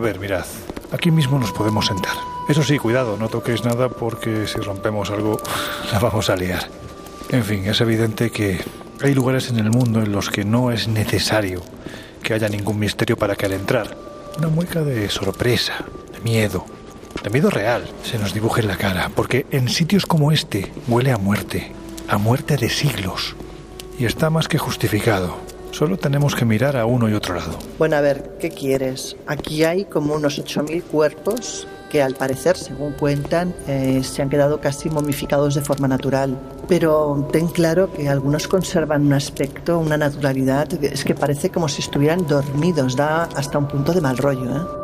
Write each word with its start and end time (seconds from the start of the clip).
A 0.00 0.02
ver, 0.02 0.18
mirad, 0.18 0.46
aquí 0.92 1.10
mismo 1.10 1.38
nos 1.38 1.52
podemos 1.52 1.84
sentar. 1.84 2.14
Eso 2.48 2.62
sí, 2.62 2.78
cuidado, 2.78 3.18
no 3.18 3.28
toquéis 3.28 3.66
nada 3.66 3.90
porque 3.90 4.46
si 4.46 4.56
rompemos 4.56 5.10
algo 5.10 5.38
la 5.92 5.98
vamos 5.98 6.30
a 6.30 6.36
liar. 6.36 6.70
En 7.28 7.44
fin, 7.44 7.66
es 7.66 7.82
evidente 7.82 8.30
que 8.30 8.58
hay 9.02 9.12
lugares 9.12 9.50
en 9.50 9.58
el 9.58 9.68
mundo 9.68 10.00
en 10.00 10.10
los 10.10 10.30
que 10.30 10.42
no 10.42 10.70
es 10.70 10.88
necesario 10.88 11.60
que 12.22 12.32
haya 12.32 12.48
ningún 12.48 12.78
misterio 12.78 13.18
para 13.18 13.36
que 13.36 13.44
al 13.44 13.52
entrar 13.52 13.94
una 14.38 14.48
mueca 14.48 14.80
de 14.80 15.10
sorpresa, 15.10 15.84
de 16.14 16.20
miedo, 16.20 16.64
de 17.22 17.28
miedo 17.28 17.50
real 17.50 17.84
se 18.02 18.18
nos 18.18 18.32
dibuje 18.32 18.62
en 18.62 18.68
la 18.68 18.78
cara, 18.78 19.10
porque 19.14 19.44
en 19.50 19.68
sitios 19.68 20.06
como 20.06 20.32
este 20.32 20.72
huele 20.88 21.12
a 21.12 21.18
muerte, 21.18 21.72
a 22.08 22.16
muerte 22.16 22.56
de 22.56 22.70
siglos, 22.70 23.36
y 23.98 24.06
está 24.06 24.30
más 24.30 24.48
que 24.48 24.56
justificado. 24.56 25.49
Solo 25.70 25.96
tenemos 25.96 26.34
que 26.34 26.44
mirar 26.44 26.76
a 26.76 26.86
uno 26.86 27.08
y 27.08 27.14
otro 27.14 27.34
lado. 27.34 27.58
Bueno, 27.78 27.96
a 27.96 28.00
ver, 28.00 28.36
¿qué 28.40 28.50
quieres? 28.50 29.16
Aquí 29.26 29.64
hay 29.64 29.84
como 29.84 30.14
unos 30.14 30.38
8.000 30.38 30.82
cuerpos 30.84 31.66
que 31.90 32.02
al 32.02 32.14
parecer, 32.14 32.56
según 32.56 32.92
cuentan, 32.92 33.52
eh, 33.66 34.02
se 34.04 34.22
han 34.22 34.30
quedado 34.30 34.60
casi 34.60 34.88
momificados 34.88 35.54
de 35.54 35.60
forma 35.60 35.88
natural. 35.88 36.38
Pero 36.68 37.28
ten 37.32 37.48
claro 37.48 37.92
que 37.92 38.08
algunos 38.08 38.48
conservan 38.48 39.06
un 39.06 39.12
aspecto, 39.12 39.78
una 39.78 39.98
naturalidad, 39.98 40.72
es 40.82 41.04
que 41.04 41.14
parece 41.14 41.50
como 41.50 41.68
si 41.68 41.82
estuvieran 41.82 42.26
dormidos, 42.26 42.96
da 42.96 43.24
hasta 43.24 43.58
un 43.58 43.66
punto 43.68 43.92
de 43.92 44.00
mal 44.00 44.16
rollo. 44.16 44.56
¿eh? 44.56 44.79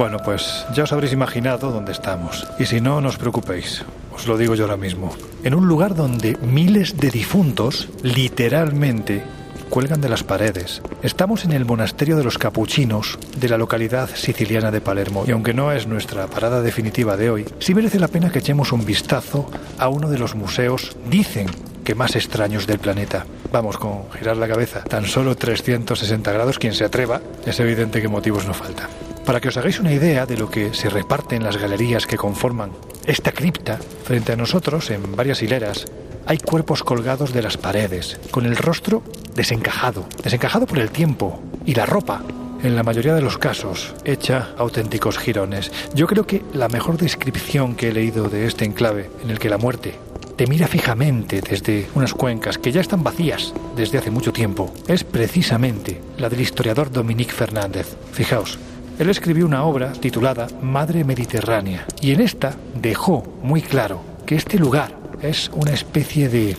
Bueno, 0.00 0.16
pues 0.24 0.64
ya 0.72 0.84
os 0.84 0.92
habréis 0.94 1.12
imaginado 1.12 1.70
dónde 1.70 1.92
estamos. 1.92 2.48
Y 2.58 2.64
si 2.64 2.80
no, 2.80 3.02
no 3.02 3.10
os 3.10 3.18
preocupéis. 3.18 3.84
Os 4.14 4.26
lo 4.26 4.38
digo 4.38 4.54
yo 4.54 4.64
ahora 4.64 4.78
mismo. 4.78 5.14
En 5.44 5.54
un 5.54 5.68
lugar 5.68 5.94
donde 5.94 6.38
miles 6.38 6.96
de 6.96 7.10
difuntos, 7.10 7.86
literalmente, 8.02 9.22
cuelgan 9.68 10.00
de 10.00 10.08
las 10.08 10.24
paredes. 10.24 10.80
Estamos 11.02 11.44
en 11.44 11.52
el 11.52 11.66
monasterio 11.66 12.16
de 12.16 12.24
los 12.24 12.38
capuchinos 12.38 13.18
de 13.36 13.50
la 13.50 13.58
localidad 13.58 14.08
siciliana 14.14 14.70
de 14.70 14.80
Palermo. 14.80 15.24
Y 15.26 15.32
aunque 15.32 15.52
no 15.52 15.70
es 15.70 15.86
nuestra 15.86 16.28
parada 16.28 16.62
definitiva 16.62 17.18
de 17.18 17.28
hoy, 17.28 17.44
sí 17.58 17.74
merece 17.74 18.00
la 18.00 18.08
pena 18.08 18.32
que 18.32 18.38
echemos 18.38 18.72
un 18.72 18.86
vistazo 18.86 19.50
a 19.76 19.90
uno 19.90 20.08
de 20.08 20.18
los 20.18 20.34
museos, 20.34 20.96
dicen 21.10 21.48
que 21.84 21.94
más 21.94 22.16
extraños 22.16 22.66
del 22.66 22.78
planeta. 22.78 23.26
Vamos, 23.52 23.76
con 23.76 24.10
girar 24.12 24.38
la 24.38 24.48
cabeza 24.48 24.82
tan 24.82 25.04
solo 25.04 25.36
360 25.36 26.32
grados, 26.32 26.58
quien 26.58 26.72
se 26.72 26.86
atreva, 26.86 27.20
es 27.44 27.60
evidente 27.60 28.00
que 28.00 28.08
motivos 28.08 28.46
no 28.46 28.54
faltan. 28.54 28.88
Para 29.30 29.40
que 29.40 29.46
os 29.46 29.56
hagáis 29.56 29.78
una 29.78 29.92
idea 29.92 30.26
de 30.26 30.36
lo 30.36 30.50
que 30.50 30.74
se 30.74 30.90
reparte 30.90 31.36
en 31.36 31.44
las 31.44 31.56
galerías 31.56 32.04
que 32.04 32.16
conforman 32.16 32.72
esta 33.06 33.30
cripta, 33.30 33.78
frente 34.02 34.32
a 34.32 34.36
nosotros, 34.36 34.90
en 34.90 35.14
varias 35.14 35.40
hileras, 35.40 35.86
hay 36.26 36.38
cuerpos 36.38 36.82
colgados 36.82 37.32
de 37.32 37.40
las 37.40 37.56
paredes, 37.56 38.18
con 38.32 38.44
el 38.44 38.56
rostro 38.56 39.04
desencajado, 39.36 40.04
desencajado 40.24 40.66
por 40.66 40.80
el 40.80 40.90
tiempo, 40.90 41.40
y 41.64 41.74
la 41.74 41.86
ropa, 41.86 42.24
en 42.64 42.74
la 42.74 42.82
mayoría 42.82 43.14
de 43.14 43.20
los 43.20 43.38
casos, 43.38 43.94
hecha 44.04 44.48
auténticos 44.58 45.16
jirones. 45.16 45.70
Yo 45.94 46.08
creo 46.08 46.26
que 46.26 46.42
la 46.52 46.68
mejor 46.68 46.96
descripción 46.98 47.76
que 47.76 47.90
he 47.90 47.92
leído 47.92 48.28
de 48.28 48.46
este 48.46 48.64
enclave, 48.64 49.10
en 49.22 49.30
el 49.30 49.38
que 49.38 49.48
la 49.48 49.58
muerte 49.58 49.94
te 50.34 50.48
mira 50.48 50.66
fijamente 50.66 51.40
desde 51.40 51.86
unas 51.94 52.14
cuencas 52.14 52.58
que 52.58 52.72
ya 52.72 52.80
están 52.80 53.04
vacías 53.04 53.54
desde 53.76 53.98
hace 53.98 54.10
mucho 54.10 54.32
tiempo, 54.32 54.74
es 54.88 55.04
precisamente 55.04 56.00
la 56.18 56.28
del 56.28 56.40
historiador 56.40 56.90
Dominique 56.90 57.32
Fernández. 57.32 57.96
Fijaos, 58.10 58.58
él 59.00 59.08
escribió 59.08 59.46
una 59.46 59.64
obra 59.64 59.92
titulada 59.92 60.46
Madre 60.60 61.04
Mediterránea 61.04 61.86
y 62.02 62.12
en 62.12 62.20
esta 62.20 62.54
dejó 62.74 63.24
muy 63.42 63.62
claro 63.62 64.02
que 64.26 64.34
este 64.34 64.58
lugar 64.58 64.94
es 65.22 65.50
una 65.54 65.72
especie 65.72 66.28
de 66.28 66.54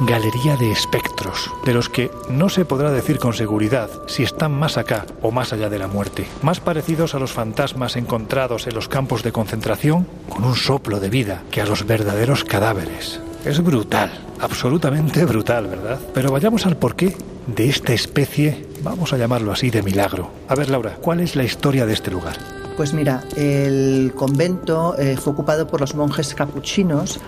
galería 0.00 0.56
de 0.56 0.70
espectros, 0.70 1.50
de 1.64 1.74
los 1.74 1.88
que 1.88 2.12
no 2.30 2.48
se 2.48 2.64
podrá 2.64 2.92
decir 2.92 3.18
con 3.18 3.32
seguridad 3.32 3.90
si 4.06 4.22
están 4.22 4.52
más 4.52 4.78
acá 4.78 5.04
o 5.20 5.32
más 5.32 5.52
allá 5.52 5.68
de 5.68 5.80
la 5.80 5.88
muerte, 5.88 6.26
más 6.42 6.60
parecidos 6.60 7.16
a 7.16 7.18
los 7.18 7.32
fantasmas 7.32 7.96
encontrados 7.96 8.68
en 8.68 8.74
los 8.74 8.88
campos 8.88 9.24
de 9.24 9.32
concentración 9.32 10.06
con 10.28 10.44
un 10.44 10.54
soplo 10.54 11.00
de 11.00 11.10
vida 11.10 11.42
que 11.50 11.60
a 11.60 11.66
los 11.66 11.86
verdaderos 11.86 12.44
cadáveres. 12.44 13.20
Es 13.44 13.62
brutal, 13.62 14.10
absolutamente 14.40 15.24
brutal, 15.26 15.66
¿verdad? 15.66 16.00
Pero 16.14 16.32
vayamos 16.32 16.64
al 16.64 16.78
porqué 16.78 17.14
de 17.46 17.68
esta 17.68 17.92
especie, 17.92 18.66
vamos 18.82 19.12
a 19.12 19.18
llamarlo 19.18 19.52
así, 19.52 19.68
de 19.68 19.82
milagro. 19.82 20.30
A 20.48 20.54
ver, 20.54 20.70
Laura, 20.70 20.96
¿cuál 21.00 21.20
es 21.20 21.36
la 21.36 21.44
historia 21.44 21.84
de 21.84 21.92
este 21.92 22.10
lugar? 22.10 22.36
Pues 22.76 22.92
mira, 22.92 23.22
el 23.36 24.12
convento 24.16 24.96
eh, 24.98 25.16
fue 25.16 25.32
ocupado 25.32 25.68
por 25.68 25.80
los 25.80 25.94
monjes 25.94 26.34
capuchinos 26.34 27.20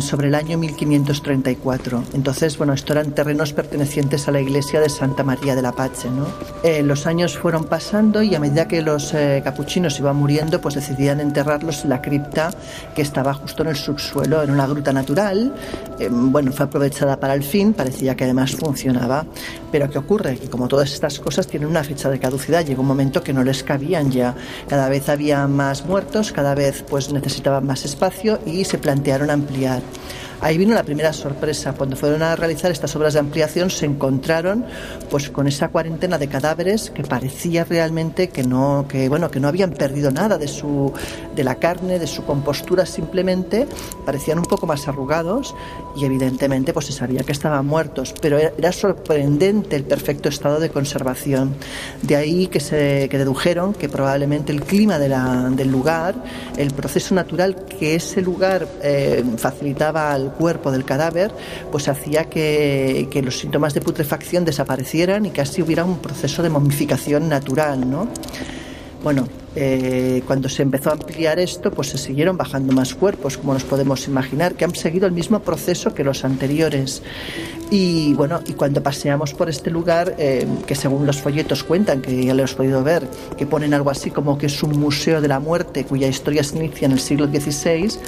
sobre 0.00 0.28
el 0.28 0.34
año 0.36 0.56
1534. 0.56 2.04
Entonces, 2.14 2.56
bueno, 2.56 2.74
esto 2.74 2.92
eran 2.92 3.10
terrenos 3.10 3.52
pertenecientes 3.52 4.28
a 4.28 4.30
la 4.30 4.40
iglesia 4.40 4.80
de 4.80 4.88
Santa 4.88 5.24
María 5.24 5.56
de 5.56 5.62
la 5.62 5.72
Pache. 5.72 6.08
¿no? 6.10 6.26
Eh, 6.62 6.84
los 6.84 7.06
años 7.06 7.36
fueron 7.36 7.64
pasando 7.64 8.22
y 8.22 8.36
a 8.36 8.40
medida 8.40 8.68
que 8.68 8.80
los 8.82 9.14
eh, 9.14 9.40
capuchinos 9.42 9.98
iban 9.98 10.14
muriendo, 10.14 10.60
pues 10.60 10.76
decidían 10.76 11.18
enterrarlos 11.18 11.82
en 11.82 11.90
la 11.90 12.00
cripta 12.00 12.50
que 12.94 13.02
estaba 13.02 13.34
justo 13.34 13.62
en 13.64 13.70
el 13.70 13.76
subsuelo, 13.76 14.44
en 14.44 14.50
una 14.50 14.66
gruta 14.66 14.92
natural. 14.92 15.54
bueno, 16.08 16.52
fue 16.52 16.66
aprovechada 16.66 17.18
para 17.18 17.34
el 17.34 17.42
fin, 17.42 17.72
parecía 17.72 18.14
que 18.14 18.24
además 18.24 18.54
funcionaba. 18.54 19.26
Pero 19.72 19.90
¿qué 19.90 19.98
ocurre? 19.98 20.36
Que 20.38 20.48
como 20.48 20.68
todas 20.68 20.92
estas 20.92 21.18
cosas 21.18 21.48
tienen 21.48 21.68
una 21.68 21.82
fecha 21.82 22.08
de 22.10 22.20
caducidad, 22.20 22.64
llegó 22.64 22.82
un 22.82 22.88
momento 22.88 23.22
que 23.22 23.32
no 23.32 23.42
les 23.42 23.64
cabían 23.64 24.10
ya 24.12 24.36
cada 24.68 24.88
vez 24.88 25.08
había 25.08 25.46
más 25.46 25.84
muertos, 25.86 26.32
cada 26.32 26.54
vez 26.54 26.84
pues 26.88 27.12
necesitaban 27.12 27.66
más 27.66 27.84
espacio 27.84 28.38
y 28.46 28.64
se 28.64 28.78
plantearon 28.78 29.30
ampliar. 29.30 29.82
Ahí 30.40 30.56
vino 30.56 30.72
la 30.72 30.84
primera 30.84 31.12
sorpresa. 31.12 31.72
Cuando 31.72 31.96
fueron 31.96 32.22
a 32.22 32.36
realizar 32.36 32.70
estas 32.70 32.94
obras 32.94 33.14
de 33.14 33.20
ampliación 33.20 33.70
se 33.70 33.86
encontraron 33.86 34.64
pues 35.10 35.30
con 35.30 35.48
esa 35.48 35.68
cuarentena 35.68 36.16
de 36.16 36.28
cadáveres 36.28 36.90
que 36.90 37.02
parecía 37.02 37.64
realmente 37.64 38.28
que 38.28 38.44
no 38.44 38.86
que 38.88 39.08
bueno, 39.08 39.30
que 39.30 39.40
no 39.40 39.48
habían 39.48 39.72
perdido 39.72 40.12
nada 40.12 40.38
de 40.38 40.46
su 40.46 40.92
de 41.34 41.42
la 41.42 41.56
carne, 41.56 41.98
de 41.98 42.06
su 42.06 42.24
compostura, 42.24 42.86
simplemente 42.86 43.66
parecían 44.06 44.38
un 44.38 44.44
poco 44.44 44.66
más 44.66 44.86
arrugados 44.86 45.56
y 45.96 46.04
evidentemente 46.04 46.72
pues 46.72 46.86
se 46.86 46.92
sabía 46.92 47.22
que 47.24 47.32
estaban 47.32 47.66
muertos, 47.66 48.14
pero 48.20 48.38
era 48.38 48.70
sorprendente 48.70 49.74
el 49.74 49.84
perfecto 49.84 50.28
estado 50.28 50.60
de 50.60 50.70
conservación. 50.70 51.54
De 52.02 52.14
ahí 52.14 52.46
que 52.46 52.60
se 52.60 53.08
que 53.08 53.18
dedujeron 53.18 53.74
que 53.74 53.88
probablemente 53.88 54.52
el 54.52 54.62
clima 54.62 55.00
de 55.00 55.08
la, 55.08 55.50
del 55.50 55.70
lugar, 55.70 56.14
el 56.56 56.70
proceso 56.70 57.14
natural 57.14 57.64
que 57.66 57.96
ese 57.96 58.22
lugar 58.22 58.68
eh, 58.82 59.24
facilitaba 59.36 60.12
al 60.12 60.27
cuerpo 60.32 60.70
del 60.70 60.84
cadáver, 60.84 61.32
pues 61.70 61.88
hacía 61.88 62.24
que, 62.24 63.08
los 63.24 63.38
síntomas 63.38 63.74
de 63.74 63.80
putrefacción 63.80 64.44
desaparecieran 64.44 65.26
y 65.26 65.32
así 65.40 65.62
hubiera 65.62 65.84
un 65.84 65.98
proceso 65.98 66.42
de 66.42 66.50
momificación 66.50 67.28
natural, 67.28 67.88
¿no? 67.88 68.08
Bueno, 69.02 69.28
eh, 69.54 70.22
cuando 70.26 70.48
se 70.48 70.62
empezó 70.62 70.90
a 70.90 70.92
ampliar 70.94 71.38
esto, 71.38 71.70
pues 71.70 71.88
se 71.88 71.98
siguieron 71.98 72.36
bajando 72.36 72.72
más 72.72 72.94
cuerpos, 72.94 73.38
como 73.38 73.54
nos 73.54 73.64
podemos 73.64 74.06
imaginar, 74.06 74.54
que 74.54 74.64
han 74.64 74.74
seguido 74.74 75.06
el 75.06 75.12
mismo 75.12 75.40
proceso 75.40 75.94
que 75.94 76.04
los 76.04 76.24
anteriores. 76.24 77.02
Y 77.70 78.14
bueno, 78.14 78.40
y 78.46 78.52
cuando 78.52 78.82
paseamos 78.82 79.34
por 79.34 79.48
este 79.48 79.70
lugar, 79.70 80.14
eh, 80.18 80.46
que 80.66 80.74
según 80.74 81.06
los 81.06 81.20
folletos 81.20 81.64
cuentan, 81.64 82.02
que 82.02 82.24
ya 82.24 82.34
lo 82.34 82.40
hemos 82.40 82.54
podido 82.54 82.82
ver, 82.82 83.08
que 83.36 83.46
ponen 83.46 83.74
algo 83.74 83.90
así 83.90 84.10
como 84.10 84.36
que 84.36 84.46
es 84.46 84.62
un 84.62 84.78
museo 84.78 85.20
de 85.20 85.28
la 85.28 85.40
muerte 85.40 85.84
cuya 85.84 86.08
historia 86.08 86.42
se 86.42 86.56
inicia 86.56 86.86
en 86.86 86.92
el 86.92 87.00
siglo 87.00 87.26
XVI, 87.26 87.98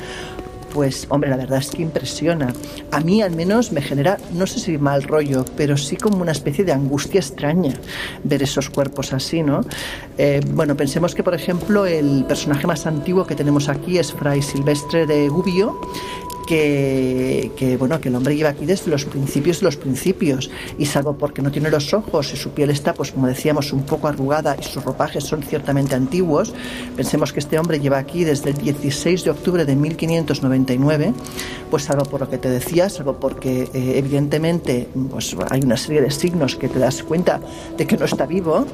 pues 0.72 1.06
hombre, 1.10 1.30
la 1.30 1.36
verdad 1.36 1.58
es 1.58 1.70
que 1.70 1.82
impresiona. 1.82 2.52
A 2.90 3.00
mí 3.00 3.22
al 3.22 3.32
menos 3.32 3.72
me 3.72 3.80
genera, 3.82 4.18
no 4.32 4.46
sé 4.46 4.60
si 4.60 4.78
mal 4.78 5.02
rollo, 5.02 5.44
pero 5.56 5.76
sí 5.76 5.96
como 5.96 6.18
una 6.18 6.32
especie 6.32 6.64
de 6.64 6.72
angustia 6.72 7.20
extraña 7.20 7.74
ver 8.24 8.42
esos 8.42 8.70
cuerpos 8.70 9.12
así, 9.12 9.42
¿no? 9.42 9.60
Eh, 10.18 10.40
bueno, 10.52 10.76
pensemos 10.76 11.14
que 11.14 11.22
por 11.22 11.34
ejemplo 11.34 11.86
el 11.86 12.24
personaje 12.26 12.66
más 12.66 12.86
antiguo 12.86 13.26
que 13.26 13.34
tenemos 13.34 13.68
aquí 13.68 13.98
es 13.98 14.12
Fray 14.12 14.42
Silvestre 14.42 15.06
de 15.06 15.28
Gubbio 15.28 15.80
que, 16.50 17.76
bueno, 17.78 18.00
que 18.00 18.08
el 18.08 18.16
hombre 18.16 18.34
lleva 18.34 18.50
aquí 18.50 18.66
desde 18.66 18.90
los 18.90 19.04
principios 19.04 19.60
de 19.60 19.66
los 19.66 19.76
principios 19.76 20.50
y 20.78 20.86
salvo 20.86 21.16
porque 21.16 21.42
no 21.42 21.52
tiene 21.52 21.70
los 21.70 21.94
ojos 21.94 22.32
y 22.34 22.36
su 22.36 22.50
piel 22.50 22.70
está, 22.70 22.92
pues 22.92 23.12
como 23.12 23.28
decíamos, 23.28 23.72
un 23.72 23.84
poco 23.84 24.08
arrugada 24.08 24.56
y 24.58 24.64
sus 24.64 24.82
ropajes 24.82 25.22
son 25.22 25.44
ciertamente 25.44 25.94
antiguos, 25.94 26.52
pensemos 26.96 27.32
que 27.32 27.38
este 27.38 27.56
hombre 27.56 27.78
lleva 27.78 27.98
aquí 27.98 28.24
desde 28.24 28.50
el 28.50 28.56
16 28.56 29.24
de 29.24 29.30
octubre 29.30 29.64
de 29.64 29.76
1599, 29.76 31.14
pues 31.70 31.84
salvo 31.84 32.04
por 32.04 32.20
lo 32.20 32.28
que 32.28 32.38
te 32.38 32.50
decía, 32.50 32.88
salvo 32.88 33.14
porque 33.20 33.68
eh, 33.72 33.92
evidentemente 33.96 34.88
pues, 35.10 35.36
hay 35.50 35.60
una 35.60 35.76
serie 35.76 36.02
de 36.02 36.10
signos 36.10 36.56
que 36.56 36.68
te 36.68 36.80
das 36.80 37.04
cuenta 37.04 37.40
de 37.76 37.86
que 37.86 37.96
no 37.96 38.06
está 38.06 38.26
vivo, 38.26 38.66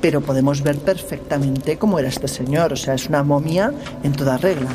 pero 0.00 0.20
podemos 0.20 0.62
ver 0.62 0.78
perfectamente 0.78 1.78
cómo 1.78 2.00
era 2.00 2.08
este 2.08 2.26
señor, 2.26 2.72
o 2.72 2.76
sea, 2.76 2.94
es 2.94 3.08
una 3.08 3.22
momia 3.22 3.72
en 4.02 4.12
toda 4.12 4.36
regla. 4.36 4.70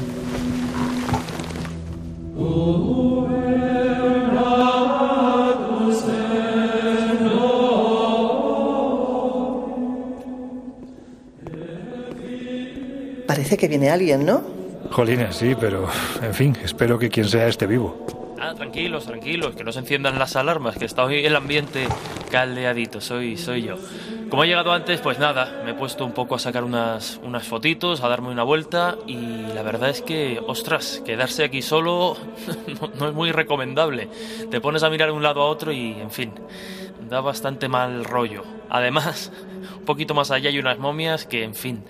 Parece 13.27 13.57
que 13.57 13.67
viene 13.67 13.89
alguien, 13.89 14.25
¿no? 14.25 14.41
Jolines, 14.91 15.35
sí, 15.35 15.55
pero 15.59 15.87
en 16.21 16.33
fin, 16.33 16.57
espero 16.63 16.97
que 16.99 17.09
quien 17.09 17.27
sea 17.27 17.47
esté 17.47 17.67
vivo. 17.67 18.05
Ah, 18.39 18.53
tranquilos, 18.53 19.05
tranquilos, 19.05 19.55
que 19.55 19.63
no 19.63 19.71
se 19.71 19.79
enciendan 19.79 20.19
las 20.19 20.35
alarmas, 20.35 20.77
que 20.77 20.85
está 20.85 21.05
hoy 21.05 21.25
el 21.25 21.35
ambiente 21.35 21.87
caldeadito, 22.29 22.99
soy, 22.99 23.37
soy 23.37 23.63
yo. 23.63 23.75
Como 24.29 24.43
he 24.43 24.47
llegado 24.47 24.73
antes, 24.73 24.99
pues 24.99 25.19
nada, 25.19 25.61
me 25.63 25.71
he 25.71 25.73
puesto 25.73 26.05
un 26.05 26.11
poco 26.11 26.35
a 26.35 26.39
sacar 26.39 26.63
unas, 26.63 27.19
unas 27.23 27.47
fotitos, 27.47 28.01
a 28.01 28.09
darme 28.09 28.29
una 28.29 28.43
vuelta 28.43 28.97
y 29.07 29.17
la 29.53 29.61
verdad 29.61 29.89
es 29.89 30.01
que, 30.01 30.41
ostras, 30.45 31.01
quedarse 31.05 31.45
aquí 31.45 31.61
solo 31.61 32.17
no, 32.99 33.07
es 33.07 33.13
muy 33.13 33.31
recomendable. 33.31 34.09
Te 34.51 34.59
pones 34.59 34.83
a 34.83 34.89
mirar 34.89 35.09
de 35.09 35.13
un 35.13 35.23
lado 35.23 35.41
a 35.41 35.45
otro 35.45 35.71
y, 35.71 35.91
en 35.93 36.11
fin, 36.11 36.33
da 37.09 37.21
bastante 37.21 37.69
mal 37.69 38.03
rollo. 38.03 38.43
Además, 38.69 39.31
un 39.79 39.85
poquito 39.85 40.13
más 40.13 40.31
allá 40.31 40.49
hay 40.49 40.59
unas 40.59 40.77
momias 40.77 41.25
que, 41.25 41.43
en 41.43 41.55
fin, 41.55 41.83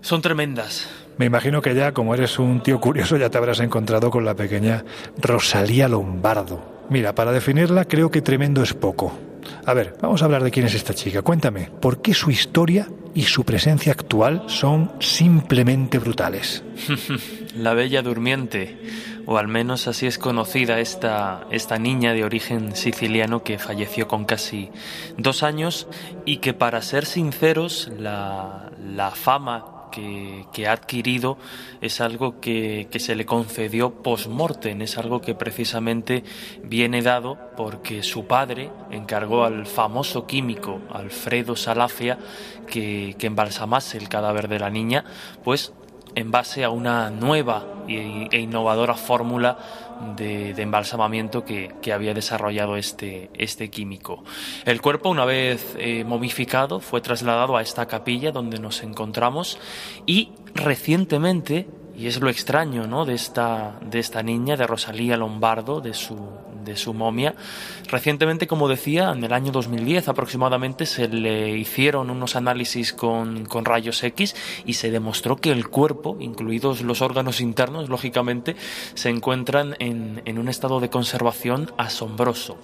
son 0.00 0.22
tremendas. 0.22 0.88
Me 1.16 1.26
imagino 1.26 1.62
que 1.62 1.74
ya, 1.74 1.92
como 1.92 2.14
eres 2.14 2.38
un 2.38 2.62
tío 2.62 2.80
curioso, 2.80 3.16
ya 3.16 3.30
te 3.30 3.38
habrás 3.38 3.60
encontrado 3.60 4.10
con 4.10 4.24
la 4.24 4.34
pequeña 4.34 4.84
Rosalía 5.18 5.88
Lombardo. 5.88 6.74
Mira, 6.90 7.14
para 7.14 7.32
definirla 7.32 7.84
creo 7.84 8.10
que 8.10 8.20
tremendo 8.20 8.62
es 8.62 8.74
poco. 8.74 9.12
A 9.66 9.74
ver, 9.74 9.96
vamos 10.00 10.22
a 10.22 10.24
hablar 10.24 10.42
de 10.42 10.50
quién 10.50 10.66
es 10.66 10.74
esta 10.74 10.94
chica. 10.94 11.22
Cuéntame, 11.22 11.70
¿por 11.80 12.02
qué 12.02 12.14
su 12.14 12.30
historia 12.30 12.88
y 13.14 13.22
su 13.22 13.44
presencia 13.44 13.92
actual 13.92 14.44
son 14.48 14.92
simplemente 14.98 15.98
brutales? 15.98 16.64
La 17.56 17.72
Bella 17.74 18.02
Durmiente, 18.02 18.76
o 19.26 19.38
al 19.38 19.48
menos 19.48 19.86
así 19.86 20.06
es 20.06 20.18
conocida 20.18 20.80
esta, 20.80 21.46
esta 21.50 21.78
niña 21.78 22.12
de 22.12 22.24
origen 22.24 22.74
siciliano 22.74 23.42
que 23.42 23.58
falleció 23.58 24.08
con 24.08 24.24
casi 24.24 24.70
dos 25.16 25.42
años 25.42 25.86
y 26.24 26.38
que 26.38 26.52
para 26.52 26.82
ser 26.82 27.06
sinceros 27.06 27.90
la, 27.96 28.72
la 28.84 29.12
fama 29.12 29.73
que, 30.52 30.66
ha 30.66 30.72
adquirido 30.72 31.38
es 31.80 32.00
algo 32.00 32.40
que, 32.40 32.88
se 32.98 33.14
le 33.14 33.26
concedió 33.26 34.02
post-mortem, 34.02 34.82
es 34.82 34.98
algo 34.98 35.20
que 35.20 35.34
precisamente 35.34 36.24
viene 36.62 37.02
dado 37.02 37.38
porque 37.56 38.02
su 38.02 38.26
padre 38.26 38.70
encargó 38.90 39.44
al 39.44 39.66
famoso 39.66 40.26
químico 40.26 40.80
Alfredo 40.90 41.56
Salafia 41.56 42.18
que, 42.66 43.14
que 43.18 43.26
embalsamase 43.26 43.98
el 43.98 44.08
cadáver 44.08 44.48
de 44.48 44.58
la 44.58 44.70
niña, 44.70 45.04
pues 45.44 45.72
en 46.14 46.30
base 46.30 46.64
a 46.64 46.70
una 46.70 47.10
nueva 47.10 47.66
e 47.88 48.40
innovadora 48.40 48.94
fórmula 48.94 49.58
de, 50.16 50.50
embalsamamiento 50.50 51.44
que, 51.44 51.92
había 51.92 52.14
desarrollado 52.14 52.76
este, 52.76 53.30
este 53.34 53.70
químico. 53.70 54.24
El 54.64 54.80
cuerpo, 54.80 55.10
una 55.10 55.24
vez 55.24 55.74
eh, 55.78 56.04
momificado, 56.04 56.80
fue 56.80 57.00
trasladado 57.00 57.56
a 57.56 57.62
esta 57.62 57.86
capilla 57.86 58.32
donde 58.32 58.58
nos 58.58 58.82
encontramos 58.82 59.58
y 60.06 60.32
recientemente 60.54 61.66
y 61.96 62.08
es 62.08 62.20
lo 62.20 62.28
extraño 62.28 62.86
¿no? 62.86 63.04
de, 63.04 63.14
esta, 63.14 63.78
de 63.80 64.00
esta 64.00 64.22
niña, 64.22 64.56
de 64.56 64.66
Rosalía 64.66 65.16
Lombardo, 65.16 65.80
de 65.80 65.94
su, 65.94 66.16
de 66.64 66.76
su 66.76 66.94
momia. 66.94 67.34
Recientemente, 67.88 68.46
como 68.46 68.68
decía, 68.68 69.10
en 69.10 69.22
el 69.22 69.32
año 69.32 69.52
2010 69.52 70.08
aproximadamente 70.08 70.86
se 70.86 71.08
le 71.08 71.56
hicieron 71.56 72.10
unos 72.10 72.36
análisis 72.36 72.92
con, 72.92 73.46
con 73.46 73.64
rayos 73.64 74.02
X 74.02 74.34
y 74.64 74.74
se 74.74 74.90
demostró 74.90 75.36
que 75.36 75.50
el 75.50 75.68
cuerpo, 75.68 76.16
incluidos 76.20 76.80
los 76.82 77.02
órganos 77.02 77.40
internos, 77.40 77.88
lógicamente, 77.88 78.56
se 78.94 79.10
encuentran 79.10 79.76
en, 79.78 80.22
en 80.24 80.38
un 80.38 80.48
estado 80.48 80.80
de 80.80 80.90
conservación 80.90 81.70
asombroso. 81.76 82.58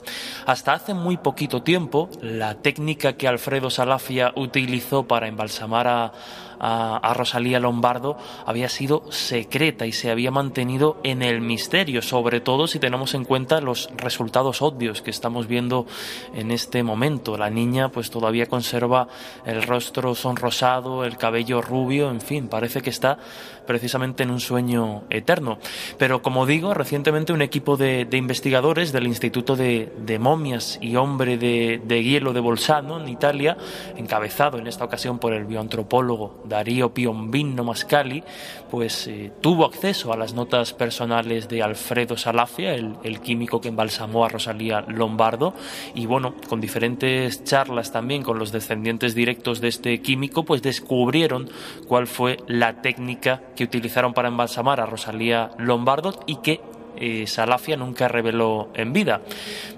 Hasta 0.47 0.73
hace 0.73 0.95
muy 0.95 1.17
poquito 1.17 1.63
tiempo, 1.63 2.11
la 2.21 2.55
técnica 2.55 3.15
que 3.15 3.29
Alfredo 3.29 3.71
Salafia 3.71 4.33
utilizó 4.37 5.07
para 5.07 5.29
embalsamar 5.29 5.87
a 5.87 6.13
a, 6.61 7.15
Rosalía 7.15 7.59
Lombardo 7.59 8.17
había 8.47 8.69
sido 8.69 9.03
secreta 9.11 9.87
y 9.87 9.93
se 9.93 10.11
había 10.11 10.31
mantenido 10.31 10.99
en 11.03 11.23
el 11.23 11.41
misterio, 11.41 12.03
sobre 12.03 12.41
todo 12.41 12.67
si 12.67 12.79
tenemos 12.79 13.15
en 13.15 13.25
cuenta 13.25 13.61
los 13.61 13.89
resultados 13.97 14.63
obvios 14.63 15.03
que 15.03 15.11
estamos 15.11 15.47
viendo 15.47 15.87
en 16.35 16.51
este 16.51 16.83
momento. 16.83 17.37
La 17.37 17.51
niña 17.51 17.89
pues 17.89 18.11
todavía 18.11 18.47
conserva 18.47 19.09
el 19.45 19.63
rostro 19.63 20.15
sonrosado, 20.15 21.05
el 21.05 21.17
cabello 21.17 21.63
rubio, 21.63 22.11
en 22.11 22.21
fin, 22.21 22.49
parece 22.49 22.83
que 22.83 22.91
está 22.91 23.19
precisamente 23.71 24.25
en 24.25 24.33
un 24.33 24.41
sueño 24.41 25.05
eterno. 25.11 25.61
Pero 25.97 26.23
como 26.23 26.45
digo, 26.45 26.75
recientemente 26.75 27.33
un 27.33 27.41
equipo 27.41 27.77
de, 27.77 28.05
investigadores 28.11 28.91
del 28.91 29.07
Instituto 29.07 29.55
de, 29.55 30.19
Momias 30.19 30.77
y 30.83 30.97
Hombre 30.97 31.39
de, 31.39 32.03
Hielo 32.03 32.33
de 32.33 32.41
Bolzano, 32.41 33.01
en 33.01 33.09
Italia, 33.09 33.57
encabezado 33.97 34.59
en 34.59 34.67
esta 34.67 34.85
ocasión 34.85 35.21
por 35.21 35.35
el 35.35 35.45
bioantropólogo 35.45 36.43
Darío 36.47 36.93
Piombino 36.93 37.63
Mascali, 37.63 38.25
pues 38.73 39.07
eh, 39.07 39.31
tuvo 39.41 39.67
acceso 39.67 40.13
a 40.13 40.17
las 40.17 40.35
notas 40.35 40.73
personales 40.73 41.49
de 41.49 41.63
Alfredo 41.63 42.17
Salafia, 42.17 42.75
el, 42.75 42.97
el 43.05 43.21
químico 43.21 43.61
que 43.61 43.69
embalsamó 43.69 44.25
a 44.25 44.31
Rosalía 44.31 44.81
Lombardo, 44.89 45.55
y 45.95 46.07
bueno, 46.07 46.35
con 46.49 46.61
diferentes 46.61 47.45
charlas 47.45 47.93
también 47.93 48.25
con 48.25 48.37
los 48.37 48.51
descendientes 48.51 49.15
directos 49.15 49.61
de 49.61 49.69
este 49.69 50.03
químico, 50.03 50.45
pues 50.45 50.61
descubrieron 50.61 51.49
cuál 51.87 52.09
fue 52.09 52.39
la 52.49 52.83
técnica 52.83 53.43
que 53.61 53.65
utilizaron 53.65 54.15
para 54.15 54.29
embalsamar 54.29 54.81
a 54.81 54.87
Rosalía 54.87 55.51
Lombardo 55.59 56.19
y 56.25 56.37
que 56.37 56.63
eh, 56.97 57.27
Salafia 57.27 57.77
nunca 57.77 58.09
reveló 58.09 58.71
en 58.73 58.95
vida. 58.95 59.21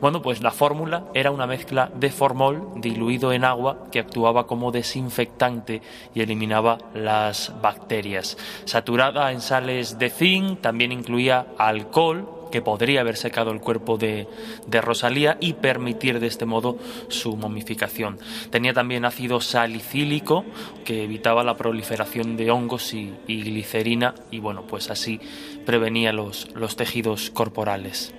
Bueno, 0.00 0.22
pues 0.22 0.40
la 0.40 0.52
fórmula 0.52 1.06
era 1.14 1.32
una 1.32 1.48
mezcla 1.48 1.90
de 1.92 2.10
formol 2.10 2.68
diluido 2.76 3.32
en 3.32 3.44
agua 3.44 3.88
que 3.90 3.98
actuaba 3.98 4.46
como 4.46 4.70
desinfectante 4.70 5.82
y 6.14 6.20
eliminaba 6.20 6.78
las 6.94 7.52
bacterias. 7.60 8.38
Saturada 8.66 9.32
en 9.32 9.40
sales 9.40 9.98
de 9.98 10.10
zinc, 10.10 10.60
también 10.60 10.92
incluía 10.92 11.46
alcohol 11.58 12.41
que 12.52 12.62
podría 12.62 13.00
haber 13.00 13.16
secado 13.16 13.50
el 13.50 13.60
cuerpo 13.60 13.98
de, 13.98 14.28
Rosalía 14.70 15.36
y 15.40 15.54
permitir 15.54 16.20
de 16.20 16.26
este 16.28 16.44
modo 16.44 16.76
su 17.08 17.36
momificación. 17.36 18.18
Tenía 18.50 18.72
también 18.72 19.04
ácido 19.04 19.40
salicílico 19.40 20.44
que 20.84 21.04
evitaba 21.04 21.42
la 21.42 21.56
proliferación 21.56 22.36
de 22.36 22.50
hongos 22.50 22.94
y, 22.94 23.12
glicerina 23.26 24.14
y 24.30 24.38
bueno, 24.38 24.66
pues 24.66 24.90
así 24.90 25.20
prevenía 25.64 26.12
los, 26.12 26.48
los 26.54 26.76
tejidos 26.76 27.30
corporales. 27.30 28.12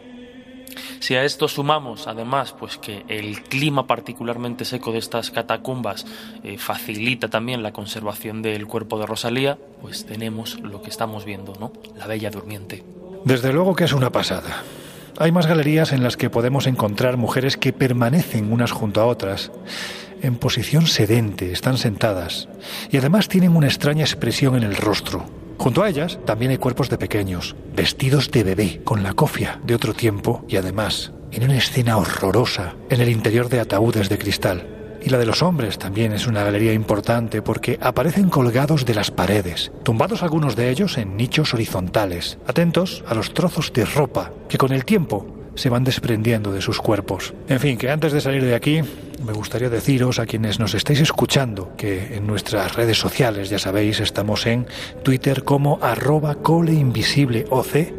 Si 1.00 1.16
a 1.16 1.24
esto 1.24 1.48
sumamos, 1.48 2.08
además, 2.08 2.56
pues 2.58 2.78
que 2.78 3.04
el 3.10 3.44
clima 3.44 3.86
particularmente 3.86 4.66
seco 4.66 4.92
de 4.92 5.00
estas 5.00 5.32
catacumbas 5.32 6.06
eh, 6.44 6.58
facilita 6.58 7.30
también 7.30 7.62
la 7.62 7.74
conservación 7.74 8.42
del 8.42 8.66
cuerpo 8.68 8.98
de 8.98 9.06
Rosalía, 9.06 9.58
pues 9.82 10.06
tenemos 10.06 10.60
lo 10.62 10.82
que 10.82 10.90
estamos 10.90 11.25
viendo, 11.25 11.54
¿no? 11.60 11.74
La 11.96 12.08
bella 12.08 12.32
durmiente. 12.32 13.03
Desde 13.25 13.53
luego 13.53 13.75
que 13.75 13.86
es 13.86 13.94
una 13.94 14.12
pasada. 14.12 14.63
Hay 15.18 15.32
más 15.32 15.48
galerías 15.48 15.94
en 15.94 16.03
las 16.03 16.18
que 16.18 16.30
podemos 16.30 16.68
encontrar 16.68 17.18
mujeres 17.18 17.56
que 17.56 17.72
permanecen 17.72 18.51
unas 18.51 18.72
junto 18.72 19.01
a 19.01 19.06
otras. 19.06 19.51
en 20.22 20.38
posición 20.38 20.88
sedente, 20.88 21.51
están 21.51 21.77
sentadas, 21.77 22.48
y 22.89 22.96
además 22.96 23.27
tienen 23.27 23.58
una 23.58 23.68
extraña 23.68 24.06
expresión 24.06 24.56
en 24.56 24.63
el 24.63 24.77
rostro. 24.77 25.25
Junto 25.58 25.84
a 25.84 25.89
ellas 25.89 26.18
también 26.25 26.51
hay 26.51 26.58
cuerpos 26.58 26.89
de 26.89 26.98
pequeños, 26.98 27.58
vestidos 27.75 28.32
de 28.32 28.44
bebé, 28.46 28.82
con 28.86 29.03
la 29.03 29.13
cofia 29.13 29.60
de 29.65 29.75
otro 29.75 29.94
tiempo 29.94 30.46
y 30.48 30.56
además 30.56 31.12
en 31.34 31.44
una 31.44 31.58
escena 31.58 31.98
horrorosa 31.98 32.75
en 32.89 33.01
el 33.01 33.10
interior 33.10 33.50
de 33.50 33.60
ataúdes 33.60 34.08
de 34.08 34.18
cristal. 34.18 34.83
Y 35.04 35.10
la 35.10 35.18
de 35.18 35.26
los 35.26 35.42
hombres 35.42 35.78
también 35.78 36.14
es 36.14 36.28
una 36.28 36.44
galería 36.44 36.72
importante 36.72 37.42
porque 37.42 37.78
aparecen 37.82 38.30
colgados 38.30 38.86
de 38.86 38.96
las 38.96 39.12
paredes, 39.12 39.72
tumbados 39.84 40.24
algunos 40.24 40.56
de 40.56 40.70
ellos 40.70 40.98
en 40.98 41.18
nichos 41.18 41.54
horizontales, 41.54 42.38
atentos 42.48 43.04
a 43.08 43.14
los 43.14 43.34
trozos 43.34 43.74
de 43.74 43.86
ropa 43.86 44.32
que 44.48 44.58
con 44.58 44.72
el 44.72 44.86
tiempo 44.86 45.33
se 45.56 45.70
van 45.70 45.84
desprendiendo 45.84 46.52
de 46.52 46.62
sus 46.62 46.80
cuerpos. 46.80 47.34
En 47.48 47.60
fin, 47.60 47.78
que 47.78 47.90
antes 47.90 48.12
de 48.12 48.22
salir 48.22 48.44
de 48.44 48.56
aquí, 48.56 48.82
me 49.26 49.34
gustaría 49.34 49.70
deciros 49.70 50.20
a 50.20 50.26
quienes 50.26 50.60
nos 50.60 50.74
estáis 50.74 51.00
escuchando 51.00 51.76
que 51.78 52.16
en 52.16 52.28
nuestras 52.28 52.76
redes 52.76 52.98
sociales, 52.98 53.50
ya 53.50 53.60
sabéis, 53.60 54.00
estamos 54.00 54.46
en 54.46 54.68
Twitter 55.04 55.44
como 55.44 55.80
arroba 55.82 56.36
coleinvisibleoc 56.36 57.54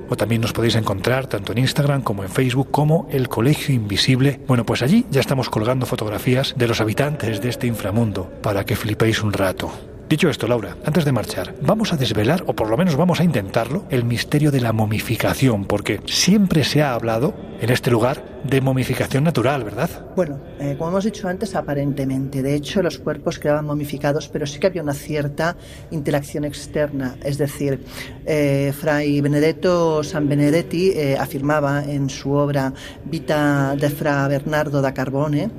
o 0.08 0.16
también 0.16 0.42
nos 0.42 0.52
podéis 0.52 0.74
encontrar 0.74 1.26
tanto 1.26 1.52
en 1.52 1.58
Instagram 1.58 2.02
como 2.02 2.22
en 2.24 2.30
Facebook 2.30 2.70
como 2.70 3.08
el 3.10 3.28
Colegio 3.28 3.74
Invisible. 3.74 4.40
Bueno, 4.46 4.66
pues 4.66 4.82
allí 4.82 5.06
ya 5.10 5.20
estamos 5.20 5.48
colgando 5.48 5.86
fotografías 5.86 6.54
de 6.56 6.68
los 6.68 6.80
habitantes 6.80 7.40
de 7.40 7.48
este 7.48 7.66
inframundo 7.66 8.30
para 8.42 8.64
que 8.64 8.76
flipéis 8.76 9.22
un 9.22 9.32
rato. 9.32 9.93
Dicho 10.08 10.28
esto, 10.28 10.46
Laura, 10.46 10.76
antes 10.84 11.04
de 11.06 11.12
marchar, 11.12 11.54
vamos 11.62 11.92
a 11.92 11.96
desvelar, 11.96 12.44
o 12.46 12.54
por 12.54 12.68
lo 12.68 12.76
menos 12.76 12.94
vamos 12.94 13.20
a 13.20 13.24
intentarlo, 13.24 13.84
el 13.88 14.04
misterio 14.04 14.50
de 14.50 14.60
la 14.60 14.72
momificación, 14.72 15.64
porque 15.64 16.00
siempre 16.06 16.62
se 16.62 16.82
ha 16.82 16.92
hablado 16.92 17.34
en 17.60 17.70
este 17.70 17.90
lugar 17.90 18.22
de 18.44 18.60
momificación 18.60 19.24
natural, 19.24 19.64
¿verdad? 19.64 19.88
Bueno, 20.14 20.38
eh, 20.60 20.74
como 20.76 20.90
hemos 20.90 21.04
dicho 21.04 21.26
antes, 21.26 21.54
aparentemente. 21.54 22.42
De 22.42 22.54
hecho, 22.54 22.82
los 22.82 22.98
cuerpos 22.98 23.38
quedaban 23.38 23.64
momificados, 23.64 24.28
pero 24.28 24.46
sí 24.46 24.60
que 24.60 24.66
había 24.66 24.82
una 24.82 24.92
cierta 24.92 25.56
interacción 25.90 26.44
externa. 26.44 27.16
Es 27.24 27.38
decir, 27.38 27.80
eh, 28.26 28.74
Fray 28.78 29.22
Benedetto 29.22 30.02
San 30.04 30.28
Benedetti 30.28 30.90
eh, 30.90 31.16
afirmaba 31.18 31.82
en 31.82 32.10
su 32.10 32.32
obra 32.32 32.74
Vita 33.06 33.74
de 33.76 33.88
Fra 33.88 34.28
Bernardo 34.28 34.82
da 34.82 34.92
Carbone 34.92 35.50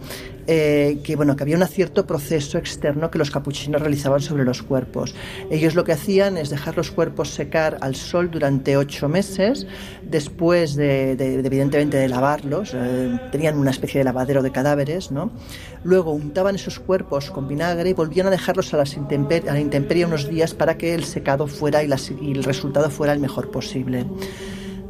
eh, 0.48 1.00
que 1.04 1.16
bueno 1.16 1.36
que 1.36 1.44
había 1.44 1.58
un 1.58 1.66
cierto 1.68 2.06
proceso 2.06 2.58
externo 2.58 3.10
que 3.10 3.18
los 3.18 3.32
capuchinos 3.32 3.82
realizaban 3.82 4.22
sobre 4.22 4.46
los 4.46 4.62
cuerpos. 4.62 5.16
Ellos 5.50 5.75
lo 5.75 5.84
que 5.84 5.94
hacían 5.94 6.38
es 6.38 6.50
dejar 6.50 6.78
los 6.78 6.92
cuerpos 6.92 7.30
secar 7.34 7.78
al 7.82 7.96
sol 7.96 8.30
durante 8.32 8.78
ocho 8.78 9.10
meses, 9.10 9.66
después 10.04 10.75
de, 10.75 11.12
evidentemente 11.12 11.98
de 11.98 12.08
lavarlos, 12.08 12.74
eh, 12.74 13.20
tenían 13.32 13.58
una 13.58 13.72
especie 13.72 14.00
de 14.00 14.04
lavadero 14.04 14.44
de 14.44 14.52
cadáveres, 14.52 15.12
¿no? 15.12 15.32
Luego 15.84 16.12
untaban 16.12 16.56
esos 16.56 16.80
cuerpos 16.80 17.32
con 17.32 17.48
vinagre 17.48 17.90
y 17.90 17.94
volvían 17.94 18.28
a 18.28 18.30
dejarlos 18.30 18.74
a, 18.74 18.78
las 18.78 18.96
a 18.96 19.54
la 19.54 19.60
intemperie 19.60 20.06
unos 20.06 20.30
días 20.30 20.54
para 20.54 20.78
que 20.78 20.94
el 20.94 21.04
secado 21.04 21.48
fuera 21.48 21.84
y, 21.84 21.90
y 22.22 22.32
el 22.32 22.44
resultado 22.44 22.90
fuera 22.90 23.14
el 23.14 23.20
mejor 23.20 23.52
posible. 23.52 24.06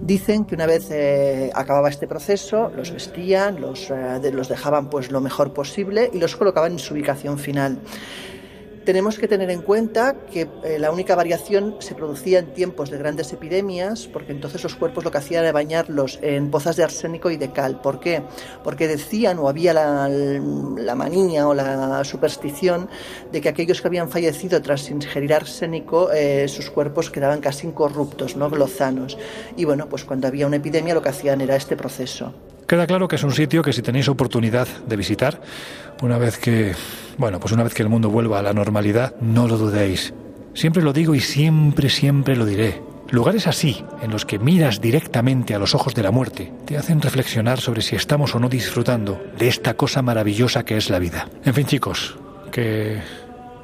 Dicen 0.05 0.45
que 0.45 0.53
una 0.53 0.67
vez 0.67 0.91
eh, 0.91 1.49
acababa 1.55 1.89
este 1.89 2.07
proceso, 2.07 2.71
los 2.75 2.91
vestían, 2.91 3.59
los, 3.59 3.89
eh, 3.89 4.31
los 4.31 4.47
dejaban 4.47 4.87
pues 4.87 5.09
lo 5.11 5.19
mejor 5.19 5.51
posible 5.51 6.11
y 6.13 6.19
los 6.19 6.35
colocaban 6.35 6.73
en 6.73 6.79
su 6.79 6.93
ubicación 6.93 7.39
final. 7.39 7.79
Tenemos 8.85 9.17
que 9.17 9.27
tener 9.27 9.49
en 9.49 9.63
cuenta 9.63 10.15
que 10.31 10.47
eh, 10.63 10.77
la 10.77 10.91
única 10.91 11.15
variación 11.15 11.77
se 11.79 11.95
producía 11.95 12.37
en 12.37 12.53
tiempos 12.53 12.91
de 12.91 12.99
grandes 12.99 13.33
epidemias, 13.33 14.07
porque 14.07 14.31
entonces 14.31 14.61
los 14.61 14.75
cuerpos 14.75 15.03
lo 15.03 15.09
que 15.09 15.17
hacían 15.17 15.41
era 15.43 15.51
bañarlos 15.51 16.19
en 16.21 16.51
pozas 16.51 16.75
de 16.75 16.83
arsénico 16.83 17.31
y 17.31 17.37
de 17.37 17.51
cal. 17.51 17.81
¿Por 17.81 17.99
qué? 17.99 18.21
Porque 18.63 18.87
decían 18.87 19.39
o 19.39 19.49
había 19.49 19.73
la, 19.73 20.95
manía 20.95 21.47
o 21.47 21.55
la 21.55 22.03
superstición 22.03 22.87
de 23.31 23.41
que 23.41 23.49
aquellos 23.49 23.81
que 23.81 23.87
habían 23.87 24.07
fallecido 24.07 24.61
tras 24.61 24.87
ingerir 24.91 25.33
arsénico, 25.33 26.11
eh, 26.11 26.47
sus 26.47 26.69
cuerpos 26.69 27.09
quedaban 27.09 27.41
casi 27.41 27.65
incorruptos, 27.65 28.35
no 28.35 28.51
glozanos. 28.51 29.17
Y 29.57 29.65
bueno, 29.65 29.89
pues 29.89 30.03
cuando 30.03 30.27
había 30.27 30.45
una 30.45 30.57
epidemia 30.57 30.93
lo 30.93 31.01
que 31.01 31.09
hacían 31.09 31.41
era 31.41 31.55
este 31.55 31.75
proceso. 31.75 32.33
Queda 32.67 32.87
claro 32.87 33.07
que 33.07 33.15
es 33.15 33.23
un 33.23 33.31
sitio 33.31 33.61
que 33.61 33.73
si 33.73 33.83
tenéis 33.83 34.09
oportunidad 34.09 34.67
de 34.87 34.95
visitar, 34.95 35.39
una 36.01 36.17
vez 36.17 36.37
que, 36.37 36.73
bueno, 37.17 37.39
pues 37.39 37.53
una 37.53 37.63
vez 37.63 37.73
que 37.73 37.83
el 37.83 37.89
mundo 37.89 38.09
vuelva 38.09 38.39
a 38.39 38.41
la 38.41 38.53
normalidad, 38.53 39.15
no 39.21 39.47
lo 39.47 39.57
dudéis. 39.57 40.13
Siempre 40.53 40.83
lo 40.83 40.93
digo 40.93 41.15
y 41.15 41.19
siempre, 41.19 41.89
siempre 41.89 42.35
lo 42.35 42.45
diré. 42.45 42.81
Lugares 43.09 43.45
así, 43.45 43.83
en 44.01 44.11
los 44.11 44.25
que 44.25 44.39
miras 44.39 44.81
directamente 44.81 45.53
a 45.53 45.59
los 45.59 45.75
ojos 45.75 45.93
de 45.93 46.01
la 46.01 46.11
muerte, 46.11 46.51
te 46.65 46.77
hacen 46.77 47.01
reflexionar 47.01 47.59
sobre 47.59 47.81
si 47.81 47.95
estamos 47.95 48.33
o 48.33 48.39
no 48.39 48.49
disfrutando 48.49 49.21
de 49.37 49.47
esta 49.47 49.75
cosa 49.75 50.01
maravillosa 50.01 50.65
que 50.65 50.77
es 50.77 50.89
la 50.89 50.97
vida. 50.97 51.29
En 51.43 51.53
fin, 51.53 51.67
chicos, 51.67 52.17
que 52.51 52.99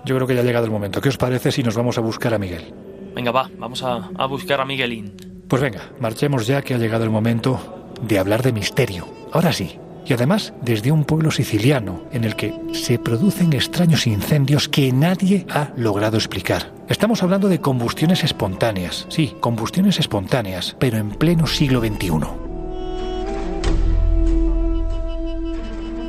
yo 0.06 0.16
creo 0.16 0.28
que 0.28 0.36
ya 0.36 0.42
ha 0.42 0.44
llegado 0.44 0.66
el 0.66 0.72
momento. 0.72 1.02
¿Qué 1.02 1.10
os 1.10 1.18
parece 1.18 1.52
si 1.52 1.64
nos 1.64 1.76
vamos 1.76 1.98
a 1.98 2.02
buscar 2.02 2.34
a 2.34 2.38
Miguel? 2.38 2.74
Venga, 3.16 3.32
va, 3.32 3.50
vamos 3.58 3.84
a, 3.84 4.10
a 4.16 4.26
buscar 4.28 4.62
a 4.62 4.66
Miguelín. 4.66 5.16
Pues 5.48 5.62
venga, 5.62 5.82
marchemos 6.00 6.46
ya 6.46 6.62
que 6.62 6.76
ha 6.76 6.78
llegado 6.78 7.04
el 7.04 7.10
momento 7.10 7.94
de 8.02 8.20
hablar 8.20 8.44
de 8.44 8.54
misterio. 8.54 9.08
Ahora 9.32 9.52
sí. 9.54 9.78
Y 10.06 10.14
además 10.14 10.54
desde 10.62 10.92
un 10.92 11.06
pueblo 11.06 11.32
siciliano 11.32 12.04
en 12.12 12.24
el 12.24 12.36
que 12.36 12.54
se 12.74 13.00
producen 13.00 13.54
extraños 13.54 14.08
incendios 14.08 14.68
que 14.68 14.92
nadie 14.92 15.46
ha 15.50 15.72
logrado 15.76 16.18
explicar. 16.18 16.72
Estamos 16.90 17.24
hablando 17.24 17.48
de 17.48 17.62
combustiones 17.62 18.24
espontáneas. 18.24 19.06
Sí, 19.10 19.36
combustiones 19.40 20.00
espontáneas, 20.00 20.76
pero 20.80 20.98
en 20.98 21.12
pleno 21.12 21.48
siglo 21.48 21.80
XXI. 21.80 22.12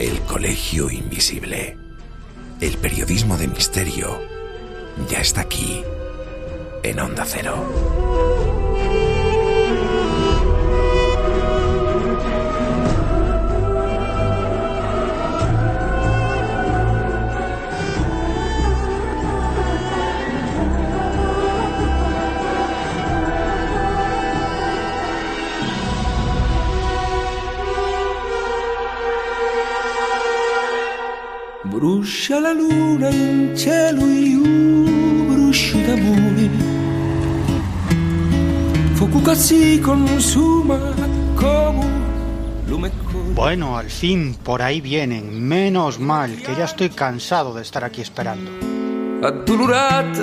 El 0.00 0.20
Colegio 0.22 0.90
Invisible. 0.90 1.76
El 2.60 2.76
periodismo 2.78 3.36
de 3.36 3.48
misterio 3.48 4.20
ya 5.08 5.20
está 5.20 5.42
aquí, 5.42 5.82
en 6.82 6.98
Onda 6.98 7.24
Cero. 7.24 8.31
Bruscia 31.82 32.38
la 32.38 32.52
luna 32.52 33.08
in 33.08 33.56
cielo 33.56 34.06
io 34.06 34.40
bruscio 35.26 35.80
d'amore 35.84 36.48
Fuoco 38.94 39.34
si 39.34 39.80
consuma 39.80 40.78
como 41.34 41.84
lume 42.66 42.88
Bueno, 43.34 43.76
al 43.76 43.90
fin, 43.90 44.36
por 44.44 44.62
ahí 44.62 44.80
vienen. 44.80 45.42
Menos 45.48 45.98
mal, 45.98 46.36
que 46.36 46.54
ya 46.54 46.66
estoy 46.66 46.90
cansado 46.90 47.52
de 47.52 47.62
estar 47.62 47.82
aquí 47.82 48.00
esperando. 48.00 48.48
Addolorata 49.26 50.22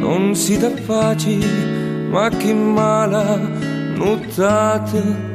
non 0.00 0.34
si 0.34 0.58
dà 0.58 0.70
pace, 0.84 1.38
ma 2.10 2.28
che 2.30 2.52
mala 2.52 3.36
nottata 3.94 5.27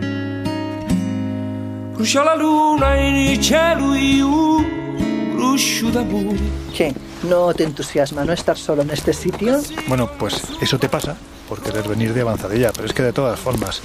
Brucia 1.95 2.23
la 2.23 2.35
luna 2.35 2.99
en 2.99 3.15
el 3.15 3.43
cielo 3.43 3.95
y 3.95 4.19
un 4.19 5.35
bruscio 5.35 5.91
d'amore. 5.91 6.39
¿Qué? 6.75 6.91
¿No 7.29 7.53
te 7.53 7.63
entusiasma 7.63 8.25
no 8.25 8.33
estar 8.33 8.57
solo 8.57 8.81
en 8.81 8.89
este 8.89 9.13
sitio? 9.13 9.61
Bueno, 9.87 10.09
pues 10.17 10.41
eso 10.59 10.79
te 10.79 10.89
pasa 10.89 11.15
por 11.47 11.61
querer 11.61 11.87
venir 11.87 12.13
de 12.15 12.21
avanzadilla, 12.21 12.71
pero 12.73 12.87
es 12.87 12.93
que 12.93 13.03
de 13.03 13.13
todas 13.13 13.39
formas, 13.39 13.81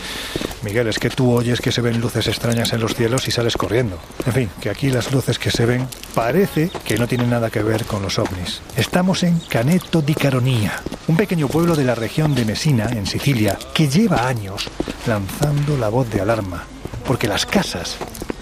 Miguel, 0.62 0.88
es 0.88 0.98
que 0.98 1.10
tú 1.10 1.30
oyes 1.32 1.60
que 1.60 1.70
se 1.70 1.82
ven 1.82 2.00
luces 2.00 2.26
extrañas 2.28 2.72
en 2.72 2.80
los 2.80 2.94
cielos 2.94 3.28
y 3.28 3.30
sales 3.30 3.58
corriendo. 3.58 3.98
En 4.24 4.32
fin, 4.32 4.50
que 4.58 4.70
aquí 4.70 4.90
las 4.90 5.12
luces 5.12 5.38
que 5.38 5.50
se 5.50 5.66
ven 5.66 5.86
parece 6.14 6.70
que 6.86 6.96
no 6.96 7.06
tienen 7.06 7.28
nada 7.28 7.50
que 7.50 7.62
ver 7.62 7.84
con 7.84 8.00
los 8.00 8.18
ovnis. 8.18 8.62
Estamos 8.76 9.22
en 9.22 9.38
Caneto 9.40 10.00
di 10.00 10.14
Caronia, 10.14 10.80
un 11.08 11.16
pequeño 11.18 11.46
pueblo 11.46 11.76
de 11.76 11.84
la 11.84 11.94
región 11.94 12.34
de 12.34 12.46
Messina, 12.46 12.86
en 12.86 13.06
Sicilia, 13.06 13.58
que 13.74 13.86
lleva 13.86 14.26
años 14.26 14.70
lanzando 15.06 15.76
la 15.76 15.90
voz 15.90 16.08
de 16.10 16.22
alarma 16.22 16.64
porque 17.08 17.26
las 17.26 17.46
casas 17.46 17.96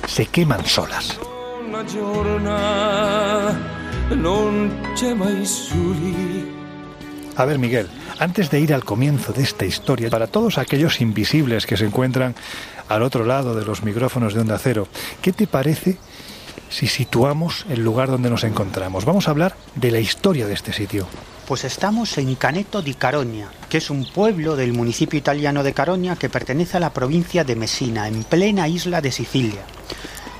se 0.08 0.26
queman 0.26 0.66
solas. 0.66 1.20
A 7.36 7.44
ver, 7.44 7.58
Miguel, 7.60 7.88
antes 8.18 8.50
de 8.50 8.58
ir 8.58 8.74
al 8.74 8.84
comienzo 8.84 9.32
de 9.32 9.44
esta 9.44 9.64
historia, 9.64 10.10
para 10.10 10.26
todos 10.26 10.58
aquellos 10.58 11.00
invisibles 11.00 11.64
que 11.64 11.76
se 11.76 11.86
encuentran 11.86 12.34
al 12.88 13.02
otro 13.02 13.24
lado 13.24 13.54
de 13.54 13.64
los 13.64 13.84
micrófonos 13.84 14.34
de 14.34 14.40
Onda 14.40 14.58
Cero, 14.58 14.88
¿qué 15.22 15.32
te 15.32 15.46
parece 15.46 15.96
si 16.68 16.86
situamos 16.86 17.66
el 17.68 17.82
lugar 17.82 18.08
donde 18.08 18.30
nos 18.30 18.44
encontramos? 18.44 19.04
Vamos 19.04 19.28
a 19.28 19.30
hablar 19.30 19.56
de 19.74 19.90
la 19.90 20.00
historia 20.00 20.46
de 20.46 20.54
este 20.54 20.72
sitio. 20.72 21.06
Pues 21.46 21.64
estamos 21.64 22.18
en 22.18 22.34
Caneto 22.34 22.82
di 22.82 22.94
Caronia, 22.94 23.48
que 23.68 23.78
es 23.78 23.90
un 23.90 24.04
pueblo 24.04 24.56
del 24.56 24.72
municipio 24.72 25.18
italiano 25.18 25.62
de 25.62 25.72
Caronia 25.72 26.16
que 26.16 26.28
pertenece 26.28 26.76
a 26.76 26.80
la 26.80 26.92
provincia 26.92 27.44
de 27.44 27.54
Messina, 27.54 28.08
en 28.08 28.24
plena 28.24 28.66
isla 28.66 29.00
de 29.00 29.12
Sicilia. 29.12 29.62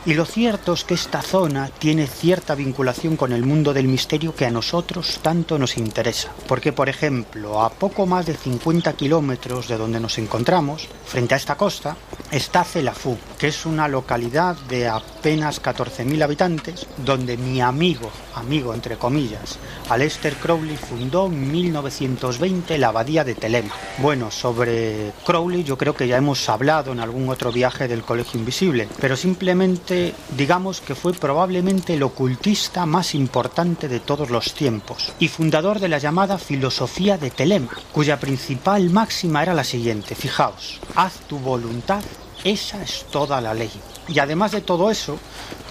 Y 0.06 0.14
lo 0.14 0.24
cierto 0.24 0.74
es 0.74 0.84
que 0.84 0.94
esta 0.94 1.20
zona 1.20 1.68
tiene 1.80 2.06
cierta 2.06 2.54
vinculación 2.54 3.16
con 3.16 3.32
el 3.32 3.42
mundo 3.42 3.74
del 3.74 3.88
misterio 3.88 4.36
que 4.36 4.46
a 4.46 4.52
nosotros 4.52 5.18
tanto 5.20 5.58
nos 5.58 5.76
interesa. 5.76 6.30
Porque, 6.46 6.72
por 6.72 6.88
ejemplo, 6.88 7.60
a 7.60 7.70
poco 7.70 8.06
más 8.06 8.24
de 8.24 8.36
50 8.36 8.92
kilómetros 8.92 9.66
de 9.66 9.76
donde 9.76 9.98
nos 9.98 10.18
encontramos, 10.18 10.86
frente 11.04 11.34
a 11.34 11.38
esta 11.38 11.56
costa, 11.56 11.96
está 12.30 12.62
Celafú, 12.62 13.18
que 13.36 13.48
es 13.48 13.66
una 13.66 13.88
localidad 13.88 14.54
de 14.68 14.86
apenas 14.86 15.60
14.000 15.60 16.22
habitantes, 16.22 16.86
donde 16.98 17.36
mi 17.36 17.60
amigo, 17.60 18.08
amigo 18.36 18.74
entre 18.74 18.96
comillas, 18.98 19.58
Aleister 19.88 20.34
Crowley 20.36 20.76
fundó 20.76 21.26
en 21.26 21.50
1920 21.50 22.78
la 22.78 22.88
abadía 22.88 23.24
de 23.24 23.34
Telema. 23.34 23.74
Bueno, 23.98 24.30
sobre 24.30 25.10
Crowley 25.24 25.64
yo 25.64 25.76
creo 25.76 25.96
que 25.96 26.06
ya 26.06 26.16
hemos 26.16 26.48
hablado 26.48 26.92
en 26.92 27.00
algún 27.00 27.28
otro 27.28 27.50
viaje 27.50 27.88
del 27.88 28.02
Colegio 28.02 28.38
Invisible, 28.38 28.88
pero 29.00 29.16
simplemente 29.16 29.95
digamos 30.36 30.80
que 30.80 30.94
fue 30.94 31.12
probablemente 31.12 31.94
el 31.94 32.02
ocultista 32.02 32.86
más 32.86 33.14
importante 33.14 33.88
de 33.88 34.00
todos 34.00 34.30
los 34.30 34.54
tiempos 34.54 35.12
y 35.18 35.28
fundador 35.28 35.80
de 35.80 35.88
la 35.88 35.98
llamada 35.98 36.38
filosofía 36.38 37.18
de 37.18 37.30
Telema, 37.30 37.72
cuya 37.92 38.18
principal 38.18 38.90
máxima 38.90 39.42
era 39.42 39.54
la 39.54 39.64
siguiente, 39.64 40.14
fijaos, 40.14 40.80
haz 40.94 41.14
tu 41.28 41.38
voluntad, 41.38 42.02
esa 42.44 42.82
es 42.82 43.06
toda 43.10 43.40
la 43.40 43.54
ley. 43.54 43.70
Y 44.08 44.18
además 44.20 44.52
de 44.52 44.60
todo 44.60 44.90
eso, 44.90 45.18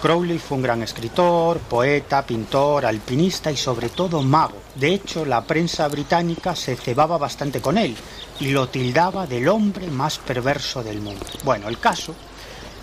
Crowley 0.02 0.38
fue 0.38 0.56
un 0.58 0.62
gran 0.62 0.82
escritor, 0.82 1.58
poeta, 1.58 2.26
pintor, 2.26 2.84
alpinista 2.84 3.50
y 3.50 3.56
sobre 3.56 3.88
todo 3.88 4.22
mago. 4.22 4.60
De 4.74 4.92
hecho, 4.92 5.24
la 5.24 5.42
prensa 5.44 5.88
británica 5.88 6.54
se 6.54 6.76
cebaba 6.76 7.16
bastante 7.16 7.60
con 7.60 7.78
él 7.78 7.96
y 8.40 8.50
lo 8.50 8.68
tildaba 8.68 9.26
del 9.26 9.48
hombre 9.48 9.86
más 9.88 10.18
perverso 10.18 10.82
del 10.82 11.00
mundo. 11.00 11.24
Bueno, 11.44 11.68
el 11.68 11.78
caso 11.78 12.14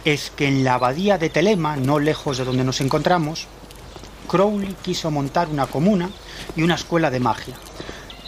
es 0.05 0.31
que 0.31 0.47
en 0.47 0.63
la 0.63 0.75
abadía 0.75 1.17
de 1.17 1.29
Telema, 1.29 1.75
no 1.75 1.99
lejos 1.99 2.37
de 2.37 2.45
donde 2.45 2.63
nos 2.63 2.81
encontramos, 2.81 3.47
Crowley 4.27 4.75
quiso 4.81 5.11
montar 5.11 5.49
una 5.49 5.67
comuna 5.67 6.09
y 6.55 6.63
una 6.63 6.75
escuela 6.75 7.09
de 7.09 7.19
magia. 7.19 7.55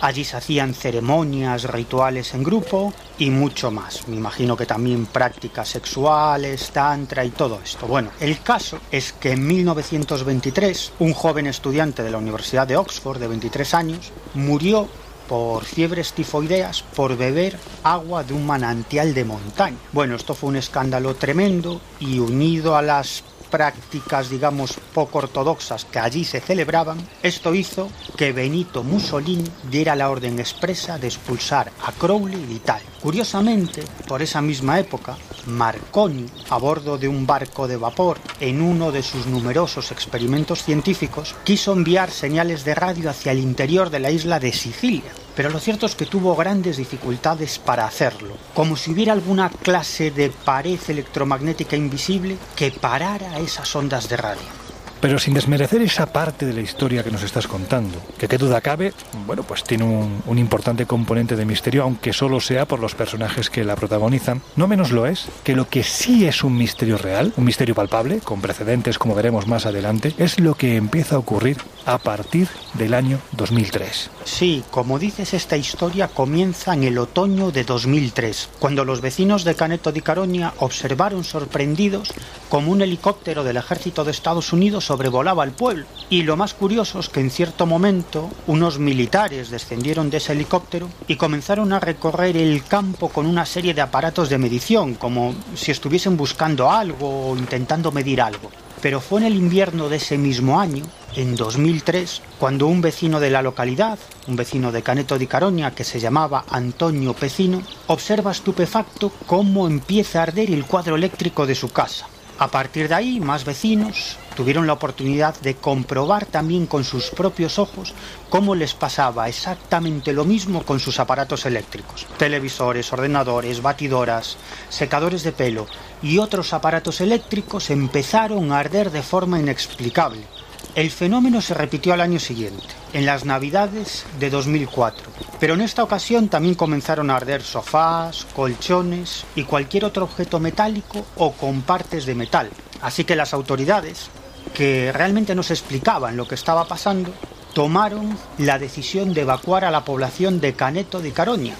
Allí 0.02 0.26
se 0.26 0.38
hacían 0.38 0.74
ceremonias, 0.74 1.64
rituales 1.64 2.34
en 2.34 2.44
grupo 2.44 2.94
y 3.18 3.30
mucho 3.30 3.72
más. 3.72 4.08
Me 4.08 4.18
imagino 4.18 4.58
que 4.58 4.66
también 4.66 5.06
prácticas 5.06 5.70
sexuales, 5.70 6.70
tantra 6.72 7.24
y 7.24 7.30
todo 7.30 7.60
esto. 7.64 7.88
Bueno, 7.88 8.12
el 8.20 8.42
caso 8.42 8.78
es 8.92 9.14
que 9.14 9.32
en 9.32 9.48
1923 9.48 10.94
un 11.00 11.14
joven 11.14 11.48
estudiante 11.48 12.04
de 12.04 12.12
la 12.12 12.18
Universidad 12.18 12.68
de 12.68 12.78
Oxford 12.78 13.20
de 13.20 13.28
23 13.30 13.74
años 13.74 14.12
murió 14.34 14.90
por 15.28 15.66
fiebres 15.66 16.14
tifoideas 16.14 16.84
por 16.96 17.18
beber 17.18 17.58
agua 17.84 18.24
de 18.24 18.34
un 18.34 18.46
manantial 18.46 19.14
de 19.14 19.26
montaña. 19.26 19.78
Bueno, 19.92 20.16
esto 20.16 20.34
fue 20.34 20.50
un 20.50 20.56
escándalo 20.56 21.16
tremendo 21.16 21.82
y 22.00 22.20
unido 22.20 22.76
a 22.76 22.82
las 22.82 23.24
prácticas, 23.56 24.30
digamos, 24.30 24.74
poco 24.94 25.20
ortodoxas 25.20 25.86
que 25.86 25.98
allí 25.98 26.26
se 26.26 26.42
celebraban, 26.42 26.98
esto 27.24 27.56
hizo 27.56 27.90
que 28.18 28.34
Benito 28.34 28.84
Mussolini 28.84 29.50
diera 29.72 29.96
la 29.96 30.10
orden 30.10 30.38
expresa 30.40 30.98
de 30.98 31.08
expulsar 31.08 31.72
a 31.86 31.94
Crowley 31.94 32.44
de 32.48 32.54
Italia. 32.54 32.90
Curiosamente, 33.02 33.82
por 34.10 34.22
esa 34.22 34.42
misma 34.42 34.78
época, 34.78 35.16
Marconi, 35.46 36.26
a 36.50 36.58
bordo 36.58 36.98
de 36.98 37.08
un 37.08 37.26
barco 37.26 37.66
de 37.66 37.78
vapor, 37.78 38.18
en 38.42 38.62
uno 38.62 38.92
de 38.92 39.02
sus 39.02 39.26
numerosos 39.26 39.94
experimentos 39.94 40.62
científicos, 40.62 41.34
quiso 41.46 41.72
enviar 41.72 42.12
señales 42.12 42.66
de 42.66 42.76
radio 42.76 43.10
hacia 43.10 43.32
el 43.32 43.40
interior 43.40 43.90
de 43.90 44.02
la 44.02 44.12
isla 44.12 44.42
de 44.42 44.52
Sicilia, 44.52 45.14
pero 45.36 45.50
lo 45.50 45.60
cierto 45.60 45.86
es 45.86 45.96
que 45.96 46.06
tuvo 46.06 46.36
grandes 46.36 46.78
dificultades 46.78 47.60
para 47.60 47.86
hacerlo, 47.86 48.36
como 48.54 48.76
si 48.78 48.92
hubiera 48.92 49.14
alguna 49.14 49.50
clase 49.50 50.12
de 50.12 50.30
pared 50.30 50.80
electromagnética 50.88 51.76
invisible 51.76 52.38
que 52.56 52.72
parara 52.72 53.40
esas 53.40 53.76
ondas 53.76 54.10
de 54.10 54.18
radio. 54.18 54.65
Pero 55.02 55.20
sin 55.20 55.34
desmerecer 55.34 55.82
esa 55.82 56.08
parte 56.08 56.46
de 56.46 56.54
la 56.54 56.62
historia 56.62 57.04
que 57.04 57.12
nos 57.12 57.24
estás 57.24 57.48
contando, 57.48 58.02
que 58.18 58.28
qué 58.28 58.38
duda 58.38 58.62
cabe, 58.62 58.94
bueno, 59.26 59.44
pues 59.44 59.64
tiene 59.64 59.84
un, 59.84 60.38
importante 60.38 60.86
componente 60.86 61.36
de 61.36 61.46
misterio, 61.46 61.84
aunque 61.84 62.12
solo 62.12 62.40
sea 62.40 62.66
por 62.66 62.80
los 62.80 62.96
personajes 62.96 63.50
que 63.50 63.64
la 63.64 63.76
protagonizan, 63.76 64.42
no 64.56 64.68
menos 64.68 64.92
lo 64.92 65.06
es 65.06 65.28
que 65.44 65.56
lo 65.56 65.70
que 65.70 65.84
sí 65.84 66.26
es 66.26 66.44
un 66.44 66.58
misterio 66.58 66.98
real, 66.98 67.34
un 67.38 67.46
misterio 67.46 67.74
palpable, 67.74 68.20
con 68.20 68.42
precedentes 68.42 69.00
como 69.00 69.16
veremos 69.16 69.48
más 69.48 69.66
adelante, 69.66 70.14
es 70.18 70.40
lo 70.40 70.56
que 70.56 70.76
empieza 70.76 71.16
a 71.16 71.20
ocurrir 71.20 71.58
a 71.86 71.98
partir 71.98 72.48
del 72.74 72.94
año 72.94 73.20
2003. 73.34 74.10
Sí, 74.26 74.64
como 74.72 75.00
dices, 75.00 75.34
esta 75.34 75.56
historia 75.56 76.08
comienza 76.08 76.74
en 76.74 76.84
el 76.84 76.98
otoño 76.98 77.52
de 77.52 77.64
2003, 77.64 78.50
cuando 78.60 78.84
los 78.84 79.02
vecinos 79.02 79.44
de 79.44 79.56
Caneto 79.56 79.92
di 79.92 80.02
Caroña 80.02 80.54
observaron 80.58 81.24
sorprendidos 81.24 82.14
como 82.50 82.72
un 82.72 82.82
helicóptero 82.82 83.44
del 83.44 83.58
ejército 83.58 84.04
de 84.04 84.12
Estados 84.12 84.52
Unidos 84.52 84.90
sobrevolaba 84.96 85.44
el 85.44 85.52
pueblo. 85.52 85.86
Y 86.10 86.24
lo 86.24 86.38
más 86.38 86.54
curioso 86.54 87.00
es 87.00 87.10
que 87.10 87.20
en 87.20 87.30
cierto 87.30 87.66
momento 87.66 88.30
unos 88.48 88.80
militares 88.80 89.50
descendieron 89.50 90.10
de 90.10 90.18
ese 90.18 90.32
helicóptero 90.32 90.88
y 91.06 91.18
comenzaron 91.18 91.74
a 91.74 91.82
recorrer 91.82 92.38
el 92.38 92.64
campo 92.64 93.10
con 93.10 93.26
una 93.26 93.46
serie 93.46 93.74
de 93.74 93.82
aparatos 93.82 94.30
de 94.30 94.38
medición, 94.38 94.94
como 94.94 95.36
si 95.54 95.72
estuviesen 95.72 96.16
buscando 96.16 96.72
algo 96.72 97.32
o 97.32 97.36
intentando 97.36 97.92
medir 97.92 98.22
algo. 98.22 98.50
Pero 98.82 99.02
fue 99.02 99.20
en 99.20 99.28
el 99.28 99.36
invierno 99.36 99.90
de 99.90 99.98
ese 99.98 100.18
mismo 100.18 100.62
año, 100.62 100.86
en 101.18 101.36
2003, 101.36 102.22
cuando 102.40 102.68
un 102.68 102.80
vecino 102.80 103.20
de 103.20 103.32
la 103.32 103.42
localidad, 103.42 104.00
un 104.28 104.38
vecino 104.38 104.72
de 104.72 104.82
Caneto 104.82 105.18
di 105.18 105.28
Caroña 105.28 105.72
que 105.72 105.84
se 105.84 106.00
llamaba 106.00 106.46
Antonio 106.50 107.14
Pecino, 107.14 107.62
observa 107.88 108.32
estupefacto 108.32 109.12
cómo 109.26 109.68
empieza 109.68 110.20
a 110.20 110.24
arder 110.24 110.52
el 110.52 110.66
cuadro 110.66 110.96
eléctrico 110.96 111.46
de 111.46 111.56
su 111.56 111.70
casa. 111.74 112.08
A 112.38 112.50
partir 112.50 112.90
de 112.90 112.96
ahí, 112.96 113.22
más 113.22 113.46
vecinos 113.46 114.18
tuvieron 114.36 114.68
la 114.68 114.74
oportunidad 114.74 115.40
de 115.40 115.56
comprobar 115.56 116.26
también 116.26 116.66
con 116.66 116.84
sus 116.84 117.10
propios 117.10 117.58
ojos 117.58 117.94
cómo 118.30 118.56
les 118.56 118.74
pasaba 118.74 119.30
exactamente 119.30 120.12
lo 120.12 120.26
mismo 120.26 120.64
con 120.64 120.82
sus 120.82 121.00
aparatos 121.00 121.46
eléctricos. 121.46 122.06
Televisores, 122.18 122.92
ordenadores, 122.92 123.62
batidoras, 123.62 124.36
secadores 124.68 125.24
de 125.24 125.32
pelo 125.32 125.66
y 126.02 126.18
otros 126.18 126.52
aparatos 126.52 127.00
eléctricos 127.00 127.70
empezaron 127.70 128.52
a 128.52 128.60
arder 128.60 128.92
de 128.92 129.02
forma 129.02 129.40
inexplicable. 129.40 130.35
El 130.76 130.92
fenómeno 130.92 131.40
se 131.40 131.54
repitió 131.54 131.94
al 131.94 132.02
año 132.02 132.20
siguiente, 132.20 132.66
en 132.92 133.06
las 133.06 133.24
Navidades 133.24 134.06
de 134.20 134.30
2004, 134.30 135.06
pero 135.40 135.54
en 135.54 135.62
esta 135.62 135.82
ocasión 135.82 136.28
también 136.28 136.56
comenzaron 136.56 137.10
a 137.10 137.16
arder 137.16 137.44
sofás, 137.44 138.28
colchones 138.36 139.24
y 139.36 139.46
cualquier 139.46 139.86
otro 139.86 140.04
objeto 140.04 140.42
metálico 140.42 141.06
o 141.16 141.32
con 141.32 141.62
partes 141.62 142.06
de 142.06 142.16
metal. 142.16 142.50
Así 142.82 143.06
que 143.06 143.16
las 143.16 143.34
autoridades, 143.34 144.10
que 144.54 144.92
realmente 144.92 145.34
no 145.34 145.44
se 145.44 145.54
explicaban 145.54 146.18
lo 146.18 146.28
que 146.28 146.36
estaba 146.36 146.68
pasando, 146.68 147.14
tomaron 147.54 148.18
la 148.38 148.60
decisión 148.60 149.14
de 149.14 149.22
evacuar 149.22 149.64
a 149.64 149.72
la 149.72 149.86
población 149.86 150.42
de 150.42 150.56
Caneto 150.56 151.00
de 151.00 151.14
Caroña, 151.14 151.56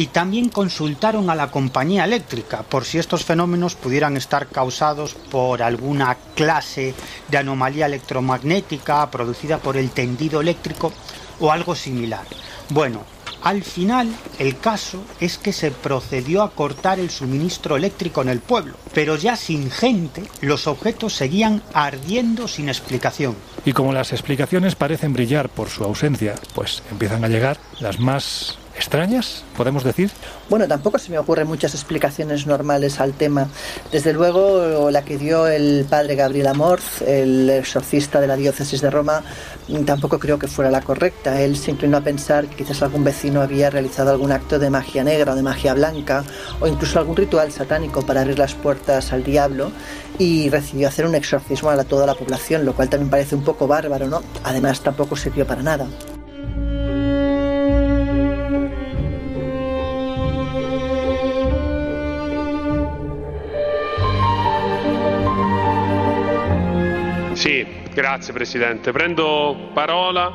y 0.00 0.06
también 0.06 0.48
consultaron 0.48 1.28
a 1.28 1.34
la 1.34 1.50
compañía 1.50 2.06
eléctrica 2.06 2.62
por 2.62 2.86
si 2.86 2.96
estos 2.96 3.22
fenómenos 3.22 3.74
pudieran 3.74 4.16
estar 4.16 4.46
causados 4.46 5.12
por 5.12 5.62
alguna 5.62 6.16
clase 6.34 6.94
de 7.28 7.36
anomalía 7.36 7.84
electromagnética 7.84 9.10
producida 9.10 9.58
por 9.58 9.76
el 9.76 9.90
tendido 9.90 10.40
eléctrico 10.40 10.90
o 11.38 11.52
algo 11.52 11.74
similar. 11.74 12.24
Bueno, 12.70 13.04
al 13.42 13.62
final, 13.62 14.10
el 14.38 14.58
caso 14.58 15.02
es 15.20 15.36
que 15.36 15.52
se 15.52 15.70
procedió 15.70 16.42
a 16.44 16.52
cortar 16.52 16.98
el 16.98 17.10
suministro 17.10 17.76
eléctrico 17.76 18.22
en 18.22 18.30
el 18.30 18.40
pueblo, 18.40 18.76
pero 18.94 19.16
ya 19.16 19.36
sin 19.36 19.70
gente, 19.70 20.22
los 20.40 20.66
objetos 20.66 21.12
seguían 21.12 21.62
ardiendo 21.74 22.48
sin 22.48 22.70
explicación. 22.70 23.36
Y 23.66 23.74
como 23.74 23.92
las 23.92 24.12
explicaciones 24.12 24.76
parecen 24.76 25.12
brillar 25.12 25.50
por 25.50 25.68
su 25.68 25.84
ausencia, 25.84 26.36
pues 26.54 26.82
empiezan 26.90 27.22
a 27.22 27.28
llegar 27.28 27.58
las 27.80 27.98
más 27.98 28.59
extrañas, 28.80 29.44
podemos 29.56 29.84
decir. 29.84 30.10
Bueno, 30.48 30.66
tampoco 30.66 30.98
se 30.98 31.10
me 31.10 31.18
ocurren 31.18 31.46
muchas 31.46 31.74
explicaciones 31.74 32.46
normales 32.46 32.98
al 32.98 33.12
tema. 33.12 33.46
Desde 33.92 34.14
luego, 34.14 34.90
la 34.90 35.02
que 35.02 35.18
dio 35.18 35.46
el 35.46 35.84
padre 35.88 36.16
Gabriel 36.16 36.46
Amorz, 36.46 37.02
el 37.02 37.50
exorcista 37.50 38.20
de 38.20 38.26
la 38.26 38.36
diócesis 38.36 38.80
de 38.80 38.90
Roma, 38.90 39.22
tampoco 39.84 40.18
creo 40.18 40.38
que 40.38 40.48
fuera 40.48 40.70
la 40.70 40.80
correcta. 40.80 41.40
Él 41.40 41.56
se 41.56 41.72
inclinó 41.72 41.98
a 41.98 42.00
pensar 42.00 42.46
que 42.46 42.56
quizás 42.56 42.82
algún 42.82 43.04
vecino 43.04 43.42
había 43.42 43.68
realizado 43.68 44.10
algún 44.10 44.32
acto 44.32 44.58
de 44.58 44.70
magia 44.70 45.04
negra 45.04 45.32
o 45.32 45.36
de 45.36 45.42
magia 45.42 45.74
blanca, 45.74 46.24
o 46.58 46.66
incluso 46.66 46.98
algún 46.98 47.16
ritual 47.16 47.52
satánico 47.52 48.00
para 48.02 48.22
abrir 48.22 48.38
las 48.38 48.54
puertas 48.54 49.12
al 49.12 49.22
diablo, 49.22 49.70
y 50.18 50.48
decidió 50.48 50.88
hacer 50.88 51.04
un 51.06 51.14
exorcismo 51.14 51.70
a 51.70 51.84
toda 51.84 52.06
la 52.06 52.14
población, 52.14 52.64
lo 52.64 52.74
cual 52.74 52.88
también 52.88 53.10
parece 53.10 53.34
un 53.34 53.44
poco 53.44 53.66
bárbaro, 53.66 54.08
¿no? 54.08 54.22
Además, 54.42 54.80
tampoco 54.80 55.16
sirvió 55.16 55.46
para 55.46 55.62
nada. 55.62 55.86
Grazie 68.00 68.32
Presidente. 68.32 68.92
Prendo 68.92 69.68
parola 69.74 70.32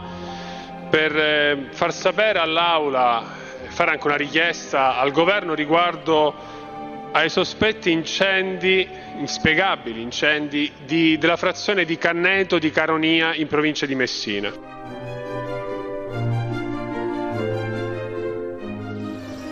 per 0.88 1.18
eh, 1.18 1.68
far 1.72 1.92
sapere 1.92 2.38
all'Aula 2.38 3.24
e 3.66 3.72
fare 3.72 3.90
anche 3.90 4.06
una 4.06 4.16
richiesta 4.16 5.00
al 5.00 5.12
Governo 5.12 5.56
riguardo 5.56 6.34
ai 7.12 7.28
sospetti 7.28 7.90
incendi, 7.92 8.88
inspiegabili 9.18 10.00
incendi, 10.00 10.72
di, 10.86 11.18
della 11.18 11.38
frazione 11.38 11.86
di 11.86 11.98
Canneto 11.98 12.60
di 12.60 12.70
Caronia 12.70 13.34
in 13.34 13.48
provincia 13.48 13.88
di 13.88 13.96
Messina. 13.96 14.52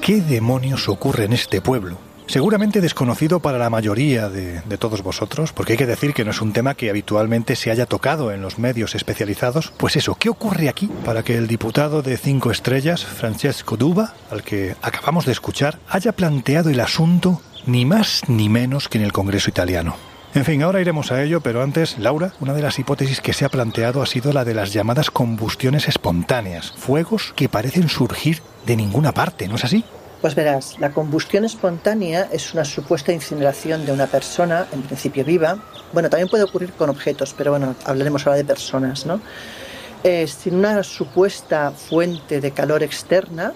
¿Qué 0.01 0.21
demonios 0.21 0.87
ocurre 0.87 1.23
en 1.23 1.33
este 1.33 1.61
pueblo? 1.61 2.12
Seguramente 2.33 2.81
desconocido 2.81 3.41
para 3.41 3.59
la 3.59 3.69
mayoría 3.69 4.27
de, 4.27 4.59
todos 4.79 5.03
vosotros, 5.03 5.53
porque 5.53 5.73
hay 5.73 5.77
que 5.77 5.85
decir 5.85 6.15
que 6.15 6.25
no 6.25 6.31
es 6.31 6.41
un 6.41 6.51
tema 6.51 6.73
que 6.73 6.89
habitualmente 6.89 7.55
se 7.55 7.69
haya 7.69 7.85
tocado 7.85 8.31
en 8.31 8.41
los 8.41 8.57
medios 8.57 8.95
especializados. 8.95 9.71
Pues 9.77 9.97
eso, 9.97 10.15
¿qué 10.15 10.29
ocurre 10.29 10.67
aquí 10.67 10.89
para 11.05 11.21
que 11.21 11.37
el 11.37 11.45
diputado 11.45 12.01
de 12.01 12.17
cinco 12.17 12.49
estrellas, 12.49 13.05
Francesco 13.05 13.77
Duba, 13.77 14.15
al 14.31 14.41
que 14.41 14.75
acabamos 14.81 15.27
de 15.27 15.31
escuchar, 15.31 15.77
haya 15.87 16.11
planteado 16.13 16.71
el 16.71 16.79
asunto 16.79 17.39
ni 17.67 17.85
más 17.85 18.23
ni 18.27 18.49
menos 18.49 18.89
que 18.89 18.97
en 18.97 19.03
el 19.03 19.13
Congreso 19.13 19.51
italiano? 19.51 19.95
En 20.33 20.43
fin, 20.43 20.63
ahora 20.63 20.81
iremos 20.81 21.11
a 21.11 21.21
ello, 21.21 21.41
pero 21.41 21.61
antes, 21.61 21.99
Laura, 21.99 22.33
una 22.39 22.55
de 22.55 22.63
las 22.63 22.79
hipótesis 22.79 23.21
que 23.21 23.33
se 23.33 23.45
ha 23.45 23.49
planteado 23.49 24.01
ha 24.01 24.07
sido 24.07 24.33
la 24.33 24.43
de 24.43 24.55
las 24.55 24.73
llamadas 24.73 25.11
combustiones 25.11 25.87
espontáneas, 25.87 26.73
fuegos 26.77 27.31
que 27.35 27.47
parecen 27.47 27.89
surgir 27.89 28.41
de 28.65 28.75
ninguna 28.75 29.11
parte, 29.11 29.47
¿no 29.47 29.57
es 29.57 29.65
así? 29.65 29.85
Pues 30.23 30.35
verás, 30.35 30.79
la 30.79 30.93
combustión 30.93 31.43
espontánea 31.43 32.29
es 32.31 32.53
una 32.53 32.63
supuesta 32.63 33.11
incineración 33.11 33.85
de 33.85 33.91
una 33.91 34.07
persona, 34.07 34.67
en 34.71 34.81
principio 34.81 35.25
viva. 35.25 35.57
Bueno, 35.91 36.09
también 36.09 36.29
puede 36.29 36.45
ocurrir 36.45 36.71
con 36.71 36.89
objetos, 36.89 37.35
pero 37.37 37.51
bueno, 37.51 37.75
hablaremos 37.83 38.25
ahora 38.25 38.37
de 38.37 38.45
personas, 38.45 39.05
¿no? 39.05 39.19
Eh, 40.01 40.25
sin 40.27 40.55
una 40.55 40.81
supuesta 40.83 41.71
fuente 41.71 42.39
de 42.39 42.51
calor 42.51 42.83
externa, 42.83 43.51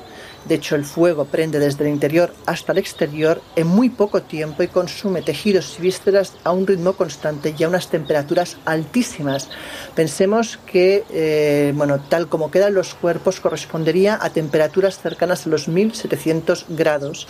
de 0.48 0.56
hecho, 0.56 0.76
el 0.76 0.86
fuego 0.86 1.26
prende 1.26 1.60
desde 1.60 1.84
el 1.84 1.92
interior 1.92 2.34
hasta 2.46 2.72
el 2.72 2.78
exterior 2.78 3.42
en 3.56 3.68
muy 3.68 3.90
poco 3.90 4.22
tiempo 4.22 4.64
y 4.64 4.68
consume 4.68 5.22
tejidos 5.22 5.76
y 5.78 5.82
vísceras 5.82 6.34
a 6.44 6.52
un 6.52 6.66
ritmo 6.66 6.94
constante 6.94 7.54
y 7.58 7.64
a 7.64 7.68
unas 7.68 7.90
temperaturas 7.90 8.58
altísimas. 8.66 9.50
Pensemos 9.96 10.58
que, 10.66 11.04
eh, 11.10 11.74
bueno, 11.76 12.00
tal 12.00 12.30
como 12.30 12.50
quedan 12.50 12.74
los 12.74 12.94
cuerpos, 12.94 13.40
correspondería 13.40 14.18
a 14.22 14.30
temperaturas 14.30 15.00
cercanas 15.00 15.46
a 15.46 15.50
los 15.50 15.68
1700 15.68 16.66
grados. 16.70 17.28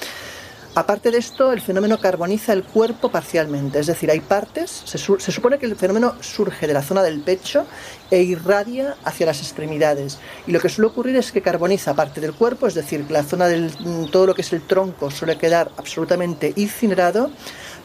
Aparte 0.78 1.10
de 1.10 1.18
esto, 1.18 1.54
el 1.54 1.60
fenómeno 1.60 2.00
carboniza 2.00 2.54
el 2.54 2.64
cuerpo 2.64 3.10
parcialmente, 3.10 3.80
es 3.80 3.88
decir, 3.88 4.12
hay 4.12 4.20
partes, 4.20 4.84
se, 4.86 5.00
su 5.00 5.20
se, 5.20 5.32
supone 5.32 5.58
que 5.58 5.66
el 5.66 5.76
fenómeno 5.76 6.14
surge 6.22 6.68
de 6.68 6.74
la 6.76 6.84
zona 6.84 7.02
del 7.02 7.20
pecho 7.22 7.66
e 8.12 8.22
irradia 8.22 8.96
hacia 9.04 9.26
las 9.26 9.40
extremidades. 9.40 10.20
Y 10.46 10.52
lo 10.52 10.60
que 10.60 10.70
suele 10.70 10.90
ocurrir 10.90 11.16
es 11.16 11.32
que 11.32 11.42
carboniza 11.42 11.96
parte 11.96 12.22
del 12.22 12.36
cuerpo, 12.36 12.68
es 12.68 12.76
decir, 12.76 13.10
la 13.10 13.24
zona 13.24 13.48
del 13.48 13.72
todo 14.12 14.28
lo 14.28 14.36
que 14.36 14.44
es 14.44 14.54
el 14.54 14.62
tronco 14.68 15.10
suele 15.10 15.40
quedar 15.40 15.72
absolutamente 15.78 16.54
incinerado, 16.58 17.32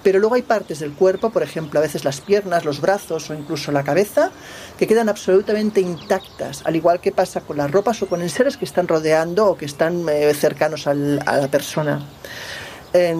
pero 0.02 0.18
luego 0.18 0.34
hay 0.34 0.42
partes 0.42 0.80
del 0.80 0.92
cuerpo, 0.92 1.30
por 1.30 1.42
ejemplo, 1.42 1.80
a 1.80 1.82
veces 1.82 2.04
las 2.04 2.20
piernas, 2.20 2.66
los 2.66 2.82
brazos 2.82 3.30
o 3.30 3.34
incluso 3.34 3.72
la 3.72 3.84
cabeza, 3.84 4.30
que 4.78 4.86
quedan 4.86 5.08
absolutamente 5.08 5.80
intactas, 5.80 6.60
al 6.66 6.76
igual 6.76 7.00
que 7.00 7.10
pasa 7.10 7.40
con 7.40 7.56
las 7.56 7.70
ropas 7.70 8.02
o 8.02 8.06
con 8.06 8.28
seres 8.28 8.58
que 8.58 8.66
están 8.66 8.86
rodeando 8.86 9.46
o 9.46 9.56
que 9.56 9.64
están 9.64 10.06
eh, 10.10 10.34
cercanos 10.34 10.86
a 10.86 10.92
la 10.92 11.48
persona. 11.48 12.06
Eh, 12.94 13.14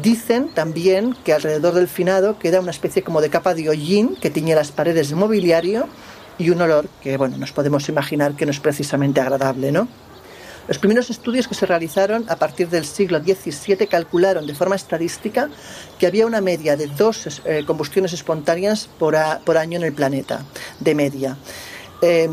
dicen 0.00 0.48
también 0.54 1.16
que 1.24 1.32
alrededor 1.32 1.74
del 1.74 1.88
finado 1.88 2.38
queda 2.38 2.60
una 2.60 2.70
especie 2.70 3.02
como 3.02 3.20
de 3.20 3.30
capa 3.30 3.54
de 3.54 3.68
hollín 3.68 4.14
que 4.14 4.30
tiñe 4.30 4.54
las 4.54 4.70
paredes 4.70 5.08
de 5.08 5.16
mobiliario 5.16 5.88
y 6.38 6.50
un 6.50 6.60
olor 6.62 6.88
que, 7.02 7.16
bueno, 7.16 7.36
nos 7.36 7.50
podemos 7.50 7.88
imaginar 7.88 8.34
que 8.34 8.46
no 8.46 8.52
es 8.52 8.60
precisamente 8.60 9.20
agradable, 9.20 9.72
¿no? 9.72 9.88
Los 10.68 10.78
primeros 10.78 11.10
estudios 11.10 11.48
que 11.48 11.54
se 11.54 11.66
realizaron 11.66 12.26
a 12.28 12.36
partir 12.36 12.68
del 12.68 12.84
siglo 12.84 13.18
XVII 13.20 13.88
calcularon 13.88 14.46
de 14.46 14.54
forma 14.54 14.76
estadística 14.76 15.48
que 15.98 16.06
había 16.06 16.26
una 16.26 16.42
media 16.42 16.76
de 16.76 16.86
dos 16.86 17.40
eh, 17.44 17.64
combustiones 17.66 18.12
espontáneas 18.12 18.88
por, 18.98 19.16
por 19.44 19.56
año 19.56 19.78
en 19.78 19.84
el 19.84 19.94
planeta, 19.94 20.44
de 20.78 20.94
media 20.94 21.36
eh, 22.00 22.28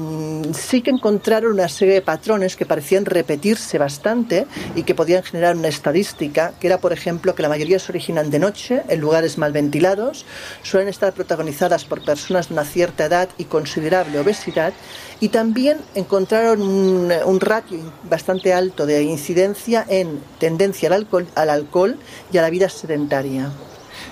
sí 0.53 0.81
que 0.81 0.91
encontraron 0.91 1.53
una 1.53 1.67
serie 1.67 1.95
de 1.95 2.01
patrones 2.01 2.55
que 2.55 2.65
parecían 2.65 3.05
repetirse 3.05 3.77
bastante 3.77 4.45
y 4.75 4.83
que 4.83 4.93
podían 4.93 5.23
generar 5.23 5.55
una 5.55 5.67
estadística, 5.67 6.53
que 6.59 6.67
era, 6.67 6.77
por 6.77 6.93
ejemplo, 6.93 7.33
que 7.33 7.41
la 7.41 7.49
mayoría 7.49 7.79
se 7.79 7.91
originan 7.91 8.29
de 8.29 8.39
noche, 8.39 8.83
en 8.87 8.99
lugares 8.99 9.37
mal 9.37 9.51
ventilados, 9.51 10.25
suelen 10.61 10.89
estar 10.89 11.13
protagonizadas 11.13 11.85
por 11.85 12.03
personas 12.03 12.49
de 12.49 12.53
una 12.53 12.65
cierta 12.65 13.05
edad 13.05 13.29
y 13.37 13.45
considerable 13.45 14.19
obesidad, 14.19 14.73
y 15.19 15.29
también 15.29 15.77
encontraron 15.95 16.61
un, 16.61 17.39
ratio 17.39 17.79
bastante 18.03 18.53
alto 18.53 18.85
de 18.85 19.03
incidencia 19.03 19.85
en 19.87 20.19
tendencia 20.39 20.89
al 20.89 20.93
alcohol, 20.93 21.27
al 21.35 21.49
alcohol 21.49 21.97
y 22.31 22.37
a 22.37 22.41
la 22.41 22.49
vida 22.49 22.69
sedentaria. 22.69 23.51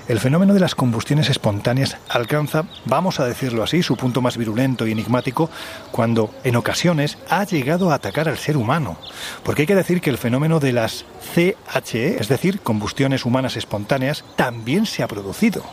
El 0.05 0.19
fenómeno 0.19 0.53
de 0.53 0.59
las 0.59 0.75
combustiones 0.75 1.29
espontáneas 1.29 1.95
alcanza, 2.09 2.65
vamos 2.83 3.21
a 3.21 3.25
decirlo 3.25 3.63
así, 3.63 3.81
su 3.81 3.95
punto 3.95 4.21
más 4.21 4.35
virulento 4.35 4.85
y 4.85 4.91
enigmático 4.91 5.49
cuando, 5.91 6.29
en 6.43 6.57
ocasiones, 6.57 7.17
ha 7.29 7.45
llegado 7.45 7.89
a 7.89 7.95
atacar 7.95 8.27
al 8.27 8.37
ser 8.37 8.57
humano. 8.57 8.97
Porque 9.43 9.61
hay 9.61 9.67
que 9.67 9.75
decir 9.75 10.01
que 10.01 10.09
el 10.09 10.17
fenómeno 10.17 10.59
de 10.59 10.73
las 10.73 11.05
CHE, 11.33 12.17
es 12.19 12.27
decir, 12.27 12.59
combustiones 12.59 13.23
humanas 13.23 13.55
espontáneas, 13.55 14.25
también 14.35 14.85
se 14.85 15.03
ha 15.03 15.07
producido. 15.07 15.63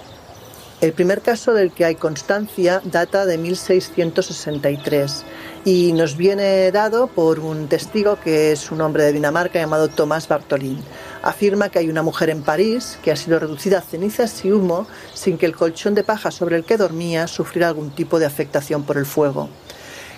El 0.80 0.92
primer 0.94 1.20
caso 1.20 1.52
del 1.52 1.72
que 1.72 1.84
hay 1.84 1.96
constancia 1.96 2.80
data 2.84 3.26
de 3.26 3.36
1663 3.36 5.24
y 5.66 5.92
nos 5.92 6.16
viene 6.16 6.70
dado 6.72 7.08
por 7.08 7.40
un 7.40 7.68
testigo 7.68 8.18
que 8.18 8.52
es 8.52 8.70
un 8.70 8.80
hombre 8.80 9.04
de 9.04 9.12
Dinamarca 9.12 9.58
llamado 9.58 9.88
Tomás 9.88 10.26
Bartolín. 10.26 10.78
Afirma 11.22 11.68
que 11.68 11.78
hay 11.78 11.90
una 11.90 12.02
mujer 12.02 12.30
en 12.30 12.42
París 12.42 12.98
que 13.02 13.12
ha 13.12 13.16
sido 13.16 13.38
reducida 13.38 13.78
a 13.78 13.82
cenizas 13.82 14.42
y 14.44 14.52
humo 14.52 14.86
sin 15.12 15.36
que 15.36 15.44
el 15.46 15.54
colchón 15.54 15.94
de 15.94 16.02
paja 16.02 16.30
sobre 16.30 16.56
el 16.56 16.64
que 16.64 16.78
dormía 16.78 17.26
sufriera 17.26 17.68
algún 17.68 17.90
tipo 17.90 18.18
de 18.18 18.26
afectación 18.26 18.84
por 18.84 18.96
el 18.96 19.04
fuego. 19.04 19.50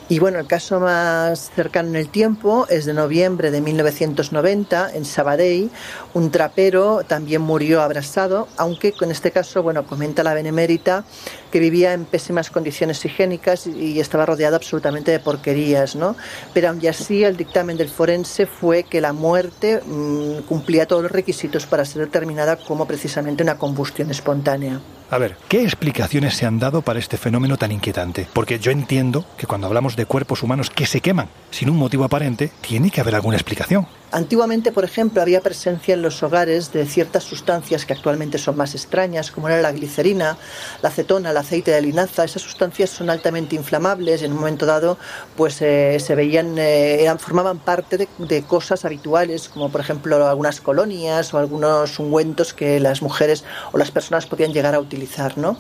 Y 0.09 0.19
bueno, 0.19 0.39
el 0.39 0.47
caso 0.47 0.79
más 0.79 1.51
cercano 1.57 1.89
en 1.89 1.97
el 1.97 2.09
tiempo 2.09 2.67
es 2.69 2.85
de 2.85 2.93
noviembre 2.93 3.51
de 3.51 3.61
1990 3.61 4.95
en 4.95 5.05
Sabadell. 5.05 5.71
Un 6.13 6.31
trapero 6.31 7.03
también 7.07 7.41
murió 7.41 7.81
abrasado, 7.83 8.47
aunque 8.57 8.93
en 9.01 9.11
este 9.11 9.31
caso, 9.31 9.63
bueno, 9.63 9.87
comenta 9.87 10.23
la 10.23 10.35
benemérita 10.35 11.05
que 11.53 11.61
vivía 11.61 11.93
en 11.93 12.07
pésimas 12.07 12.51
condiciones 12.51 13.05
higiénicas 13.05 13.69
y 13.69 14.01
estaba 14.01 14.27
rodeado 14.27 14.57
absolutamente 14.57 15.13
de 15.13 15.21
porquerías, 15.21 15.95
¿no? 15.95 16.17
Pero 16.53 16.71
aún 16.71 16.85
así 16.89 17.23
el 17.23 17.37
dictamen 17.37 17.77
del 17.77 17.91
forense 17.91 18.47
fue 18.47 18.85
que 18.85 19.01
la 19.01 19.13
muerte 19.13 19.81
mmm, 19.87 20.39
cumplía 20.49 20.87
todos 20.87 21.03
los 21.03 21.13
requisitos 21.13 21.67
para 21.67 21.85
ser 21.85 22.07
determinada 22.07 22.57
como 22.57 22.87
precisamente 22.87 23.43
una 23.43 23.59
combustión 23.59 24.11
espontánea. 24.11 24.81
A 25.13 25.19
ver, 25.19 25.37
¿qué 25.47 25.63
explicaciones 25.63 26.35
se 26.37 26.47
han 26.47 26.59
dado 26.59 26.81
para 26.81 26.99
este 26.99 27.19
fenómeno 27.19 27.59
tan 27.59 27.71
inquietante? 27.71 28.27
Porque 28.33 28.59
yo 28.59 28.71
entiendo 28.71 29.27
que 29.37 29.47
cuando 29.47 29.67
hablamos 29.67 29.95
de 29.95 30.07
cuerpos 30.07 30.43
humanos 30.43 30.71
que 30.71 30.87
se 30.87 31.03
queman 31.03 31.29
sin 31.51 31.69
un 31.69 31.77
motivo 31.77 32.05
aparente, 32.05 32.51
tiene 32.63 32.91
que 32.91 33.03
haber 33.03 33.17
alguna 33.17 33.37
explicación. 33.37 33.87
Antiguamente, 34.11 34.73
por 34.73 34.85
ejemplo, 34.85 35.21
había 35.21 35.43
presencia 35.43 35.93
en 35.93 36.01
los 36.01 36.23
hogares 36.23 36.73
de 36.73 36.87
ciertas 36.87 37.25
sustancias 37.25 37.85
que 37.85 37.93
actualmente 37.93 38.39
son 38.39 38.57
más 38.57 38.75
extrañas, 38.75 39.31
como 39.31 39.49
era 39.49 39.61
la 39.61 39.73
glicerina, 39.73 40.39
la 40.81 40.89
acetona, 40.89 41.31
el 41.31 41.37
aceite 41.43 41.71
de 41.71 41.83
linaza. 41.83 42.25
Esas 42.25 42.43
sustancias 42.43 42.91
son 42.91 43.11
altamente 43.11 43.55
inflamables 43.55 44.23
y 44.23 44.25
en 44.25 44.33
un 44.33 44.39
momento 44.39 44.67
dado 44.67 44.99
pues 45.37 45.61
eh, 45.61 45.99
se 46.01 46.15
veían, 46.15 46.59
eh, 46.59 47.03
eran, 47.03 47.19
formaban 47.19 47.59
parte 47.59 47.99
de, 47.99 48.09
de, 48.19 48.43
cosas 48.43 48.85
habituales, 48.85 49.49
como 49.49 49.71
por 49.71 49.81
ejemplo 49.81 50.27
algunas 50.27 50.61
colonias 50.61 51.33
o 51.35 51.39
algunos 51.39 51.99
ungüentos 51.99 52.55
que 52.55 52.81
las 52.81 53.03
mujeres 53.03 53.45
o 53.73 53.79
las 53.79 53.91
personas 53.91 54.27
podían 54.27 54.53
llegar 54.53 54.75
a 54.75 54.81
utilizar, 54.81 55.39
¿no? 55.39 55.57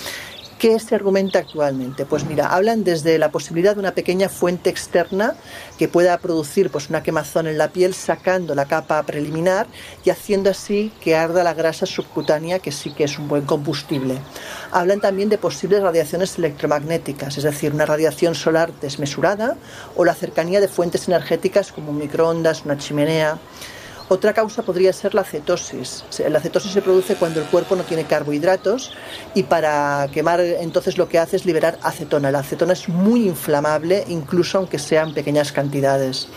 ¿Qué 0.62 0.79
se 0.79 0.94
argumenta 0.94 1.40
actualmente? 1.40 2.07
Pues 2.07 2.25
mira, 2.25 2.46
hablan 2.55 2.85
desde 2.85 3.18
la 3.18 3.33
posibilidad 3.33 3.75
de 3.75 3.81
una 3.81 3.96
pequeña 3.96 4.29
fuente 4.29 4.70
externa 4.70 5.35
que 5.77 5.88
pueda 5.88 6.16
producir 6.18 6.70
pues, 6.70 6.88
una 6.88 7.03
quemazón 7.03 7.48
en 7.48 7.59
la 7.59 7.70
piel 7.72 7.94
sacando 7.94 8.55
la 8.55 8.66
capa 8.66 9.03
preliminar 9.03 9.66
y 10.05 10.11
haciendo 10.11 10.51
así 10.51 10.92
que 11.01 11.16
arda 11.16 11.42
la 11.42 11.55
grasa 11.55 11.85
subcutánea, 11.85 12.61
que 12.61 12.70
sí 12.70 12.92
que 12.94 13.03
es 13.03 13.18
un 13.18 13.27
buen 13.27 13.42
combustible. 13.42 14.18
Hablan 14.70 15.01
también 15.01 15.29
de 15.31 15.37
posibles 15.37 15.83
radiaciones 15.83 16.38
electromagnéticas, 16.38 17.38
es 17.38 17.42
decir, 17.42 17.75
una 17.75 17.85
radiación 17.85 18.37
solar 18.37 18.72
desmesurada 18.81 19.57
o 19.96 20.05
la 20.05 20.14
cercanía 20.14 20.61
de 20.61 20.68
fuentes 20.68 21.09
energéticas 21.09 21.72
como 21.72 21.92
microondas, 21.92 22.64
una 22.64 22.79
chimenea. 22.79 23.37
Otra 24.08 24.32
causa 24.32 24.62
podría 24.62 24.92
ser 24.92 25.14
la 25.14 25.24
cetosis. 25.24 26.04
La 26.28 26.40
cetosis 26.40 26.72
se 26.72 26.82
produce 26.82 27.16
cuando 27.16 27.40
el 27.40 27.46
cuerpo 27.46 27.76
no 27.76 27.84
tiene 27.84 28.04
carbohidratos 28.04 28.92
y 29.34 29.44
para 29.44 30.08
quemar 30.12 30.40
entonces 30.40 30.98
lo 30.98 31.08
que 31.08 31.18
hace 31.18 31.36
es 31.36 31.46
liberar 31.46 31.78
acetona. 31.82 32.30
La 32.30 32.40
acetona 32.40 32.74
es 32.74 32.88
muy 32.88 33.26
inflamable 33.26 34.04
incluso 34.08 34.58
aunque 34.58 34.78
sean 34.78 35.14
pequeñas 35.14 35.52
cantidades. 35.52 36.28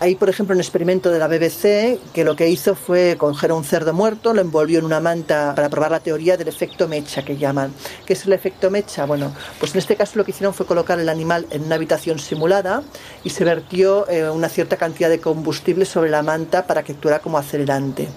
Hay, 0.00 0.14
por 0.14 0.28
ejemplo, 0.28 0.54
un 0.54 0.60
experimento 0.60 1.10
de 1.10 1.18
la 1.18 1.26
BBC 1.26 1.98
que 2.12 2.22
lo 2.22 2.36
que 2.36 2.48
hizo 2.48 2.76
fue 2.76 3.16
coger 3.18 3.50
a 3.50 3.54
un 3.54 3.64
cerdo 3.64 3.92
muerto, 3.92 4.32
lo 4.32 4.40
envolvió 4.40 4.78
en 4.78 4.84
una 4.84 5.00
manta 5.00 5.54
para 5.56 5.68
probar 5.68 5.90
la 5.90 5.98
teoría 5.98 6.36
del 6.36 6.46
efecto 6.46 6.86
mecha 6.86 7.24
que 7.24 7.36
llaman. 7.36 7.72
¿Qué 8.06 8.12
es 8.12 8.24
el 8.24 8.32
efecto 8.32 8.70
mecha? 8.70 9.06
Bueno, 9.06 9.34
pues 9.58 9.72
en 9.72 9.78
este 9.78 9.96
caso 9.96 10.12
lo 10.14 10.24
que 10.24 10.30
hicieron 10.30 10.54
fue 10.54 10.66
colocar 10.66 11.00
el 11.00 11.08
animal 11.08 11.46
en 11.50 11.64
una 11.64 11.74
habitación 11.74 12.20
simulada 12.20 12.84
y 13.24 13.30
se 13.30 13.42
vertió 13.42 14.08
eh, 14.08 14.30
una 14.30 14.48
cierta 14.48 14.76
cantidad 14.76 15.08
de 15.08 15.18
combustible 15.18 15.84
sobre 15.84 16.10
la 16.10 16.22
manta 16.22 16.64
para 16.68 16.84
que 16.84 16.92
actuara 16.92 17.18
como 17.18 17.36
acelerante. 17.36 18.08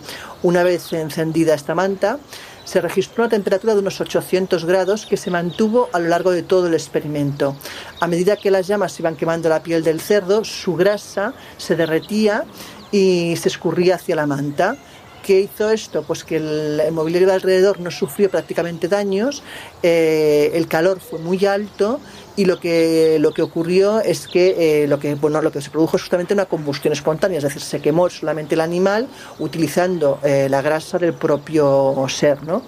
Una 0.43 0.61
vez 0.61 0.93
encendida 0.93 1.55
esta 1.55 1.73
manta, 1.73 2.19
se 2.63 2.81
registró 2.81 3.23
una 3.23 3.29
temperatura 3.29 3.73
de 3.73 3.79
unos 3.79 3.99
800 4.01 4.65
grados 4.65 5.05
que 5.05 5.17
se 5.17 5.31
mantuvo 5.31 5.89
a 5.93 5.99
lo 5.99 6.07
largo 6.07 6.31
de 6.31 6.43
todo 6.43 6.67
el 6.67 6.73
experimento. 6.73 7.55
A 7.99 8.07
medida 8.07 8.37
que 8.37 8.51
las 8.51 8.67
llamas 8.67 8.99
iban 8.99 9.15
quemando 9.15 9.49
la 9.49 9.63
piel 9.63 9.83
del 9.83 9.99
cerdo, 9.99 10.43
su 10.43 10.75
grasa 10.75 11.33
se 11.57 11.75
derretía 11.75 12.45
y 12.91 13.35
se 13.37 13.49
escurría 13.49 13.95
hacia 13.95 14.15
la 14.15 14.27
manta. 14.27 14.77
¿Qué 15.23 15.41
hizo 15.41 15.69
esto? 15.69 16.03
Pues 16.03 16.23
que 16.23 16.37
el, 16.37 16.91
mobiliario 16.91 17.27
de 17.27 17.35
alrededor 17.35 17.79
no 17.79 17.91
sufrió 17.91 18.29
prácticamente 18.29 18.87
daños, 18.87 19.43
eh, 19.83 20.51
el 20.53 20.67
calor 20.67 20.99
fue 20.99 21.19
muy 21.19 21.45
alto 21.45 21.99
y 22.35 22.45
lo 22.45 22.59
que, 22.59 23.17
lo 23.19 23.31
que 23.33 23.41
ocurrió 23.41 23.99
es 23.99 24.27
que, 24.27 24.83
eh, 24.83 24.87
lo 24.87 24.99
que 24.99 25.15
bueno 25.15 25.41
lo 25.41 25.51
que 25.51 25.61
se 25.61 25.69
produjo 25.69 25.97
es 25.97 26.03
justamente 26.03 26.33
una 26.33 26.45
combustión 26.45 26.93
espontánea, 26.93 27.37
es 27.37 27.43
decir, 27.43 27.61
se 27.61 27.81
quemó 27.81 28.09
solamente 28.09 28.55
el 28.55 28.61
animal 28.61 29.07
utilizando 29.37 30.19
eh, 30.23 30.47
la 30.49 30.61
grasa 30.61 30.97
del 30.97 31.13
propio 31.13 32.05
ser, 32.09 32.43
¿no? 32.43 32.63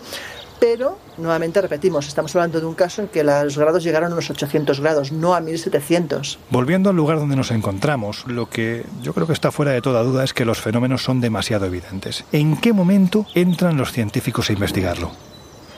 Pero, 0.64 0.98
nuevamente 1.18 1.62
repetimos, 1.62 2.08
estamos 2.08 2.34
hablando 2.38 2.62
de 2.62 2.66
un 2.66 2.74
caso 2.74 3.02
en 3.02 3.10
que 3.10 3.22
los 3.22 3.58
grados 3.58 3.84
llegaron 3.84 4.12
a 4.12 4.14
unos 4.14 4.30
800 4.30 4.80
grados, 4.80 5.12
no 5.12 5.36
a 5.36 5.42
1700. 5.42 6.40
Volviendo 6.52 6.90
al 6.90 6.96
lugar 6.96 7.20
donde 7.20 7.36
nos 7.36 7.52
encontramos, 7.52 8.26
lo 8.28 8.50
que 8.50 8.86
yo 9.02 9.14
creo 9.14 9.28
que 9.28 9.34
está 9.34 9.52
fuera 9.52 9.74
de 9.74 9.82
toda 9.82 10.02
duda 10.04 10.24
es 10.24 10.34
que 10.34 10.46
los 10.46 10.62
fenómenos 10.62 11.04
son 11.04 11.20
demasiado 11.20 11.66
evidentes. 11.66 12.24
¿En 12.32 12.56
qué 12.56 12.72
momento 12.72 13.26
entran 13.36 13.76
los 13.76 13.92
científicos 13.92 14.50
a 14.50 14.54
investigarlo? 14.54 15.12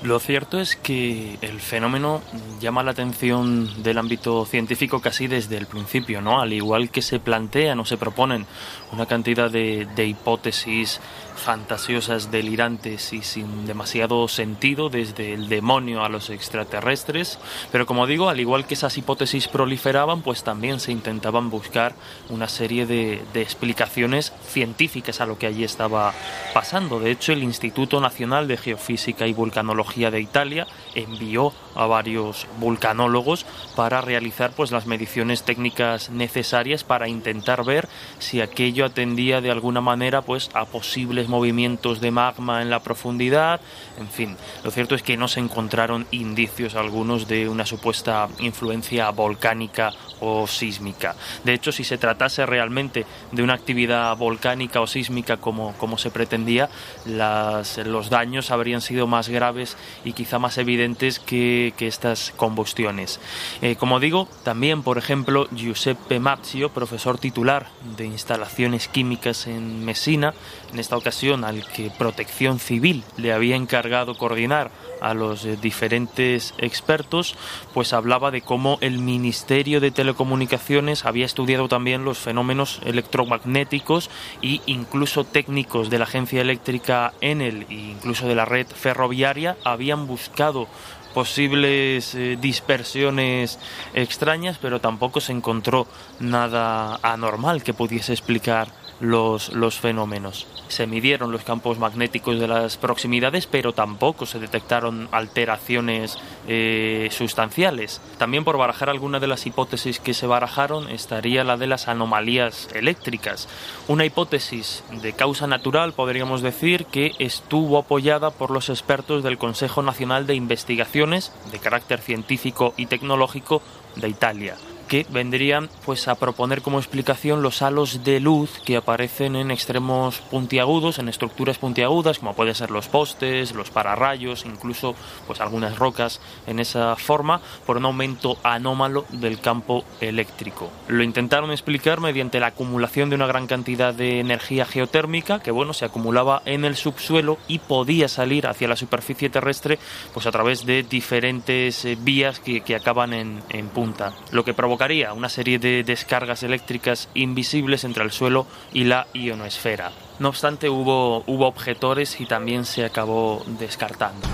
Lo 0.04 0.20
cierto 0.20 0.60
es 0.60 0.76
que 0.76 1.40
el 1.42 1.60
fenómeno 1.62 2.22
llama 2.60 2.84
la 2.84 2.92
atención 2.92 3.82
del 3.82 3.98
ámbito 3.98 4.46
científico 4.46 5.02
casi 5.02 5.26
desde 5.26 5.58
el 5.58 5.66
principio, 5.66 6.22
¿no? 6.22 6.42
Al 6.42 6.54
igual 6.54 6.92
que 6.92 7.02
se 7.02 7.20
plantean 7.20 7.80
o 7.80 7.86
se 7.86 7.98
proponen 7.98 8.46
una 8.92 9.08
cantidad 9.08 9.50
de, 9.50 9.88
de 9.96 10.06
hipótesis 10.06 11.02
fantasiosas, 11.46 12.32
delirantes 12.32 13.14
y 13.14 13.22
sin 13.22 13.68
demasiado 13.68 14.28
sentido, 14.28 14.90
desde 14.90 15.34
el 15.34 15.48
demonio 15.48 16.04
a 16.04 16.10
los 16.10 16.32
extraterrestres, 16.32 17.38
pero 17.72 17.86
como 17.86 18.08
digo, 18.08 18.30
al 18.30 18.40
igual 18.40 18.66
que 18.66 18.74
esas 18.74 18.98
hipótesis 18.98 19.48
proliferaban, 19.48 20.24
pues 20.24 20.44
también 20.44 20.80
se 20.80 20.92
intentaban 20.92 21.52
buscar 21.52 21.94
una 22.30 22.48
serie 22.48 22.88
de, 22.88 23.24
explicaciones 23.36 24.34
científicas 24.48 25.22
a 25.22 25.28
lo 25.28 25.38
que 25.38 25.46
allí 25.46 25.64
estaba 25.64 26.14
pasando. 26.54 27.00
De 27.00 27.12
hecho, 27.12 27.32
el 27.32 27.44
Instituto 27.44 28.02
Nacional 28.02 28.48
de 28.48 28.58
Geofísica 28.58 29.28
y 29.28 29.34
Vulcanología 29.34 30.10
de 30.10 30.22
Italia 30.22 30.66
envió 30.96 31.54
a 31.76 31.86
varios 31.86 32.48
vulcanólogos 32.60 33.46
para 33.76 34.02
realizar 34.02 34.52
pues 34.52 34.72
las 34.72 34.88
mediciones 34.88 35.44
técnicas 35.44 36.10
necesarias 36.10 36.84
para 36.84 37.08
intentar 37.08 37.64
ver 37.64 37.88
si 38.18 38.42
aquello 38.42 38.86
atendía 38.86 39.42
de 39.42 39.52
alguna 39.52 39.82
manera 39.82 40.24
pues 40.24 40.50
a 40.54 40.66
posibles 40.66 41.30
movimientos 41.36 42.00
de 42.00 42.12
magma 42.12 42.62
en 42.62 42.70
la 42.70 42.80
profundidad, 42.80 43.60
en 44.00 44.08
fin, 44.08 44.38
lo 44.64 44.72
cierto 44.72 44.96
es 44.96 45.04
que 45.04 45.18
no 45.18 45.28
se 45.28 45.42
encontraron 45.42 46.08
indicios 46.12 46.76
algunos 46.76 47.28
de 47.28 47.50
una 47.50 47.66
supuesta 47.66 48.30
influencia 48.40 49.10
volcánica 49.10 49.92
o 50.20 50.48
sísmica. 50.48 51.16
De 51.44 51.54
hecho, 51.54 51.72
si 51.72 51.84
se 51.84 51.98
tratase 51.98 52.46
realmente 52.46 53.06
de 53.32 53.44
una 53.44 53.54
actividad 53.54 54.16
volcánica 54.18 54.82
o 54.82 54.88
sísmica 54.88 55.38
como, 55.38 55.74
como 55.78 55.98
se 55.98 56.12
pretendía, 56.12 56.70
los 57.06 58.10
daños 58.10 58.52
habrían 58.52 58.82
sido 58.82 59.08
más 59.08 59.30
graves 59.30 59.78
y 60.04 60.14
quizá 60.14 60.40
más 60.40 60.58
evidentes 60.58 61.20
que, 61.20 61.74
que 61.78 61.88
estas 61.88 62.34
combustiones. 62.36 63.20
Eh, 63.62 63.76
como 63.76 64.00
digo, 64.00 64.28
también, 64.44 64.84
por 64.84 64.98
ejemplo, 64.98 65.48
Giuseppe 65.52 66.20
Mazzio, 66.20 66.70
profesor 66.70 67.18
titular 67.18 67.68
de 67.98 68.06
instalaciones 68.06 68.88
químicas 68.88 69.48
en 69.48 69.86
Messina, 69.86 70.34
en 70.72 70.80
esta 70.80 70.98
ocasión 70.98 71.44
al 71.44 71.66
que 71.68 71.90
Protección 71.90 72.60
Civil 72.60 73.04
le 73.18 73.34
había 73.34 73.56
encargado 73.56 74.16
coordinar 74.16 74.72
a 75.02 75.14
los 75.14 75.46
eh, 75.46 75.58
diferentes 75.62 76.54
expertos, 76.58 77.36
pues 77.74 77.94
hablaba 77.94 78.32
de 78.32 78.42
cómo 78.42 78.78
el 78.82 79.00
Ministerio 79.00 79.80
de 79.80 79.92
Telecomunicaciones 79.92 81.06
había 81.06 81.26
estudiado 81.26 81.68
también 81.68 82.06
los 82.06 82.18
fenómenos 82.18 82.82
electromagnéticos 82.86 84.10
e 84.42 84.62
incluso 84.66 85.24
técnicos 85.24 85.90
de 85.90 86.00
la 86.00 86.06
agencia 86.06 86.42
eléctrica 86.42 87.14
Enel 87.22 87.66
e 87.70 87.74
incluso 87.74 88.28
de 88.28 88.36
la 88.36 88.46
red 88.46 88.68
ferroviaria 88.68 89.58
habían 89.64 90.08
buscado 90.08 90.68
posibles 91.14 92.14
eh, 92.14 92.38
dispersiones 92.40 93.58
extrañas, 93.94 94.58
pero 94.62 94.82
tampoco 94.82 95.22
se 95.22 95.32
encontró 95.32 95.88
nada 96.20 97.00
anormal 97.02 97.64
que 97.64 97.74
pudiese 97.74 98.12
explicar 98.12 98.68
los, 99.00 99.80
fenómenos. 99.80 100.48
Se 100.68 100.88
midieron 100.88 101.32
los 101.32 101.44
campos 101.44 101.80
magnéticos 101.80 102.40
de 102.40 102.48
las 102.48 102.78
proximidades, 102.78 103.48
pero 103.48 103.74
tampoco 103.74 104.26
se 104.26 104.40
detectaron 104.40 105.10
alteraciones 105.12 106.18
eh, 106.48 107.10
sustanciales. 107.12 108.02
También 108.18 108.44
por 108.44 108.58
barajar 108.58 108.90
alguna 108.90 109.20
de 109.20 109.28
las 109.28 109.46
hipótesis 109.46 110.00
que 110.00 110.14
se 110.14 110.28
barajaron 110.28 110.90
estaría 110.90 111.44
la 111.44 111.58
de 111.58 111.68
las 111.68 111.88
anomalías 111.88 112.70
eléctricas. 112.74 113.48
Una 113.88 114.06
hipótesis 114.06 114.84
de 115.02 115.14
causa 115.14 115.48
natural, 115.48 115.94
podríamos 115.94 116.42
decir, 116.42 116.86
que 116.86 117.12
estuvo 117.20 117.78
apoyada 117.78 118.32
por 118.32 118.52
los 118.52 118.70
expertos 118.70 119.24
del 119.24 119.38
Consejo 119.38 119.82
Nacional 119.82 120.28
de 120.28 120.36
Investigaciones 120.36 121.32
de 121.52 121.60
carácter 121.60 122.00
científico 122.00 122.74
y 122.78 122.88
tecnológico 122.88 123.62
de 123.96 124.10
Italia 124.10 124.56
que 124.88 125.06
vendrían 125.10 125.70
pues 125.86 126.08
a 126.08 126.16
proponer 126.16 126.62
como 126.62 126.80
explicación 126.80 127.42
los 127.42 127.62
halos 127.62 128.04
de 128.04 128.20
luz 128.20 128.60
que 128.66 128.78
aparecen 128.78 129.36
en 129.36 129.52
extremos 129.52 130.20
puntiagudos, 130.20 131.00
en 131.00 131.10
estructuras 131.10 131.58
puntiagudas, 131.58 132.20
como 132.20 132.34
pueden 132.34 132.56
ser 132.56 132.72
los 132.72 132.88
postes, 132.88 133.54
los 133.54 133.70
pararrayos, 133.70 134.46
incluso 134.46 134.96
pues 135.28 135.42
algunas 135.42 135.78
rocas 135.78 136.22
en 136.48 136.60
esa 136.60 136.96
forma, 136.96 137.42
por 137.66 137.78
un 137.78 137.86
aumento 137.86 138.38
anómalo 138.44 139.06
del 139.10 139.40
campo 139.40 139.84
eléctrico. 140.02 140.70
Lo 140.88 141.04
intentaron 141.04 141.52
explicar 141.52 142.00
mediante 142.00 142.40
la 142.40 142.48
acumulación 142.48 143.10
de 143.10 143.16
una 143.16 143.28
gran 143.28 143.48
cantidad 143.48 143.94
de 143.94 144.20
energía 144.20 144.66
geotérmica 144.66 145.40
que 145.40 145.52
bueno 145.52 145.74
se 145.74 145.86
acumulaba 145.86 146.42
en 146.46 146.66
el 146.66 146.76
subsuelo 146.76 147.38
y 147.48 147.60
podía 147.60 148.08
salir 148.08 148.48
hacia 148.48 148.68
la 148.68 148.76
superficie 148.76 149.30
terrestre 149.30 149.80
pues 150.14 150.26
a 150.26 150.32
través 150.32 150.66
de 150.66 150.84
diferentes 150.84 151.86
eh, 151.86 151.98
vías 152.00 152.40
que, 152.40 152.62
que 152.62 152.76
acaban 152.76 153.14
en, 153.14 153.42
en 153.50 153.68
punta, 153.70 154.14
lo 154.32 154.44
que 154.44 154.54
provoca 154.54 154.75
provocaría 154.76 155.14
una 155.14 155.30
serie 155.30 155.58
de 155.58 155.86
descargas 155.86 156.44
eléctricas 156.44 157.08
invisibles 157.14 157.86
entre 157.86 158.04
el 158.04 158.12
suelo 158.12 158.46
y 158.74 158.84
la 158.84 159.08
ionosfera. 159.14 159.94
No 160.20 160.28
obstante, 160.28 160.70
hubo, 160.70 161.24
hubo 161.28 161.48
objetores 161.48 162.20
y 162.20 162.26
también 162.26 162.66
se 162.66 162.84
acabó 162.84 163.42
descartando. 163.58 164.28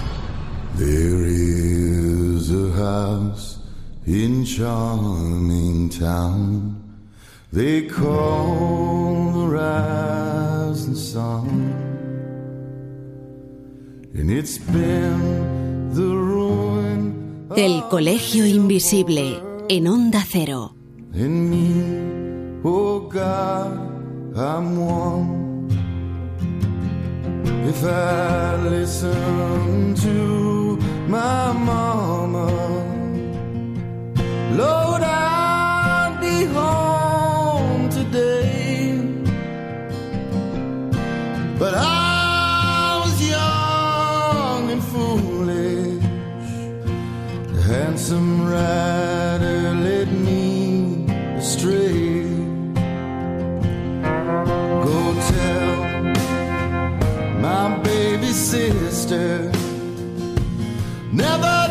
There 0.80 1.27
is 1.27 2.49
a 2.49 2.71
house 2.75 3.60
in 4.08 4.43
charming 4.43 5.89
town. 5.89 6.75
They 7.54 7.86
call 7.86 9.32
the 9.34 9.47
rising 9.47 10.95
sun. 10.95 11.71
And 14.15 14.32
it's 14.32 14.58
been 14.58 15.91
the 15.93 16.01
ruin 16.01 17.51
El 17.56 17.88
Colegio 17.89 18.43
Invisible 18.47 19.50
en 19.73 19.88
Onda 19.88 20.21
Cero. 20.29 20.75
Oh 22.62 23.07
God, 23.07 23.71
I'm 24.36 24.77
one. 24.77 25.69
If 27.69 27.81
I 27.86 28.57
listen 28.69 29.95
to 29.95 30.77
my 31.07 31.53
mama, 31.53 32.51
Lord, 34.57 35.03
be 36.19 36.43
home 36.53 37.88
today. 37.89 38.99
But 41.57 41.75
I 41.75 42.01
never 61.12 61.70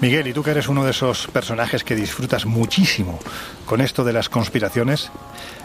Miguel, 0.00 0.26
¿y 0.28 0.32
tú 0.32 0.42
que 0.42 0.52
eres 0.52 0.68
uno 0.68 0.84
de 0.84 0.92
esos 0.92 1.26
personajes 1.28 1.84
que 1.84 1.94
disfrutas 1.94 2.46
muchísimo 2.46 3.18
con 3.66 3.80
esto 3.80 4.04
de 4.04 4.12
las 4.12 4.28
conspiraciones? 4.28 5.10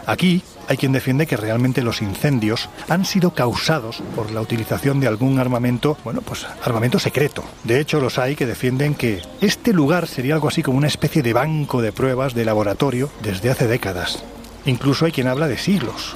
Aquí 0.05 0.43
hay 0.67 0.77
quien 0.77 0.91
defiende 0.91 1.25
que 1.25 1.37
realmente 1.37 1.81
los 1.81 2.01
incendios 2.01 2.69
han 2.89 3.05
sido 3.05 3.31
causados 3.31 4.03
por 4.15 4.31
la 4.31 4.41
utilización 4.41 4.99
de 4.99 5.07
algún 5.07 5.39
armamento, 5.39 5.97
bueno, 6.03 6.21
pues 6.21 6.45
armamento 6.63 6.99
secreto. 6.99 7.43
De 7.63 7.79
hecho, 7.79 7.99
los 7.99 8.17
hay 8.17 8.35
que 8.35 8.45
defienden 8.45 8.95
que 8.95 9.21
este 9.41 9.73
lugar 9.73 10.07
sería 10.07 10.35
algo 10.35 10.47
así 10.47 10.61
como 10.61 10.77
una 10.77 10.87
especie 10.87 11.23
de 11.23 11.33
banco 11.33 11.81
de 11.81 11.91
pruebas 11.91 12.33
de 12.33 12.45
laboratorio 12.45 13.09
desde 13.21 13.49
hace 13.49 13.67
décadas. 13.67 14.23
Incluso 14.65 15.05
hay 15.05 15.11
quien 15.11 15.27
habla 15.27 15.47
de 15.47 15.57
siglos. 15.57 16.15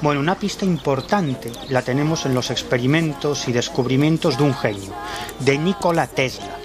Bueno, 0.00 0.20
una 0.20 0.38
pista 0.38 0.64
importante 0.64 1.50
la 1.68 1.82
tenemos 1.82 2.24
en 2.24 2.32
los 2.32 2.52
experimentos 2.52 3.48
y 3.48 3.52
descubrimientos 3.52 4.38
de 4.38 4.44
un 4.44 4.54
genio, 4.54 4.94
de 5.40 5.58
Nikola 5.58 6.06
Tesla, 6.06 6.56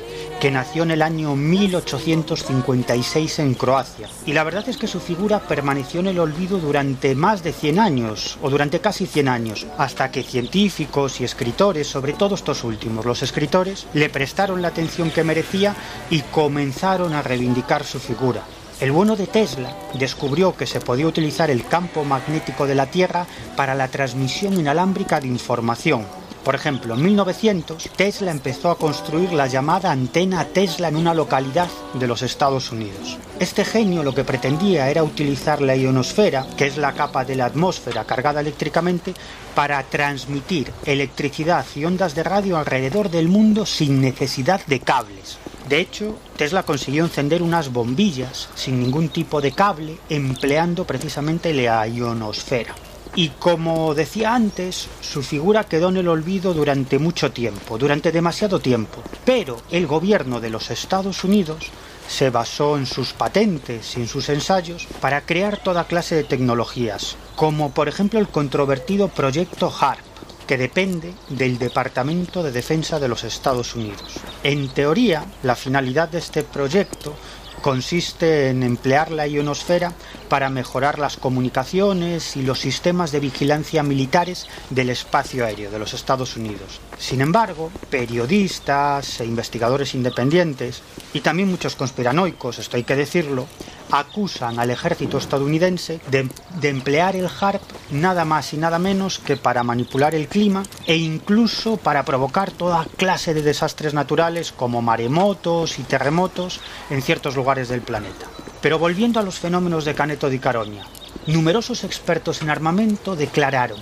que 0.43 0.51
nació 0.51 0.83
en 0.83 0.91
el 0.91 1.01
año 1.01 1.37
1856 1.37 3.39
en 3.39 3.53
Croacia. 3.53 4.09
Y 4.25 4.33
la 4.33 4.43
verdad 4.43 4.67
es 4.67 4.75
que 4.75 4.87
su 4.87 4.99
figura 4.99 5.39
permaneció 5.39 6.01
en 6.01 6.07
el 6.07 6.19
olvido 6.19 6.59
durante 6.59 7.15
más 7.15 7.43
de 7.43 7.53
100 7.53 7.79
años, 7.79 8.37
o 8.41 8.49
durante 8.49 8.81
casi 8.81 9.05
100 9.05 9.29
años, 9.29 9.65
hasta 9.77 10.11
que 10.11 10.21
científicos 10.21 11.21
y 11.21 11.23
escritores, 11.23 11.87
sobre 11.87 12.11
todo 12.11 12.35
estos 12.35 12.65
últimos, 12.65 13.05
los 13.05 13.23
escritores, 13.23 13.87
le 13.93 14.09
prestaron 14.09 14.61
la 14.61 14.67
atención 14.67 15.11
que 15.11 15.23
merecía 15.23 15.77
y 16.09 16.19
comenzaron 16.23 17.13
a 17.13 17.21
reivindicar 17.21 17.85
su 17.85 18.01
figura. 18.01 18.43
El 18.81 18.91
bueno 18.91 19.15
de 19.15 19.27
Tesla 19.27 19.73
descubrió 19.93 20.57
que 20.57 20.67
se 20.67 20.81
podía 20.81 21.07
utilizar 21.07 21.49
el 21.51 21.65
campo 21.65 22.03
magnético 22.03 22.67
de 22.67 22.75
la 22.75 22.87
Tierra 22.87 23.27
para 23.55 23.75
la 23.75 23.87
transmisión 23.87 24.55
inalámbrica 24.55 25.21
de 25.21 25.27
información. 25.27 26.05
Por 26.43 26.55
ejemplo, 26.55 26.95
en 26.95 27.03
1900 27.03 27.89
Tesla 27.95 28.31
empezó 28.31 28.69
a 28.69 28.77
construir 28.77 29.31
la 29.31 29.47
llamada 29.47 29.91
antena 29.91 30.43
Tesla 30.45 30.89
en 30.89 30.97
una 30.97 31.13
localidad 31.13 31.69
de 31.93 32.05
los 32.05 32.21
Estados 32.21 32.71
Unidos. 32.71 33.17
Este 33.39 33.63
genio 33.63 34.03
lo 34.03 34.13
que 34.13 34.25
pretendía 34.25 34.89
era 34.89 35.03
utilizar 35.03 35.61
la 35.61 35.75
ionosfera, 35.75 36.45
que 36.57 36.67
es 36.67 36.75
la 36.77 36.93
capa 36.93 37.23
de 37.23 37.35
la 37.35 37.45
atmósfera 37.45 38.03
cargada 38.03 38.41
eléctricamente, 38.41 39.13
para 39.55 39.81
transmitir 39.83 40.71
electricidad 40.85 41.65
y 41.75 41.85
ondas 41.85 42.13
de 42.13 42.23
radio 42.23 42.57
alrededor 42.57 43.09
del 43.09 43.29
mundo 43.29 43.65
sin 43.65 44.01
necesidad 44.01 44.65
de 44.65 44.81
cables. 44.81 45.37
De 45.69 45.79
hecho, 45.79 46.17
Tesla 46.35 46.63
consiguió 46.63 47.05
encender 47.05 47.41
unas 47.41 47.71
bombillas 47.71 48.49
sin 48.55 48.81
ningún 48.81 49.09
tipo 49.09 49.39
de 49.39 49.53
cable, 49.53 49.97
empleando 50.09 50.85
precisamente 50.85 51.53
la 51.53 51.87
ionosfera. 51.87 52.75
Y 53.15 53.29
como 53.29 53.93
decía 53.93 54.33
antes, 54.33 54.87
su 55.01 55.21
figura 55.21 55.65
quedó 55.65 55.89
en 55.89 55.97
el 55.97 56.07
olvido 56.07 56.53
durante 56.53 56.97
mucho 56.97 57.31
tiempo, 57.31 57.77
durante 57.77 58.11
demasiado 58.11 58.59
tiempo. 58.59 59.03
Pero 59.23 59.61
el 59.69 59.85
gobierno 59.85 60.39
de 60.39 60.49
los 60.49 60.71
Estados 60.71 61.23
Unidos 61.23 61.69
se 62.07 62.31
basó 62.31 62.75
en 62.77 62.87
sus 62.87 63.13
patentes 63.13 63.95
y 63.97 64.01
en 64.01 64.07
sus 64.07 64.29
ensayos 64.29 64.87
para 64.99 65.21
crear 65.21 65.57
toda 65.57 65.85
clase 65.85 66.15
de 66.15 66.23
tecnologías, 66.23 67.15
como 67.35 67.71
por 67.71 67.87
ejemplo 67.87 68.19
el 68.19 68.27
controvertido 68.27 69.07
proyecto 69.09 69.71
HARP, 69.71 70.01
que 70.47 70.57
depende 70.57 71.13
del 71.29 71.57
Departamento 71.57 72.43
de 72.43 72.51
Defensa 72.51 72.99
de 72.99 73.07
los 73.07 73.23
Estados 73.23 73.75
Unidos. 73.75 74.03
En 74.43 74.69
teoría, 74.69 75.25
la 75.43 75.55
finalidad 75.55 76.09
de 76.09 76.17
este 76.17 76.43
proyecto 76.43 77.15
consiste 77.63 78.49
en 78.49 78.61
emplear 78.61 79.09
la 79.09 79.25
ionosfera 79.25 79.93
para 80.27 80.49
mejorar 80.49 80.99
las 80.99 81.15
comunicaciones 81.15 82.35
y 82.35 82.41
los 82.41 82.59
sistemas 82.59 83.13
de 83.13 83.21
vigilancia 83.21 83.83
militares 83.83 84.47
del 84.69 84.89
espacio 84.89 85.45
aéreo 85.45 85.71
de 85.71 85.79
los 85.79 85.93
Estados 85.93 86.35
Unidos. 86.35 86.81
Sin 86.99 87.21
embargo, 87.21 87.71
periodistas 87.89 89.21
e 89.21 89.25
investigadores 89.25 89.95
independientes, 89.95 90.81
y 91.13 91.21
también 91.21 91.49
muchos 91.49 91.77
conspiranoicos, 91.77 92.59
esto 92.59 92.75
hay 92.75 92.83
que 92.83 92.97
decirlo, 92.97 93.47
acusan 93.93 94.59
al 94.59 94.71
ejército 94.71 95.19
estadounidense 95.19 95.99
de, 96.09 96.29
emplear 96.67 97.15
el 97.15 97.27
HARP 97.27 97.61
nada 97.91 98.25
más 98.25 98.53
y 98.53 98.57
nada 98.57 98.79
menos 98.79 99.19
que 99.19 99.37
para 99.37 99.63
manipular 99.63 100.15
el 100.15 100.27
clima 100.27 100.63
e 100.87 100.97
incluso 100.97 101.77
para 101.77 102.03
provocar 102.03 102.51
toda 102.51 102.87
clase 102.97 103.35
de 103.35 103.43
desastres 103.43 103.93
naturales 103.93 104.51
como 104.51 104.81
maremotos 104.81 105.77
y 105.77 105.83
terremotos 105.83 106.59
en 106.89 107.03
ciertos 107.03 107.35
lugares 107.35 107.69
del 107.69 107.81
planeta. 107.81 108.25
Pero 108.61 108.79
volviendo 108.79 109.19
a 109.19 109.23
los 109.23 109.37
fenómenos 109.37 109.85
de 109.85 109.93
Caneto 109.93 110.29
di 110.29 110.39
Caronia, 110.39 110.87
numerosos 111.27 111.83
expertos 111.83 112.41
en 112.41 112.49
armamento 112.49 113.15
declararon 113.15 113.79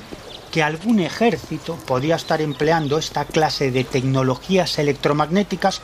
que 0.52 0.62
algún 0.62 1.00
ejército 1.00 1.78
podía 1.88 2.16
estar 2.16 2.42
empleando 2.42 2.98
esta 2.98 3.26
clase 3.26 3.72
de 3.72 3.86
tecnologías 3.86 4.78
electromagnéticas 4.78 5.82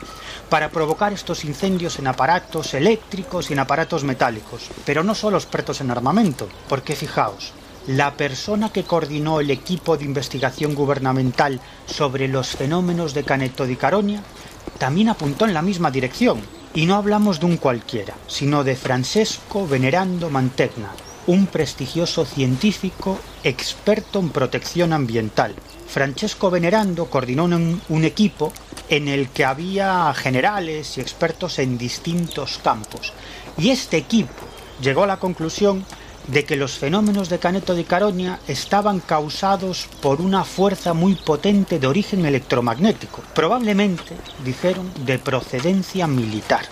para 0.50 0.68
provocar 0.68 1.12
estos 1.12 1.44
incendios 1.44 1.98
en 1.98 2.06
aparatos 2.06 2.74
eléctricos 2.74 3.48
y 3.48 3.54
en 3.54 3.60
aparatos 3.60 4.04
metálicos. 4.04 4.68
Pero 4.84 5.02
no 5.02 5.14
solo 5.14 5.38
expertos 5.38 5.80
en 5.80 5.90
armamento, 5.90 6.48
porque 6.68 6.94
fijaos, 6.94 7.52
la 7.86 8.14
persona 8.14 8.70
que 8.70 8.84
coordinó 8.84 9.40
el 9.40 9.50
equipo 9.50 9.96
de 9.96 10.04
investigación 10.04 10.74
gubernamental 10.74 11.60
sobre 11.86 12.28
los 12.28 12.48
fenómenos 12.48 13.14
de 13.14 13.24
Caneto 13.24 13.64
di 13.64 13.76
Caronia 13.76 14.22
también 14.76 15.08
apuntó 15.08 15.46
en 15.46 15.54
la 15.54 15.62
misma 15.62 15.90
dirección. 15.90 16.42
Y 16.74 16.84
no 16.84 16.96
hablamos 16.96 17.40
de 17.40 17.46
un 17.46 17.56
cualquiera, 17.56 18.14
sino 18.26 18.62
de 18.62 18.76
Francesco 18.76 19.66
Venerando 19.66 20.28
Mantegna, 20.28 20.90
un 21.28 21.46
prestigioso 21.46 22.24
científico 22.24 23.18
experto 23.44 24.18
en 24.18 24.30
protección 24.30 24.94
ambiental. 24.94 25.54
Francesco 25.86 26.50
Venerando 26.50 27.06
coordinó 27.06 27.44
un, 27.44 28.04
equipo 28.04 28.50
en 28.88 29.08
el 29.08 29.28
que 29.28 29.44
había 29.44 30.12
generales 30.14 30.96
y 30.96 31.02
expertos 31.02 31.58
en 31.58 31.76
distintos 31.76 32.58
campos. 32.64 33.12
Y 33.58 33.68
este 33.68 33.98
equipo 33.98 34.32
llegó 34.80 35.04
a 35.04 35.06
la 35.06 35.18
conclusión 35.18 35.84
de 36.28 36.44
que 36.46 36.56
los 36.56 36.78
fenómenos 36.78 37.28
de 37.28 37.38
Caneto 37.38 37.74
di 37.74 37.84
Caronia 37.84 38.40
estaban 38.48 39.00
causados 39.00 39.86
por 40.00 40.22
una 40.22 40.44
fuerza 40.44 40.94
muy 40.94 41.14
potente 41.14 41.78
de 41.78 41.86
origen 41.86 42.24
electromagnético, 42.24 43.22
probablemente, 43.34 44.16
dijeron, 44.44 44.90
de 45.04 45.18
procedencia 45.18 46.06
militar. 46.06 46.64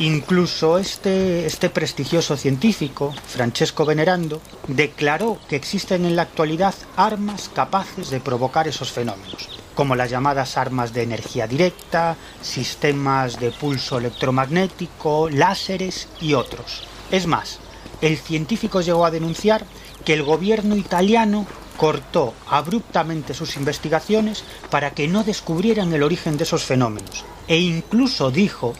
Incluso 0.00 0.78
este, 0.78 1.46
este 1.46 1.70
prestigioso 1.70 2.36
científico, 2.36 3.14
Francesco 3.28 3.84
Venerando, 3.84 4.40
declaró 4.66 5.38
que 5.48 5.54
existen 5.54 6.04
en 6.04 6.16
la 6.16 6.22
actualidad 6.22 6.74
armas 6.96 7.48
capaces 7.54 8.10
de 8.10 8.18
provocar 8.18 8.66
esos 8.66 8.90
fenómenos, 8.90 9.48
como 9.76 9.94
las 9.94 10.10
llamadas 10.10 10.56
armas 10.56 10.92
de 10.92 11.04
energía 11.04 11.46
directa, 11.46 12.16
sistemas 12.42 13.38
de 13.38 13.52
pulso 13.52 13.98
electromagnético, 13.98 15.30
láseres 15.30 16.08
y 16.20 16.34
otros. 16.34 16.88
Es 17.12 17.28
más, 17.28 17.60
el 18.00 18.18
científico 18.18 18.80
llegó 18.80 19.06
a 19.06 19.12
denunciar 19.12 19.64
que 20.04 20.14
el 20.14 20.24
gobierno 20.24 20.74
italiano 20.76 21.46
cortó 21.76 22.34
abruptamente 22.48 23.32
sus 23.32 23.56
investigaciones 23.56 24.42
para 24.70 24.90
que 24.90 25.06
no 25.06 25.22
descubrieran 25.22 25.92
el 25.92 26.02
origen 26.02 26.36
de 26.36 26.42
esos 26.42 26.64
fenómenos. 26.64 27.24
E 27.46 27.58
incluso 27.58 28.32
dijo 28.32 28.74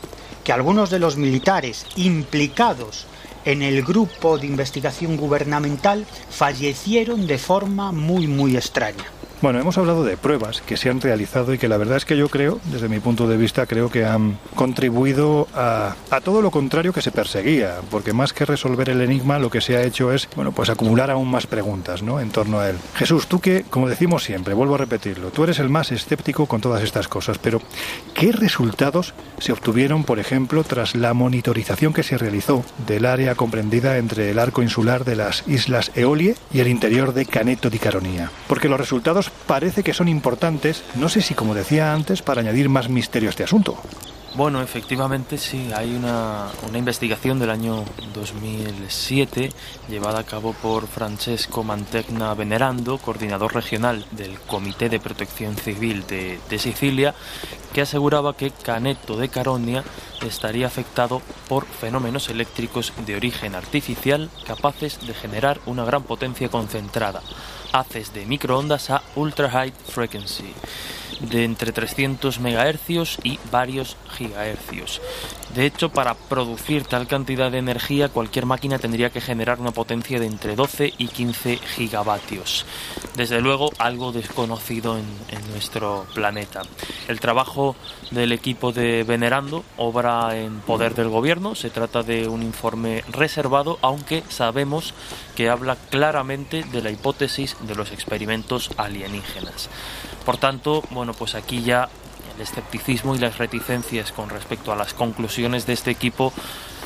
que 0.44 0.52
algunos 0.52 0.90
de 0.90 0.98
los 0.98 1.16
militares 1.16 1.86
implicados 1.96 3.06
en 3.44 3.62
el 3.62 3.82
grupo 3.82 4.38
de 4.38 4.46
investigación 4.46 5.16
gubernamental 5.16 6.06
fallecieron 6.30 7.26
de 7.26 7.38
forma 7.38 7.92
muy 7.92 8.26
muy 8.26 8.56
extraña. 8.56 9.04
Bueno, 9.44 9.60
hemos 9.60 9.76
hablado 9.76 10.04
de 10.04 10.16
pruebas 10.16 10.62
que 10.62 10.78
se 10.78 10.88
han 10.88 11.02
realizado 11.02 11.52
y 11.52 11.58
que 11.58 11.68
la 11.68 11.76
verdad 11.76 11.98
es 11.98 12.06
que 12.06 12.16
yo 12.16 12.30
creo, 12.30 12.60
desde 12.72 12.88
mi 12.88 12.98
punto 12.98 13.28
de 13.28 13.36
vista, 13.36 13.66
creo 13.66 13.90
que 13.90 14.06
han 14.06 14.38
contribuido 14.54 15.48
a, 15.54 15.96
todo 16.24 16.40
lo 16.40 16.50
contrario 16.50 16.94
que 16.94 17.02
se 17.02 17.10
perseguía, 17.10 17.80
porque 17.90 18.14
más 18.14 18.32
que 18.32 18.46
resolver 18.46 18.88
el 18.88 19.02
enigma, 19.02 19.38
lo 19.38 19.50
que 19.50 19.60
se 19.60 19.76
ha 19.76 19.82
hecho 19.82 20.12
es, 20.12 20.30
bueno, 20.34 20.52
pues 20.52 20.70
acumular 20.70 21.10
aún 21.10 21.30
más 21.30 21.46
preguntas, 21.46 22.02
¿no? 22.02 22.20
En 22.20 22.30
torno 22.30 22.58
a 22.58 22.70
él. 22.70 22.76
Jesús, 22.94 23.26
tú 23.26 23.38
que, 23.38 23.66
como 23.68 23.86
decimos 23.86 24.24
siempre, 24.24 24.54
vuelvo 24.54 24.76
a 24.76 24.78
repetirlo, 24.78 25.28
tú 25.28 25.44
eres 25.44 25.58
el 25.58 25.68
más 25.68 25.92
escéptico 25.92 26.46
con 26.46 26.62
todas 26.62 26.82
estas 26.82 27.06
cosas, 27.06 27.36
pero 27.36 27.60
¿qué 28.14 28.24
¿Qué 28.24 28.32
resultados 28.32 29.12
se 29.36 29.52
obtuvieron, 29.52 30.04
por 30.04 30.18
ejemplo, 30.18 30.64
tras 30.64 30.94
la 30.94 31.12
monitorización 31.12 31.92
que 31.92 32.02
se 32.02 32.16
realizó 32.16 32.64
del 32.86 33.04
área 33.04 33.34
comprendida 33.34 33.98
entre 33.98 34.30
el 34.30 34.38
arco 34.38 34.62
insular 34.62 35.04
de 35.04 35.16
las 35.16 35.46
Islas 35.46 35.92
Eolie 35.94 36.36
y 36.50 36.60
el 36.60 36.68
interior 36.68 37.12
de 37.12 37.26
Caneto 37.26 37.68
di 37.68 37.78
Caronia? 37.78 38.30
Porque 38.48 38.70
los 38.70 38.80
resultados 38.80 39.30
parece 39.46 39.82
que 39.82 39.94
son 39.94 40.08
importantes, 40.08 40.82
no 40.94 41.08
sé 41.08 41.20
si 41.20 41.34
como 41.34 41.54
decía 41.54 41.92
antes, 41.92 42.22
para 42.22 42.40
añadir 42.40 42.68
más 42.68 42.88
misterio 42.88 43.28
a 43.28 43.30
este 43.30 43.44
asunto. 43.44 43.76
Bueno, 44.36 44.60
efectivamente 44.62 45.38
sí, 45.38 45.70
hay 45.72 45.94
una, 45.94 46.48
una, 46.68 46.78
investigación 46.78 47.38
del 47.38 47.50
año 47.50 47.84
2007 48.14 49.52
llevada 49.88 50.18
a 50.18 50.24
cabo 50.24 50.54
por 50.54 50.88
Francesco 50.88 51.62
Mantegna 51.62 52.34
Venerando, 52.34 52.98
coordinador 52.98 53.54
regional 53.54 54.04
del 54.10 54.40
Comité 54.40 54.88
de 54.88 54.98
Protección 54.98 55.56
Civil 55.56 56.04
de, 56.08 56.40
de 56.50 56.58
Sicilia, 56.58 57.14
que 57.74 57.82
aseguraba 57.82 58.36
que 58.36 58.52
Caneto 58.52 59.16
de 59.16 59.28
Caronia 59.28 59.82
estaría 60.24 60.68
afectado 60.68 61.20
por 61.48 61.66
fenómenos 61.66 62.30
eléctricos 62.30 62.92
de 63.04 63.16
origen 63.16 63.56
artificial 63.56 64.30
capaces 64.46 65.04
de 65.06 65.12
generar 65.12 65.60
una 65.66 65.84
gran 65.84 66.04
potencia 66.04 66.48
concentrada, 66.48 67.20
haces 67.72 68.14
de 68.14 68.26
microondas 68.26 68.90
a 68.90 69.02
ultra 69.16 69.50
high 69.50 69.72
frequency 69.88 70.54
de 71.20 71.44
entre 71.44 71.72
300 71.72 72.40
MHz 72.40 73.18
y 73.22 73.38
varios 73.50 73.96
gigahercios. 74.16 75.00
De 75.54 75.66
hecho, 75.66 75.90
para 75.90 76.14
producir 76.14 76.84
tal 76.84 77.06
cantidad 77.06 77.50
de 77.50 77.58
energía, 77.58 78.08
cualquier 78.08 78.46
máquina 78.46 78.78
tendría 78.78 79.10
que 79.10 79.20
generar 79.20 79.60
una 79.60 79.70
potencia 79.70 80.18
de 80.18 80.26
entre 80.26 80.56
12 80.56 80.94
y 80.98 81.08
15 81.08 81.56
gigavatios. 81.58 82.66
Desde 83.16 83.40
luego, 83.40 83.70
algo 83.78 84.10
desconocido 84.10 84.98
en, 84.98 85.06
en 85.28 85.50
nuestro 85.52 86.06
planeta. 86.14 86.62
El 87.06 87.20
trabajo 87.20 87.63
del 88.10 88.32
equipo 88.32 88.72
de 88.72 89.04
Venerando 89.04 89.64
obra 89.76 90.36
en 90.36 90.60
poder 90.60 90.94
del 90.94 91.08
gobierno. 91.08 91.54
Se 91.54 91.70
trata 91.70 92.02
de 92.02 92.28
un 92.28 92.42
informe 92.42 93.04
reservado, 93.10 93.78
aunque 93.82 94.22
sabemos 94.28 94.94
que 95.36 95.48
habla 95.48 95.76
claramente 95.90 96.64
de 96.64 96.82
la 96.82 96.90
hipótesis 96.90 97.56
de 97.60 97.74
los 97.74 97.92
experimentos 97.92 98.70
alienígenas. 98.76 99.68
Por 100.24 100.36
tanto, 100.36 100.82
bueno, 100.90 101.12
pues 101.14 101.34
aquí 101.34 101.62
ya 101.62 101.88
el 102.34 102.42
escepticismo 102.42 103.14
y 103.14 103.18
las 103.18 103.38
reticencias 103.38 104.12
con 104.12 104.28
respecto 104.28 104.72
a 104.72 104.76
las 104.76 104.94
conclusiones 104.94 105.66
de 105.66 105.72
este 105.72 105.90
equipo, 105.90 106.32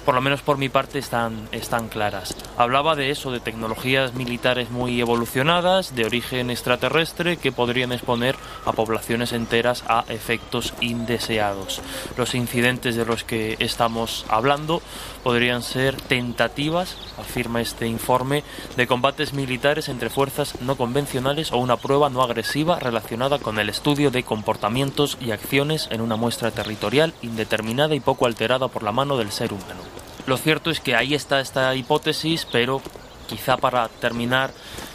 por 0.08 0.14
lo 0.14 0.22
menos 0.22 0.40
por 0.40 0.56
mi 0.56 0.70
parte, 0.70 0.98
están, 0.98 1.50
están 1.52 1.88
claras. 1.88 2.34
Hablaba 2.56 2.96
de 2.96 3.10
eso, 3.10 3.30
de 3.30 3.40
tecnologías 3.40 4.14
militares 4.14 4.70
muy 4.70 4.98
evolucionadas, 5.02 5.94
de 5.94 6.06
origen 6.06 6.48
extraterrestre, 6.48 7.36
que 7.36 7.52
podrían 7.52 7.92
exponer 7.92 8.34
a 8.64 8.72
poblaciones 8.72 9.34
enteras 9.34 9.84
a 9.86 10.06
efectos 10.08 10.72
indeseados. 10.80 11.82
Los 12.16 12.34
incidentes 12.34 12.96
de 12.96 13.04
los 13.04 13.22
que 13.22 13.56
estamos 13.58 14.24
hablando 14.30 14.80
podrían 15.22 15.62
ser 15.62 15.96
tentativas, 15.96 16.96
afirma 17.18 17.60
este 17.60 17.86
informe, 17.86 18.44
de 18.76 18.86
combates 18.86 19.32
militares 19.32 19.88
entre 19.88 20.10
fuerzas 20.10 20.60
no 20.60 20.76
convencionales 20.76 21.52
o 21.52 21.58
una 21.58 21.76
prueba 21.76 22.10
no 22.10 22.22
agresiva 22.22 22.78
relacionada 22.78 23.38
con 23.38 23.58
el 23.58 23.68
estudio 23.68 24.10
de 24.10 24.22
comportamientos 24.22 25.18
y 25.20 25.30
acciones 25.30 25.88
en 25.90 26.00
una 26.00 26.16
muestra 26.16 26.50
territorial 26.50 27.14
indeterminada 27.22 27.94
y 27.94 28.00
poco 28.00 28.26
alterada 28.26 28.68
por 28.68 28.82
la 28.82 28.92
mano 28.92 29.16
del 29.16 29.32
ser 29.32 29.52
humano. 29.52 29.82
Lo 30.26 30.36
cierto 30.36 30.70
es 30.70 30.80
que 30.80 30.94
ahí 30.94 31.14
está 31.14 31.40
esta 31.40 31.74
hipótesis, 31.74 32.46
pero 32.50 32.82
quizá 33.28 33.56
para 33.56 33.88
terminar 33.88 34.52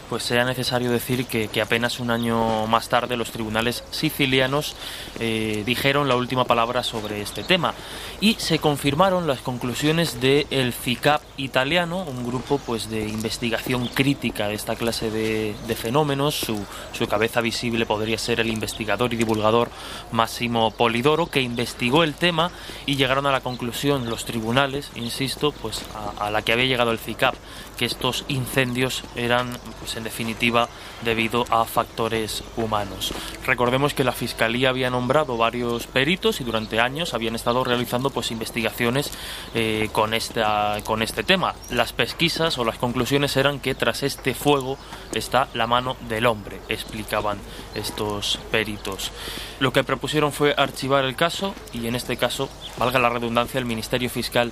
pues 0.09 0.23
sea 0.23 0.45
necesario 0.45 0.91
decir 0.91 1.25
que, 1.25 1.49
apenas 1.61 1.99
un 1.99 2.11
año 2.11 2.67
más 2.67 2.89
tarde 2.89 3.15
los 3.15 3.31
tribunales 3.31 3.83
sicilianos 3.91 4.75
eh, 5.19 5.63
dijeron 5.65 6.07
la 6.07 6.15
última 6.15 6.45
palabra 6.45 6.83
sobre 6.83 7.21
este 7.21 7.43
tema 7.43 7.73
y 8.19 8.35
se 8.35 8.59
confirmaron 8.59 9.27
las 9.27 9.39
conclusiones 9.39 10.19
del 10.19 10.45
el 10.49 10.73
CICAP 10.73 11.21
italiano, 11.37 12.03
un 12.03 12.25
grupo 12.25 12.59
pues 12.59 12.89
de 12.89 13.07
investigación 13.07 13.87
crítica 13.87 14.47
de 14.47 14.55
esta 14.55 14.75
clase 14.75 15.09
de, 15.11 15.55
de 15.67 15.75
fenómenos. 15.75 16.35
Su, 16.35 16.65
su, 16.91 17.07
cabeza 17.07 17.41
visible 17.41 17.85
podría 17.85 18.17
ser 18.17 18.39
el 18.39 18.47
investigador 18.47 19.13
y 19.13 19.17
divulgador 19.17 19.69
Massimo 20.11 20.71
Polidoro, 20.71 21.27
que 21.27 21.41
investigó 21.41 22.03
el 22.03 22.13
tema 22.13 22.51
y 22.85 22.95
llegaron 22.95 23.25
a 23.25 23.31
la 23.31 23.41
conclusión 23.41 24.09
los 24.09 24.25
tribunales, 24.25 24.89
insisto, 24.95 25.51
pues 25.51 25.83
a, 25.95 26.27
a 26.27 26.31
la 26.31 26.41
que 26.41 26.53
había 26.53 26.65
llegado 26.65 26.91
el 26.91 26.99
CICAP, 26.99 27.35
que 27.77 27.85
estos 27.85 28.25
incendios 28.27 29.03
eran 29.15 29.57
pues 29.79 29.95
en 29.95 30.03
definitiva 30.03 30.69
debido 31.03 31.45
a 31.49 31.65
factores 31.65 32.43
humanos. 32.55 33.13
Recordemos 33.45 33.93
que 33.93 34.03
la 34.03 34.11
Fiscalía 34.11 34.69
había 34.69 34.89
nombrado 34.89 35.37
varios 35.37 35.87
peritos 35.87 36.41
y 36.41 36.43
durante 36.43 36.79
años 36.79 37.13
habían 37.13 37.35
estado 37.35 37.63
realizando 37.63 38.09
pues 38.09 38.31
investigaciones 38.31 39.11
eh, 39.53 39.89
con, 39.91 40.13
esta, 40.13 40.77
con 40.83 41.01
este 41.01 41.23
tema. 41.23 41.55
Las 41.69 41.93
pesquisas 41.93 42.57
o 42.57 42.65
las 42.65 42.77
conclusiones 42.77 43.35
eran 43.37 43.59
que 43.59 43.75
tras 43.75 44.03
este 44.03 44.33
fuego 44.33 44.77
está 45.13 45.47
la 45.53 45.67
mano 45.67 45.97
del 46.07 46.25
hombre, 46.25 46.59
explicaban 46.69 47.39
estos 47.75 48.39
peritos. 48.51 49.11
Lo 49.59 49.71
que 49.71 49.83
propusieron 49.83 50.31
fue 50.31 50.53
archivar 50.57 51.05
el 51.05 51.15
caso 51.15 51.53
y 51.73 51.87
en 51.87 51.95
este 51.95 52.17
caso, 52.17 52.49
valga 52.77 52.99
la 52.99 53.09
redundancia, 53.09 53.59
el 53.59 53.65
Ministerio 53.65 54.09
Fiscal 54.09 54.51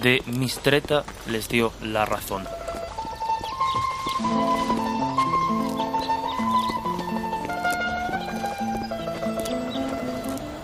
de 0.00 0.22
Mistreta 0.26 1.04
les 1.26 1.48
dio 1.48 1.72
la 1.82 2.04
razón. 2.04 2.44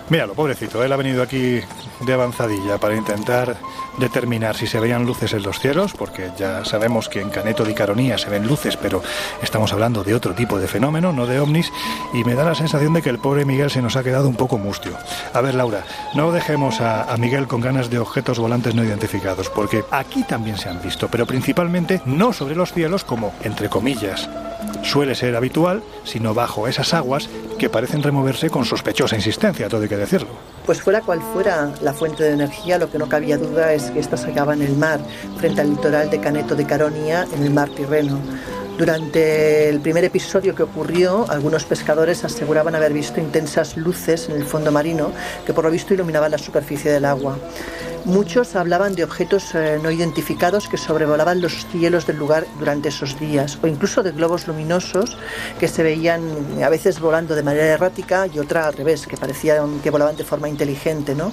Míralo, 0.09 0.35
pobrecito, 0.35 0.83
él 0.83 0.93
ha 0.93 0.97
venido 0.97 1.23
aquí 1.23 1.61
de 2.01 2.13
avanzadilla 2.13 2.79
para 2.79 2.97
intentar 2.97 3.57
determinar 3.99 4.57
si 4.57 4.67
se 4.67 4.81
veían 4.81 5.07
luces 5.07 5.33
en 5.33 5.43
los 5.43 5.59
cielos, 5.61 5.93
porque 5.93 6.31
ya 6.39 6.65
sabemos 6.65 7.09
que 7.09 7.21
en 7.21 7.31
Caneto 7.31 7.65
di 7.65 7.75
Caronía 7.75 8.19
se 8.19 8.31
ven 8.31 8.47
luces, 8.47 8.77
pero 8.77 9.03
estamos 9.43 9.73
hablando 9.73 10.05
de 10.05 10.15
otro 10.15 10.35
tipo 10.35 10.59
de 10.59 10.69
fenómeno, 10.69 11.13
no 11.13 11.27
de 11.27 11.41
ovnis, 11.41 11.73
y 12.13 12.25
me 12.25 12.35
da 12.35 12.45
la 12.45 12.55
sensación 12.55 12.93
de 12.95 13.03
que 13.03 13.11
el 13.11 13.19
pobre 13.19 13.45
Miguel 13.45 13.71
se 13.71 13.83
nos 13.83 13.97
ha 13.97 14.05
quedado 14.05 14.29
un 14.29 14.37
poco 14.37 14.59
mustio. 14.59 14.93
A 15.33 15.41
ver, 15.41 15.55
Laura, 15.55 15.85
no 16.15 16.33
dejemos 16.33 16.81
a, 16.81 17.13
a 17.13 17.17
Miguel 17.17 17.47
con 17.47 17.61
ganas 17.61 17.91
de 17.91 17.99
objetos 17.99 18.39
volantes 18.39 18.75
no 18.75 18.85
identificados, 18.85 19.51
porque 19.51 19.85
aquí 19.91 20.23
también 20.23 20.59
se 20.59 20.69
han 20.69 20.83
visto, 20.83 21.09
pero 21.09 21.27
principalmente 21.27 22.01
no 22.05 22.33
sobre 22.33 22.55
los 22.55 22.73
cielos 22.73 23.05
como, 23.05 23.33
entre 23.43 23.69
comillas, 23.69 24.29
suele 24.83 25.15
ser 25.15 25.37
habitual, 25.37 25.83
sino 26.05 26.35
bajo 26.35 26.69
esas 26.69 26.95
aguas 26.95 27.29
que 27.59 27.69
parecen 27.69 28.03
removerse 28.03 28.51
con 28.51 28.65
sospechosa 28.65 29.17
insistencia, 29.17 29.69
todo 29.69 29.83
hay 29.83 29.89
que 29.89 29.97
decirlo. 29.97 30.29
Pues 30.65 30.83
fuera 30.83 31.01
cual 31.01 31.21
fuera 31.33 31.71
la 31.81 31.93
fuente 31.93 32.25
de 32.25 32.33
energía, 32.33 32.79
lo 32.79 32.91
que 32.91 32.99
no 32.99 33.09
cabía 33.09 33.39
duda 33.39 33.73
es 33.73 33.88
que 33.91 34.01
acaba 34.01 34.55
en 34.55 34.63
el 34.63 34.77
mar, 34.77 35.01
frente 35.39 35.61
al 35.61 35.71
litoral 35.71 36.11
de 36.11 36.21
Caneto 36.21 36.55
de 36.55 36.67
Caronia, 36.67 37.27
en 37.35 37.43
el 37.43 37.51
mar 37.51 37.69
Tirreno. 37.71 38.19
Durante 38.79 39.69
el 39.69 39.81
primer 39.81 40.05
episodio 40.05 40.55
que 40.55 40.63
ocurrió, 40.63 41.27
algunos 41.29 41.65
pescadores 41.65 42.25
aseguraban 42.25 42.77
haber 42.77 42.93
visto 42.93 43.19
intensas 43.19 43.77
luces 43.77 44.29
en 44.29 44.37
el 44.37 44.45
fondo 44.45 44.71
marino 44.71 45.11
que 45.45 45.53
por 45.53 45.65
lo 45.65 45.71
visto 45.73 45.95
iluminaban 45.95 46.31
la 46.31 46.39
superficie 46.39 46.93
del 46.93 47.05
agua. 47.05 47.37
Muchos 48.05 48.55
hablaban 48.55 48.95
de 48.95 49.03
objetos 49.03 49.53
eh, 49.57 49.81
no 49.83 49.91
identificados 49.91 50.69
que 50.69 50.77
sobrevolaban 50.77 51.41
los 51.41 51.67
cielos 51.67 52.07
del 52.07 52.19
lugar 52.19 52.47
durante 52.61 52.91
esos 52.91 53.19
días, 53.19 53.59
o 53.61 53.67
incluso 53.67 54.05
de 54.05 54.13
globos 54.13 54.47
luminosos 54.47 55.19
que 55.59 55.67
se 55.67 55.83
veían 55.83 56.23
a 56.63 56.69
veces 56.69 57.01
volando 57.01 57.35
de 57.35 57.43
manera 57.43 57.67
errática 57.67 58.29
y 58.29 58.39
otra 58.39 58.69
al 58.69 58.75
revés, 58.75 59.09
que 59.09 59.17
parecían 59.17 59.81
que 59.81 59.91
volaban 59.91 60.17
de 60.17 60.23
forma 60.23 60.49
inteligente, 60.49 61.17
¿no? 61.17 61.33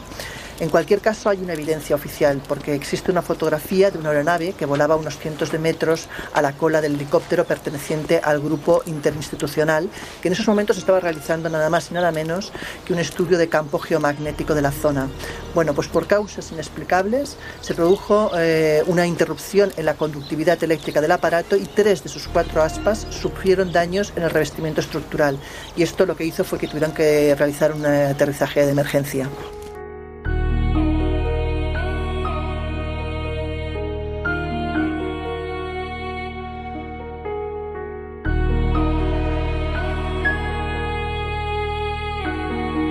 En 0.58 0.70
cualquier 0.70 1.02
caso 1.02 1.30
hay 1.30 1.42
una 1.42 1.52
evidencia 1.52 1.98
oficial 1.98 2.42
porque 2.48 2.76
existe 2.76 3.12
una 3.12 3.22
fotografía 3.22 3.92
de 3.92 3.98
una 3.98 4.12
aeronave 4.12 4.54
que 4.54 4.66
volaba 4.66 4.96
unos 4.96 5.18
cientos 5.18 5.52
de 5.52 5.60
metros 5.60 6.08
a 6.34 6.42
la 6.42 6.54
cola 6.54 6.80
del 6.80 6.96
helicóptero 6.96 7.44
perteneciente 7.44 8.22
al 8.24 8.40
grupo 8.40 8.82
interinstitucional 8.86 9.90
que 10.22 10.30
en 10.30 10.34
esos 10.34 10.48
momentos 10.48 10.78
estaba 10.78 11.02
realizando 11.02 11.50
nada 11.50 11.70
más 11.70 11.92
y 11.92 11.94
nada 11.94 12.14
menos 12.14 12.54
que 12.86 12.94
un 12.94 13.00
estudio 13.00 13.38
de 13.38 13.50
campo 13.50 13.80
geomagnético 13.80 14.56
de 14.56 14.62
la 14.62 14.72
zona. 14.72 15.10
Bueno, 15.54 15.74
pues 15.74 15.90
por 15.90 16.08
causas 16.08 16.50
inexplicables 16.54 17.36
se 17.60 17.74
produjo 17.74 18.32
eh, 18.38 18.82
una 18.88 19.06
interrupción 19.06 19.74
en 19.76 19.84
la 19.84 19.96
conductividad 19.96 20.64
eléctrica 20.64 21.02
del 21.02 21.12
aparato 21.12 21.58
y 21.58 21.66
tres 21.66 22.02
de 22.02 22.10
sus 22.10 22.30
cuatro 22.30 22.62
aspas 22.62 23.06
sufrieron 23.10 23.74
daños 23.74 24.14
en 24.16 24.24
el 24.24 24.30
revestimiento 24.30 24.80
estructural 24.80 25.38
y 25.76 25.84
esto 25.84 26.06
lo 26.06 26.16
que 26.16 26.24
hizo 26.24 26.46
fue 26.46 26.60
que 26.60 26.68
tuvieron 26.68 26.94
que 26.94 27.36
realizar 27.36 27.74
un 27.74 27.86
aterrizaje 27.86 28.66
de 28.66 28.72
emergencia. 28.72 29.30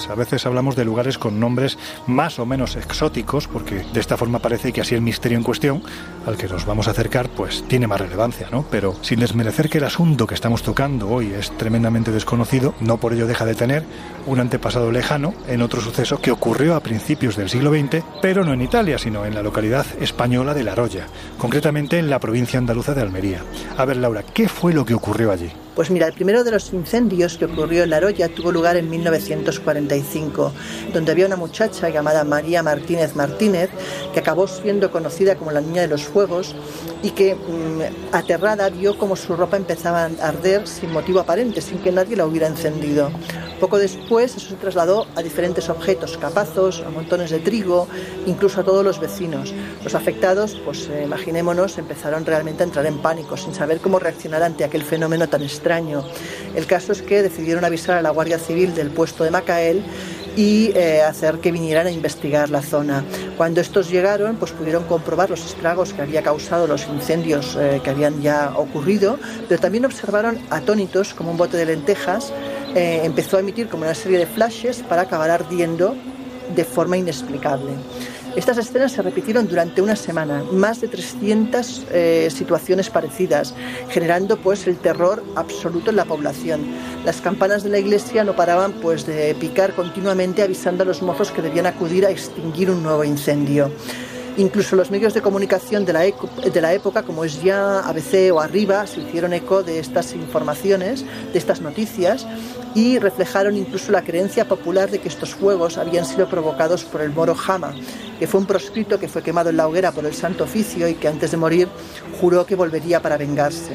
Pues 0.00 0.10
a 0.10 0.14
veces 0.14 0.46
hablamos 0.46 0.76
de 0.76 0.86
lugares 0.86 1.18
con 1.18 1.38
nombres 1.38 1.76
más 2.06 2.38
o 2.38 2.46
menos 2.46 2.74
exóticos, 2.76 3.46
porque 3.46 3.84
de 3.92 4.00
esta 4.00 4.16
forma 4.16 4.38
parece 4.38 4.72
que 4.72 4.80
así 4.80 4.94
el 4.94 5.02
misterio 5.02 5.36
en 5.36 5.44
cuestión, 5.44 5.82
al 6.26 6.38
que 6.38 6.48
nos 6.48 6.64
vamos 6.64 6.88
a 6.88 6.92
acercar, 6.92 7.28
pues 7.28 7.64
tiene 7.68 7.86
más 7.86 8.00
relevancia, 8.00 8.48
¿no? 8.50 8.64
Pero 8.70 8.96
sin 9.02 9.20
desmerecer 9.20 9.68
que 9.68 9.76
el 9.76 9.84
asunto 9.84 10.26
que 10.26 10.34
estamos 10.34 10.62
tocando 10.62 11.10
hoy 11.10 11.34
es 11.34 11.54
tremendamente 11.58 12.12
desconocido, 12.12 12.74
no 12.80 12.96
por 12.96 13.12
ello 13.12 13.26
deja 13.26 13.44
de 13.44 13.54
tener 13.54 13.84
un 14.26 14.40
antepasado 14.40 14.90
lejano 14.90 15.34
en 15.48 15.60
otro 15.60 15.82
suceso 15.82 16.18
que 16.18 16.30
ocurrió 16.30 16.76
a 16.76 16.80
principios 16.80 17.36
del 17.36 17.50
siglo 17.50 17.70
XX, 17.70 18.02
pero 18.22 18.42
no 18.42 18.54
en 18.54 18.62
Italia, 18.62 18.98
sino 18.98 19.26
en 19.26 19.34
la 19.34 19.42
localidad 19.42 19.84
española 20.00 20.54
de 20.54 20.64
La 20.64 20.74
Roya, 20.74 21.08
concretamente 21.36 21.98
en 21.98 22.08
la 22.08 22.20
provincia 22.20 22.58
andaluza 22.58 22.94
de 22.94 23.02
Almería. 23.02 23.44
A 23.76 23.84
ver, 23.84 23.98
Laura, 23.98 24.22
¿qué 24.22 24.48
fue 24.48 24.72
lo 24.72 24.86
que 24.86 24.94
ocurrió 24.94 25.30
allí? 25.30 25.52
Pues 25.74 25.88
mira, 25.90 26.08
el 26.08 26.12
primero 26.12 26.42
de 26.42 26.50
los 26.50 26.72
incendios 26.72 27.38
que 27.38 27.44
ocurrió 27.44 27.84
en 27.84 27.90
La 27.90 28.00
Roya 28.00 28.28
tuvo 28.28 28.50
lugar 28.50 28.76
en 28.76 28.90
1945, 28.90 30.52
donde 30.92 31.12
había 31.12 31.26
una 31.26 31.36
muchacha 31.36 31.88
llamada 31.88 32.24
María 32.24 32.62
Martínez 32.62 33.14
Martínez, 33.14 33.70
que 34.12 34.18
acabó 34.18 34.48
siendo 34.48 34.90
conocida 34.90 35.36
como 35.36 35.52
la 35.52 35.60
Niña 35.60 35.82
de 35.82 35.88
los 35.88 36.02
Fuegos 36.02 36.56
y 37.04 37.10
que, 37.10 37.36
mm, 37.36 38.14
aterrada, 38.14 38.68
vio 38.68 38.98
como 38.98 39.14
su 39.14 39.36
ropa 39.36 39.56
empezaba 39.56 40.04
a 40.04 40.28
arder 40.28 40.66
sin 40.66 40.90
motivo 40.92 41.20
aparente, 41.20 41.60
sin 41.60 41.78
que 41.78 41.92
nadie 41.92 42.16
la 42.16 42.26
hubiera 42.26 42.48
encendido. 42.48 43.10
Poco 43.60 43.78
después 43.78 44.36
eso 44.36 44.48
se 44.48 44.56
trasladó 44.56 45.06
a 45.14 45.22
diferentes 45.22 45.68
objetos, 45.68 46.16
capazos, 46.16 46.82
a 46.84 46.90
montones 46.90 47.30
de 47.30 47.40
trigo, 47.40 47.88
incluso 48.26 48.62
a 48.62 48.64
todos 48.64 48.82
los 48.82 48.98
vecinos. 48.98 49.54
Los 49.84 49.94
afectados, 49.94 50.60
pues 50.64 50.88
eh, 50.88 51.02
imaginémonos, 51.04 51.76
empezaron 51.78 52.24
realmente 52.24 52.62
a 52.62 52.66
entrar 52.66 52.86
en 52.86 52.98
pánico, 52.98 53.36
sin 53.36 53.54
saber 53.54 53.80
cómo 53.80 53.98
reaccionar 53.98 54.42
ante 54.42 54.64
aquel 54.64 54.82
fenómeno 54.82 55.28
tan 55.28 55.42
extraño. 55.42 55.59
El 56.54 56.66
caso 56.66 56.92
es 56.92 57.02
que 57.02 57.22
decidieron 57.22 57.64
avisar 57.64 57.96
a 57.96 58.02
la 58.02 58.10
Guardia 58.10 58.38
Civil 58.38 58.74
del 58.74 58.90
puesto 58.90 59.24
de 59.24 59.30
Macael 59.30 59.82
y 60.36 60.72
eh, 60.74 61.02
hacer 61.02 61.38
que 61.38 61.52
vinieran 61.52 61.86
a 61.86 61.90
investigar 61.90 62.50
la 62.50 62.62
zona. 62.62 63.04
Cuando 63.36 63.60
estos 63.60 63.90
llegaron, 63.90 64.36
pues 64.36 64.52
pudieron 64.52 64.84
comprobar 64.84 65.30
los 65.30 65.44
estragos 65.44 65.92
que 65.92 66.02
había 66.02 66.22
causado 66.22 66.66
los 66.66 66.86
incendios 66.86 67.56
eh, 67.58 67.80
que 67.82 67.90
habían 67.90 68.22
ya 68.22 68.52
ocurrido, 68.56 69.18
pero 69.48 69.60
también 69.60 69.84
observaron 69.84 70.38
atónitos 70.50 71.14
como 71.14 71.30
un 71.32 71.36
bote 71.36 71.56
de 71.56 71.66
lentejas 71.66 72.32
eh, 72.74 73.00
empezó 73.04 73.36
a 73.36 73.40
emitir 73.40 73.68
como 73.68 73.82
una 73.82 73.94
serie 73.94 74.18
de 74.18 74.26
flashes 74.26 74.82
para 74.82 75.02
acabar 75.02 75.30
ardiendo 75.30 75.96
de 76.54 76.64
forma 76.64 76.96
inexplicable. 76.96 77.72
Estas 78.36 78.58
escenas 78.58 78.92
se 78.92 79.02
repitieron 79.02 79.48
durante 79.48 79.82
una 79.82 79.96
semana, 79.96 80.44
más 80.52 80.80
de 80.80 80.86
300 80.86 81.86
eh, 81.90 82.28
situaciones 82.30 82.88
parecidas, 82.88 83.54
generando 83.88 84.36
pues 84.36 84.68
el 84.68 84.76
terror 84.76 85.22
absoluto 85.34 85.90
en 85.90 85.96
la 85.96 86.04
población. 86.04 86.64
Las 87.04 87.20
campanas 87.20 87.64
de 87.64 87.70
la 87.70 87.80
iglesia 87.80 88.22
no 88.22 88.36
paraban 88.36 88.72
pues 88.74 89.04
de 89.04 89.34
picar 89.34 89.74
continuamente 89.74 90.42
avisando 90.42 90.84
a 90.84 90.86
los 90.86 91.02
mozos 91.02 91.32
que 91.32 91.42
debían 91.42 91.66
acudir 91.66 92.06
a 92.06 92.10
extinguir 92.10 92.70
un 92.70 92.84
nuevo 92.84 93.02
incendio. 93.02 93.72
Incluso 94.40 94.74
los 94.74 94.90
medios 94.90 95.12
de 95.12 95.20
comunicación 95.20 95.84
de 95.84 95.92
la, 95.92 96.72
época, 96.72 97.02
como 97.02 97.24
es 97.24 97.42
ya 97.42 97.80
ABC 97.80 98.32
o 98.32 98.40
Arriba, 98.40 98.86
se 98.86 99.00
hicieron 99.00 99.34
eco 99.34 99.62
de 99.62 99.78
estas 99.78 100.14
informaciones, 100.14 101.04
de 101.30 101.38
estas 101.38 101.60
noticias, 101.60 102.26
y 102.74 102.98
reflejaron 102.98 103.54
incluso 103.54 103.92
la 103.92 104.00
creencia 104.00 104.48
popular 104.48 104.90
de 104.90 104.98
que 104.98 105.08
estos 105.08 105.34
fuegos 105.34 105.76
habían 105.76 106.06
sido 106.06 106.26
provocados 106.26 106.84
por 106.84 107.02
el 107.02 107.10
moro 107.10 107.34
Jama, 107.34 107.74
que 108.18 108.26
fue 108.26 108.40
un 108.40 108.46
proscrito 108.46 108.98
que 108.98 109.08
fue 109.08 109.22
quemado 109.22 109.50
en 109.50 109.58
la 109.58 109.68
hoguera 109.68 109.92
por 109.92 110.06
el 110.06 110.14
Santo 110.14 110.44
Oficio 110.44 110.88
y 110.88 110.94
que 110.94 111.08
antes 111.08 111.32
de 111.32 111.36
morir 111.36 111.68
juró 112.18 112.46
que 112.46 112.54
volvería 112.54 113.02
para 113.02 113.18
vengarse. 113.18 113.74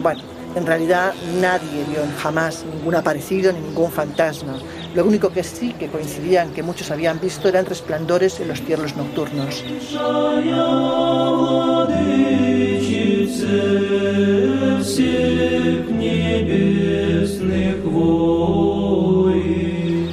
Bueno, 0.00 0.22
en 0.54 0.64
realidad 0.64 1.12
nadie 1.40 1.84
vio 1.88 2.02
jamás 2.22 2.64
ningún 2.72 2.94
aparecido 2.94 3.52
ni 3.52 3.58
ningún 3.58 3.90
fantasma. 3.90 4.60
Lo 4.94 5.04
único 5.04 5.30
que 5.30 5.42
sí 5.42 5.72
que 5.72 5.88
coincidían 5.88 6.52
que 6.52 6.62
muchos 6.62 6.90
habían 6.92 7.20
visto 7.20 7.48
eran 7.48 7.66
resplandores 7.66 8.38
en 8.38 8.48
los 8.48 8.62
cielos 8.62 8.96
nocturnos. 8.96 9.64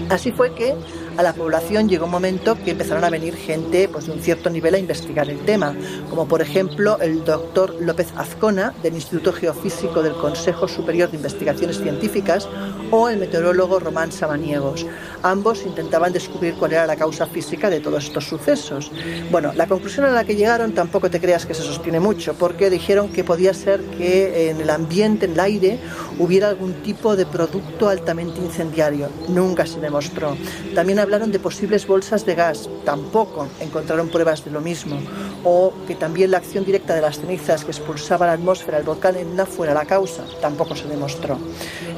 Así 0.09 0.31
fue 0.31 0.53
que 0.53 0.75
a 1.17 1.23
la 1.23 1.33
población 1.33 1.89
llegó 1.89 2.05
un 2.05 2.11
momento 2.11 2.57
que 2.63 2.71
empezaron 2.71 3.03
a 3.03 3.09
venir 3.09 3.35
gente 3.35 3.87
pues, 3.87 4.07
de 4.07 4.13
un 4.13 4.21
cierto 4.21 4.49
nivel 4.49 4.75
a 4.75 4.79
investigar 4.79 5.29
el 5.29 5.39
tema, 5.39 5.75
como 6.09 6.27
por 6.27 6.41
ejemplo 6.41 6.97
el 6.99 7.23
doctor 7.23 7.75
López 7.79 8.07
Azcona 8.15 8.73
del 8.81 8.95
Instituto 8.95 9.33
Geofísico 9.33 10.01
del 10.01 10.13
Consejo 10.13 10.67
Superior 10.67 11.09
de 11.09 11.17
Investigaciones 11.17 11.77
Científicas 11.77 12.47
o 12.91 13.09
el 13.09 13.17
meteorólogo 13.17 13.79
Román 13.79 14.11
Samaniegos. 14.11 14.85
Ambos 15.23 15.65
intentaban 15.65 16.13
descubrir 16.13 16.55
cuál 16.55 16.73
era 16.73 16.87
la 16.87 16.95
causa 16.95 17.25
física 17.27 17.69
de 17.69 17.79
todos 17.79 18.05
estos 18.05 18.27
sucesos. 18.27 18.91
Bueno, 19.31 19.53
la 19.53 19.67
conclusión 19.67 20.05
a 20.05 20.11
la 20.11 20.23
que 20.23 20.35
llegaron 20.35 20.73
tampoco 20.73 21.09
te 21.09 21.19
creas 21.19 21.45
que 21.45 21.53
se 21.53 21.61
sostiene 21.61 21.99
mucho, 21.99 22.33
porque 22.33 22.69
dijeron 22.69 23.09
que 23.09 23.23
podía 23.23 23.53
ser 23.53 23.81
que 23.97 24.49
en 24.49 24.61
el 24.61 24.69
ambiente, 24.69 25.25
en 25.25 25.33
el 25.33 25.39
aire, 25.39 25.79
hubiera 26.19 26.49
algún 26.49 26.73
tipo 26.81 27.15
de 27.15 27.25
producto 27.25 27.89
altamente 27.89 28.39
incendiario. 28.39 29.09
Nunca 29.29 29.65
se 29.65 29.79
demostró. 29.79 30.35
También 30.75 30.99
hablaron 31.01 31.31
de 31.31 31.39
posibles 31.39 31.87
bolsas 31.87 32.25
de 32.25 32.35
gas. 32.35 32.69
Tampoco 32.85 33.47
encontraron 33.59 34.09
pruebas 34.09 34.45
de 34.45 34.51
lo 34.51 34.61
mismo. 34.61 34.97
O 35.43 35.73
que 35.87 35.95
también 35.95 36.31
la 36.31 36.37
acción 36.37 36.63
directa 36.63 36.95
de 36.95 37.01
las 37.01 37.19
cenizas 37.19 37.65
que 37.65 37.71
expulsaba 37.71 38.27
la 38.27 38.33
atmósfera 38.33 38.77
del 38.77 38.85
volcán 38.85 39.15
Etna 39.15 39.45
fuera 39.45 39.73
la 39.73 39.85
causa. 39.85 40.23
Tampoco 40.39 40.75
se 40.75 40.87
demostró. 40.87 41.37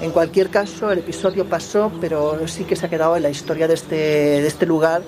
En 0.01 0.11
cualquier 0.11 0.49
caso, 0.49 0.91
el 0.91 0.99
episodio 0.99 1.45
pasó, 1.45 1.91
pero 2.01 2.47
sí 2.47 2.63
que 2.63 2.75
se 2.75 2.85
ha 2.85 2.89
quedado 2.89 3.15
en 3.15 3.23
la 3.23 3.29
historia 3.29 3.67
de 3.67 3.73
este, 3.75 3.95
de 3.95 4.47
este 4.47 4.65
lugar 4.65 5.03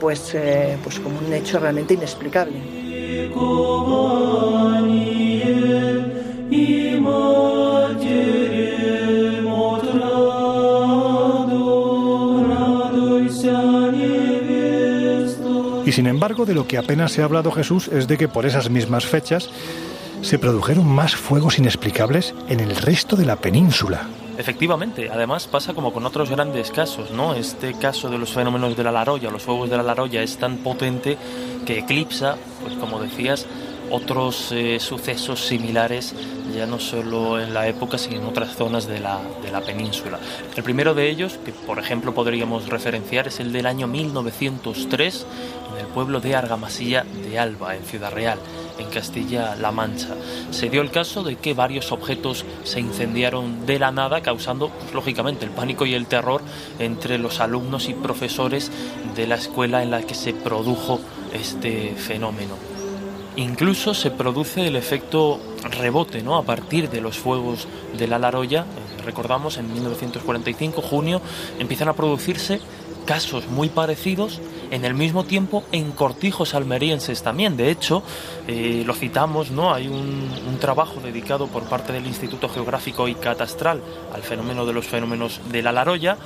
pues, 0.00 0.34
eh, 0.34 0.76
pues 0.82 1.00
como 1.00 1.18
un 1.18 1.32
hecho 1.32 1.58
realmente 1.58 1.94
inexplicable. 1.94 2.60
Y 15.84 15.92
sin 15.92 16.06
embargo, 16.06 16.44
de 16.44 16.54
lo 16.54 16.66
que 16.66 16.78
apenas 16.78 17.12
se 17.12 17.22
ha 17.22 17.24
hablado 17.24 17.50
Jesús 17.50 17.88
es 17.88 18.06
de 18.06 18.18
que 18.18 18.28
por 18.28 18.46
esas 18.46 18.68
mismas 18.68 19.06
fechas 19.06 19.48
se 20.22 20.38
produjeron 20.38 20.86
más 20.86 21.14
fuegos 21.14 21.58
inexplicables 21.58 22.34
en 22.48 22.60
el 22.60 22.76
resto 22.76 23.16
de 23.16 23.24
la 23.24 23.36
península. 23.36 24.06
Efectivamente, 24.36 25.10
además 25.10 25.46
pasa 25.48 25.74
como 25.74 25.92
con 25.92 26.06
otros 26.06 26.30
grandes 26.30 26.70
casos, 26.70 27.10
¿no? 27.10 27.34
Este 27.34 27.74
caso 27.74 28.08
de 28.08 28.18
los 28.18 28.32
fenómenos 28.32 28.76
de 28.76 28.84
la 28.84 28.92
Laroya, 28.92 29.30
los 29.30 29.42
fuegos 29.42 29.68
de 29.68 29.76
la 29.76 29.82
Laroya, 29.82 30.22
es 30.22 30.36
tan 30.36 30.58
potente 30.58 31.18
que 31.66 31.78
eclipsa, 31.80 32.36
pues 32.62 32.74
como 32.76 33.00
decías, 33.00 33.46
otros 33.90 34.52
eh, 34.52 34.78
sucesos 34.78 35.44
similares, 35.46 36.14
ya 36.58 36.66
no 36.66 36.78
solo 36.78 37.40
en 37.40 37.54
la 37.54 37.68
época, 37.68 37.98
sino 37.98 38.16
en 38.16 38.24
otras 38.26 38.56
zonas 38.56 38.86
de 38.86 39.00
la, 39.00 39.20
de 39.42 39.50
la 39.50 39.60
península. 39.60 40.18
El 40.56 40.62
primero 40.62 40.94
de 40.94 41.08
ellos, 41.08 41.38
que 41.44 41.52
por 41.52 41.78
ejemplo 41.78 42.12
podríamos 42.12 42.68
referenciar, 42.68 43.28
es 43.28 43.40
el 43.40 43.52
del 43.52 43.66
año 43.66 43.86
1903, 43.86 45.26
en 45.72 45.78
el 45.78 45.86
pueblo 45.86 46.20
de 46.20 46.34
Argamasilla 46.34 47.04
de 47.04 47.38
Alba, 47.38 47.76
en 47.76 47.84
Ciudad 47.84 48.12
Real 48.12 48.38
en 48.78 48.88
Castilla-La 48.90 49.70
Mancha. 49.72 50.14
Se 50.50 50.68
dio 50.68 50.82
el 50.82 50.90
caso 50.90 51.22
de 51.22 51.36
que 51.36 51.54
varios 51.54 51.92
objetos 51.92 52.44
se 52.64 52.80
incendiaron 52.80 53.66
de 53.66 53.78
la 53.78 53.90
nada, 53.90 54.20
causando, 54.20 54.70
pues, 54.70 54.94
lógicamente, 54.94 55.44
el 55.44 55.50
pánico 55.50 55.84
y 55.84 55.94
el 55.94 56.06
terror 56.06 56.42
entre 56.78 57.18
los 57.18 57.40
alumnos 57.40 57.88
y 57.88 57.94
profesores 57.94 58.70
de 59.14 59.26
la 59.26 59.34
escuela 59.34 59.82
en 59.82 59.90
la 59.90 60.02
que 60.02 60.14
se 60.14 60.32
produjo 60.32 61.00
este 61.32 61.94
fenómeno. 61.96 62.77
Incluso 63.38 63.94
se 63.94 64.10
produce 64.10 64.66
el 64.66 64.74
efecto 64.74 65.38
rebote, 65.78 66.22
¿no? 66.22 66.38
A 66.38 66.42
partir 66.42 66.90
de 66.90 67.00
los 67.00 67.18
fuegos 67.18 67.68
de 67.96 68.08
la 68.08 68.18
Laroya, 68.18 68.66
recordamos 69.04 69.58
en 69.58 69.72
1945, 69.72 70.82
junio, 70.82 71.22
empiezan 71.60 71.86
a 71.86 71.92
producirse 71.92 72.60
casos 73.06 73.46
muy 73.46 73.68
parecidos 73.68 74.40
en 74.70 74.84
el 74.84 74.94
mismo 74.94 75.24
tiempo 75.24 75.64
en 75.72 75.92
cortijos 75.92 76.54
almerienses 76.54 77.22
también. 77.22 77.56
De 77.56 77.70
hecho, 77.70 78.02
eh, 78.46 78.82
lo 78.86 78.94
citamos, 78.94 79.50
¿no? 79.50 79.72
Hay 79.72 79.88
un, 79.88 80.28
trabajo 80.58 81.00
dedicado 81.00 81.46
por 81.46 81.62
parte 81.64 81.92
del 81.92 82.04
Instituto 82.04 82.48
Geográfico 82.48 83.06
y 83.06 83.14
Catastral 83.14 83.80
al 84.12 84.22
fenómeno 84.22 84.66
de 84.66 84.72
los 84.72 84.86
fenómenos 84.86 85.40
de 85.52 85.62
la 85.62 85.70
Laroya 85.70 86.16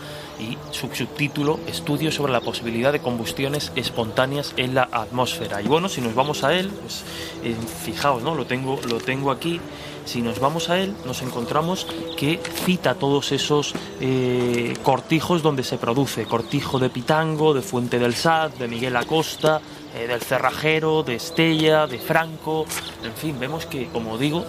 y 0.40 0.57
su 0.70 0.88
subtítulo 0.88 1.61
Estudio 1.66 2.11
sobre 2.11 2.32
la 2.32 2.40
posibilidad 2.40 2.93
de 2.93 3.01
combustiones 3.01 3.72
espontáneas 3.76 4.55
en 4.57 4.74
la 4.74 4.88
atmósfera. 4.90 5.61
Y 5.61 5.68
bueno, 5.68 5.90
si 5.90 6.01
nos 6.01 6.14
vamos 6.14 6.45
a 6.45 6.55
él, 6.55 6.70
pues 6.70 7.05
eh, 7.45 7.55
fijaos, 7.84 8.22
¿no? 8.22 8.34
Lo 8.34 8.47
tengo, 8.47 8.80
lo 8.88 8.99
tengo 9.01 9.30
aquí. 9.30 9.61
Si 10.05 10.21
nos 10.21 10.41
vamos 10.41 10.69
a 10.69 10.79
él, 10.79 10.95
nos 11.07 11.23
encontramos 11.23 11.87
que 12.17 12.41
cita 12.65 12.95
todos 12.95 13.33
esos 13.33 13.75
eh, 14.01 14.75
cortijos 14.83 15.43
donde 15.43 15.63
se 15.63 15.79
produce. 15.79 16.25
Cortijo 16.25 16.79
de 16.79 16.91
Pitango, 16.91 17.55
de 17.55 17.63
Fuente 17.63 17.99
del 17.99 18.15
Sad, 18.15 18.51
de 18.53 18.69
Miguel 18.69 18.97
Acosta, 18.97 19.61
eh, 19.95 20.07
del 20.07 20.21
Cerrajero, 20.21 21.03
de 21.03 21.15
Estella, 21.17 21.87
de 21.87 21.99
Franco. 21.99 22.67
En 23.05 23.13
fin, 23.15 23.39
vemos 23.39 23.67
que, 23.67 23.89
como 23.89 24.19
digo, 24.19 24.45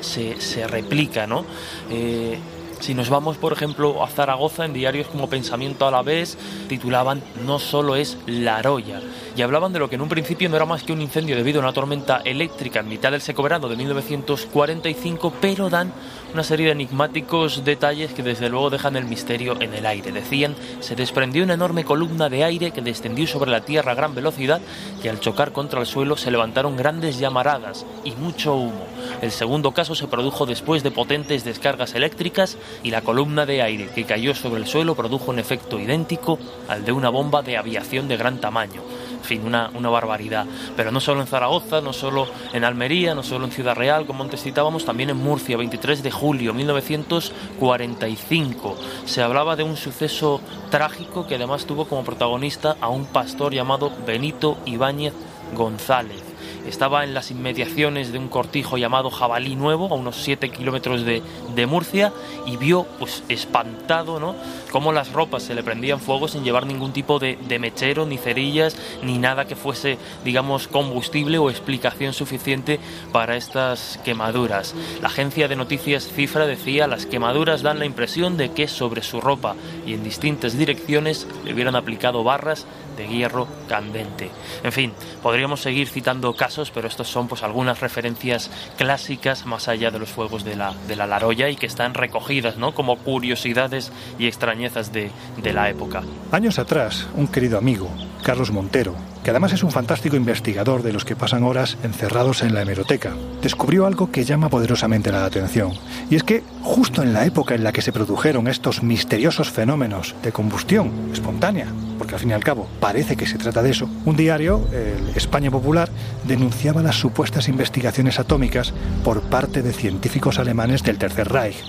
se, 0.00 0.40
se 0.40 0.66
replica, 0.66 1.26
¿no? 1.26 1.44
Eh, 1.90 2.38
Si 2.80 2.94
nos 2.94 3.10
vamos, 3.10 3.36
por 3.36 3.52
ejemplo, 3.52 4.02
a 4.04 4.08
Zaragoza, 4.08 4.64
en 4.64 4.72
diarios 4.72 5.08
como 5.08 5.28
Pensamiento 5.28 5.86
a 5.86 5.90
la 5.90 6.02
vez, 6.02 6.38
titulaban 6.68 7.22
No 7.44 7.58
solo 7.58 7.96
es 7.96 8.18
la 8.26 8.56
Aroya. 8.56 9.00
Y 9.36 9.42
hablaban 9.42 9.72
de 9.72 9.78
lo 9.78 9.88
que 9.88 9.96
en 9.96 10.00
un 10.00 10.08
principio 10.08 10.48
no 10.48 10.56
era 10.56 10.64
más 10.64 10.82
que 10.82 10.92
un 10.92 11.00
incendio 11.00 11.36
debido 11.36 11.60
a 11.60 11.64
una 11.64 11.72
tormenta 11.72 12.22
eléctrica 12.24 12.80
en 12.80 12.88
mitad 12.88 13.10
del 13.10 13.20
seco 13.20 13.42
verano 13.42 13.68
de 13.68 13.76
1945, 13.76 15.32
pero 15.40 15.68
dan 15.68 15.92
una 16.32 16.42
serie 16.42 16.66
de 16.66 16.72
enigmáticos 16.72 17.64
detalles 17.64 18.12
que 18.12 18.22
desde 18.22 18.48
luego 18.48 18.70
dejan 18.70 18.96
el 18.96 19.04
misterio 19.04 19.60
en 19.60 19.74
el 19.74 19.86
aire. 19.86 20.12
Decían, 20.12 20.54
se 20.80 20.94
desprendió 20.94 21.44
una 21.44 21.54
enorme 21.54 21.84
columna 21.84 22.28
de 22.28 22.44
aire 22.44 22.70
que 22.70 22.82
descendió 22.82 23.26
sobre 23.26 23.50
la 23.50 23.62
Tierra 23.62 23.92
a 23.92 23.94
gran 23.94 24.14
velocidad 24.14 24.60
y 25.02 25.08
al 25.08 25.20
chocar 25.20 25.52
contra 25.52 25.80
el 25.80 25.86
suelo 25.86 26.16
se 26.16 26.30
levantaron 26.30 26.76
grandes 26.76 27.18
llamaradas 27.18 27.86
y 28.04 28.12
mucho 28.12 28.54
humo. 28.54 28.86
El 29.22 29.30
segundo 29.30 29.72
caso 29.72 29.94
se 29.94 30.06
produjo 30.06 30.46
después 30.46 30.82
de 30.82 30.90
potentes 30.90 31.44
descargas 31.44 31.94
eléctricas 31.94 32.58
y 32.82 32.90
la 32.90 33.02
columna 33.02 33.46
de 33.46 33.62
aire 33.62 33.88
que 33.94 34.04
cayó 34.04 34.34
sobre 34.34 34.60
el 34.60 34.66
suelo 34.66 34.94
produjo 34.94 35.30
un 35.30 35.38
efecto 35.38 35.78
idéntico 35.78 36.38
al 36.68 36.84
de 36.84 36.92
una 36.92 37.08
bomba 37.08 37.42
de 37.42 37.56
aviación 37.56 38.08
de 38.08 38.16
gran 38.16 38.40
tamaño. 38.40 38.82
En 39.18 39.24
fin, 39.24 39.44
una, 39.44 39.70
una 39.74 39.88
barbaridad. 39.88 40.46
Pero 40.76 40.90
no 40.90 41.00
solo 41.00 41.20
en 41.20 41.26
Zaragoza, 41.26 41.80
no 41.80 41.92
solo 41.92 42.28
en 42.52 42.64
Almería, 42.64 43.14
no 43.14 43.22
solo 43.22 43.44
en 43.44 43.50
Ciudad 43.50 43.74
Real, 43.74 44.06
como 44.06 44.22
antes 44.22 44.42
citábamos, 44.42 44.84
también 44.84 45.10
en 45.10 45.16
Murcia, 45.16 45.56
23 45.56 46.02
de 46.02 46.10
julio 46.10 46.54
1945. 46.54 48.76
Se 49.04 49.22
hablaba 49.22 49.56
de 49.56 49.64
un 49.64 49.76
suceso 49.76 50.40
trágico 50.70 51.26
que 51.26 51.34
además 51.34 51.66
tuvo 51.66 51.86
como 51.86 52.04
protagonista 52.04 52.76
a 52.80 52.88
un 52.88 53.06
pastor 53.06 53.52
llamado 53.52 53.92
Benito 54.06 54.58
Ibáñez 54.64 55.14
González. 55.54 56.27
Estaba 56.66 57.04
en 57.04 57.14
las 57.14 57.30
inmediaciones 57.30 58.12
de 58.12 58.18
un 58.18 58.28
cortijo 58.28 58.76
llamado 58.76 59.10
Jabalí 59.10 59.56
Nuevo, 59.56 59.88
a 59.90 59.94
unos 59.94 60.16
7 60.16 60.50
kilómetros 60.50 61.04
de, 61.04 61.22
de 61.54 61.66
Murcia, 61.66 62.12
y 62.46 62.56
vio, 62.56 62.86
pues 62.98 63.22
espantado, 63.28 64.20
¿no? 64.20 64.34
Cómo 64.70 64.92
las 64.92 65.12
ropas 65.12 65.42
se 65.42 65.54
le 65.54 65.62
prendían 65.62 66.00
fuego 66.00 66.28
sin 66.28 66.44
llevar 66.44 66.66
ningún 66.66 66.92
tipo 66.92 67.18
de, 67.18 67.38
de 67.48 67.58
mechero, 67.58 68.06
ni 68.06 68.18
cerillas, 68.18 68.76
ni 69.02 69.18
nada 69.18 69.46
que 69.46 69.56
fuese, 69.56 69.98
digamos, 70.24 70.68
combustible 70.68 71.38
o 71.38 71.50
explicación 71.50 72.12
suficiente 72.12 72.80
para 73.12 73.36
estas 73.36 73.98
quemaduras. 74.04 74.74
La 75.00 75.08
agencia 75.08 75.48
de 75.48 75.56
noticias 75.56 76.08
Cifra 76.08 76.46
decía, 76.46 76.86
las 76.86 77.06
quemaduras 77.06 77.62
dan 77.62 77.78
la 77.78 77.86
impresión 77.86 78.36
de 78.36 78.52
que 78.52 78.68
sobre 78.68 79.02
su 79.02 79.20
ropa 79.20 79.56
y 79.86 79.94
en 79.94 80.04
distintas 80.04 80.56
direcciones 80.56 81.26
le 81.44 81.54
hubieran 81.54 81.76
aplicado 81.76 82.24
barras 82.24 82.66
de 82.98 83.08
hierro 83.08 83.48
candente. 83.68 84.30
En 84.62 84.72
fin, 84.72 84.92
podríamos 85.22 85.62
seguir 85.62 85.88
citando 85.88 86.34
casos, 86.34 86.70
pero 86.70 86.88
estos 86.88 87.08
son 87.08 87.28
pues 87.28 87.42
algunas 87.42 87.80
referencias 87.80 88.50
clásicas 88.76 89.46
más 89.46 89.68
allá 89.68 89.90
de 89.90 89.98
los 89.98 90.10
fuegos 90.10 90.44
de 90.44 90.56
la, 90.56 90.74
de 90.86 90.96
la 90.96 91.06
Laroya 91.06 91.48
y 91.48 91.56
que 91.56 91.66
están 91.66 91.94
recogidas 91.94 92.56
¿no? 92.58 92.74
como 92.74 92.98
curiosidades 92.98 93.92
y 94.18 94.26
extrañezas 94.26 94.92
de, 94.92 95.10
de 95.42 95.52
la 95.52 95.70
época. 95.70 96.02
Años 96.32 96.58
atrás, 96.58 97.08
un 97.14 97.28
querido 97.28 97.56
amigo, 97.56 97.88
Carlos 98.22 98.50
Montero, 98.50 98.96
que 99.22 99.30
además 99.30 99.52
es 99.52 99.62
un 99.62 99.70
fantástico 99.70 100.16
investigador 100.16 100.82
de 100.82 100.92
los 100.92 101.04
que 101.04 101.16
pasan 101.16 101.42
horas 101.42 101.76
encerrados 101.82 102.42
en 102.42 102.54
la 102.54 102.62
hemeroteca, 102.62 103.14
descubrió 103.42 103.86
algo 103.86 104.10
que 104.10 104.24
llama 104.24 104.48
poderosamente 104.48 105.12
la 105.12 105.24
atención. 105.24 105.72
Y 106.10 106.16
es 106.16 106.22
que 106.22 106.42
justo 106.62 107.02
en 107.02 107.12
la 107.12 107.26
época 107.26 107.54
en 107.54 107.64
la 107.64 107.72
que 107.72 107.82
se 107.82 107.92
produjeron 107.92 108.48
estos 108.48 108.82
misteriosos 108.82 109.50
fenómenos 109.50 110.14
de 110.22 110.32
combustión 110.32 110.90
espontánea, 111.12 111.66
porque 111.98 112.14
al 112.14 112.20
fin 112.20 112.30
y 112.30 112.34
al 112.34 112.44
cabo 112.44 112.68
parece 112.80 113.16
que 113.16 113.26
se 113.26 113.38
trata 113.38 113.62
de 113.62 113.70
eso, 113.70 113.88
un 114.04 114.16
diario, 114.16 114.66
el 114.72 115.16
España 115.16 115.50
Popular, 115.50 115.90
denunciaba 116.24 116.82
las 116.82 116.96
supuestas 116.96 117.48
investigaciones 117.48 118.18
atómicas 118.18 118.72
por 119.04 119.22
parte 119.22 119.62
de 119.62 119.72
científicos 119.72 120.38
alemanes 120.38 120.82
del 120.82 120.98
Tercer 120.98 121.28
Reich. 121.28 121.62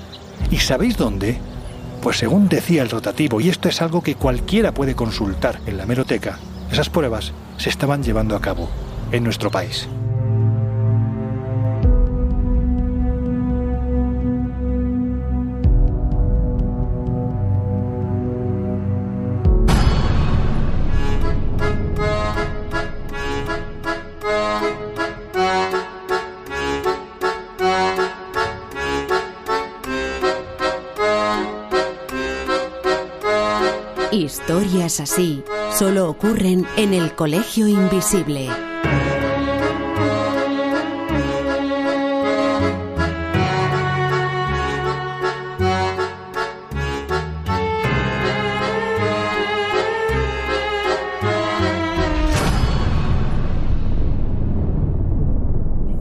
¿Y 0.51 0.57
sabéis 0.57 0.97
dónde? 0.97 1.37
Pues 2.01 2.17
según 2.17 2.47
decía 2.47 2.81
el 2.81 2.89
rotativo, 2.89 3.41
y 3.41 3.49
esto 3.49 3.67
es 3.67 3.81
algo 3.81 4.01
que 4.01 4.15
cualquiera 4.15 4.73
puede 4.73 4.95
consultar 4.95 5.59
en 5.65 5.77
la 5.77 5.83
hemeroteca, 5.83 6.39
esas 6.71 6.89
pruebas 6.89 7.33
se 7.57 7.69
estaban 7.69 8.03
llevando 8.03 8.35
a 8.35 8.41
cabo 8.41 8.69
en 9.11 9.23
nuestro 9.23 9.49
país. 9.51 9.87
Historias 34.49 34.99
así 34.99 35.43
solo 35.77 36.09
ocurren 36.09 36.65
en 36.75 36.95
el 36.95 37.13
Colegio 37.13 37.67
Invisible. 37.67 38.49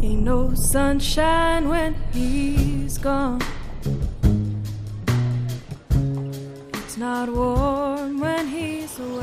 Ain't 0.01 0.22
no 0.24 0.57
sunshine 0.57 1.68
when 1.68 1.94
he's 2.14 2.96
gone. 2.96 3.40
It's 6.72 6.96
not 6.96 7.28
warm. 7.28 7.77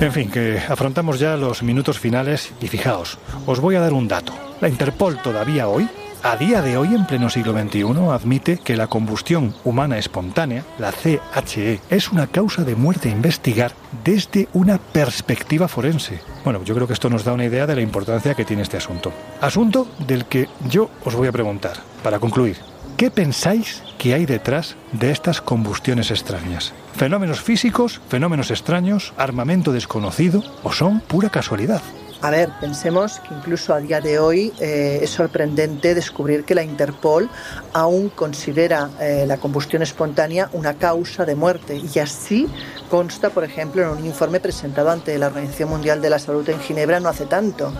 En 0.05 0.13
fin, 0.13 0.29
que 0.29 0.59
afrontamos 0.59 1.19
ya 1.19 1.35
los 1.35 1.63
minutos 1.63 1.97
finales 1.97 2.53
y 2.61 2.67
fijaos, 2.67 3.17
os 3.47 3.59
voy 3.59 3.73
a 3.73 3.79
dar 3.79 3.91
un 3.91 4.07
dato. 4.07 4.33
La 4.61 4.69
Interpol 4.69 5.19
todavía 5.19 5.67
hoy, 5.67 5.89
a 6.21 6.37
día 6.37 6.61
de 6.61 6.77
hoy 6.77 6.93
en 6.93 7.07
pleno 7.07 7.27
siglo 7.27 7.59
XXI, 7.59 7.85
admite 8.11 8.59
que 8.59 8.77
la 8.77 8.85
combustión 8.85 9.55
humana 9.63 9.97
espontánea, 9.97 10.63
la 10.77 10.91
CHE, 10.91 11.81
es 11.89 12.11
una 12.11 12.27
causa 12.27 12.63
de 12.63 12.75
muerte 12.75 13.09
a 13.09 13.13
investigar 13.13 13.73
desde 14.03 14.47
una 14.53 14.77
perspectiva 14.77 15.67
forense. 15.67 16.21
Bueno, 16.43 16.63
yo 16.63 16.75
creo 16.75 16.85
que 16.85 16.93
esto 16.93 17.09
nos 17.09 17.23
da 17.23 17.33
una 17.33 17.45
idea 17.45 17.65
de 17.65 17.75
la 17.75 17.81
importancia 17.81 18.35
que 18.35 18.45
tiene 18.45 18.61
este 18.61 18.77
asunto. 18.77 19.11
Asunto 19.41 19.87
del 20.05 20.25
que 20.25 20.47
yo 20.69 20.91
os 21.03 21.15
voy 21.15 21.29
a 21.29 21.31
preguntar, 21.31 21.77
para 22.03 22.19
concluir. 22.19 22.74
¿Qué 22.97 23.11
pensáis 23.11 23.83
que 23.97 24.13
hay 24.13 24.25
detrás 24.25 24.77
de 24.93 25.11
estas 25.11 25.41
combustiones 25.41 26.11
extrañas? 26.11 26.73
¿Fenómenos 26.95 27.41
físicos, 27.41 27.99
fenómenos 28.07 28.51
extraños, 28.51 29.13
armamento 29.17 29.73
desconocido 29.73 30.41
o 30.63 30.71
son 30.71 31.01
pura 31.01 31.29
casualidad? 31.29 31.81
A 32.21 32.31
ver, 32.31 32.49
pensemos 32.59 33.19
que 33.19 33.33
incluso 33.33 33.73
a 33.73 33.79
día 33.79 34.01
de 34.01 34.17
hoy 34.19 34.51
eh, 34.59 34.99
es 35.01 35.11
sorprendente 35.11 35.93
descubrir 35.93 36.43
que 36.43 36.55
la 36.55 36.63
Interpol 36.63 37.29
aún 37.73 38.09
considera 38.09 38.89
eh, 38.99 39.25
la 39.27 39.37
combustión 39.37 39.81
espontánea 39.81 40.49
una 40.53 40.75
causa 40.75 41.25
de 41.25 41.35
muerte 41.35 41.79
y 41.93 41.99
así 41.99 42.47
consta, 42.89 43.29
por 43.29 43.43
ejemplo, 43.43 43.83
en 43.83 43.89
un 43.89 44.05
informe 44.05 44.39
presentado 44.39 44.89
ante 44.89 45.17
la 45.17 45.27
Organización 45.27 45.69
Mundial 45.69 46.01
de 46.01 46.09
la 46.09 46.17
Salud 46.17 46.47
en 46.49 46.59
Ginebra 46.59 46.99
no 46.99 47.09
hace 47.09 47.25
tanto. 47.25 47.73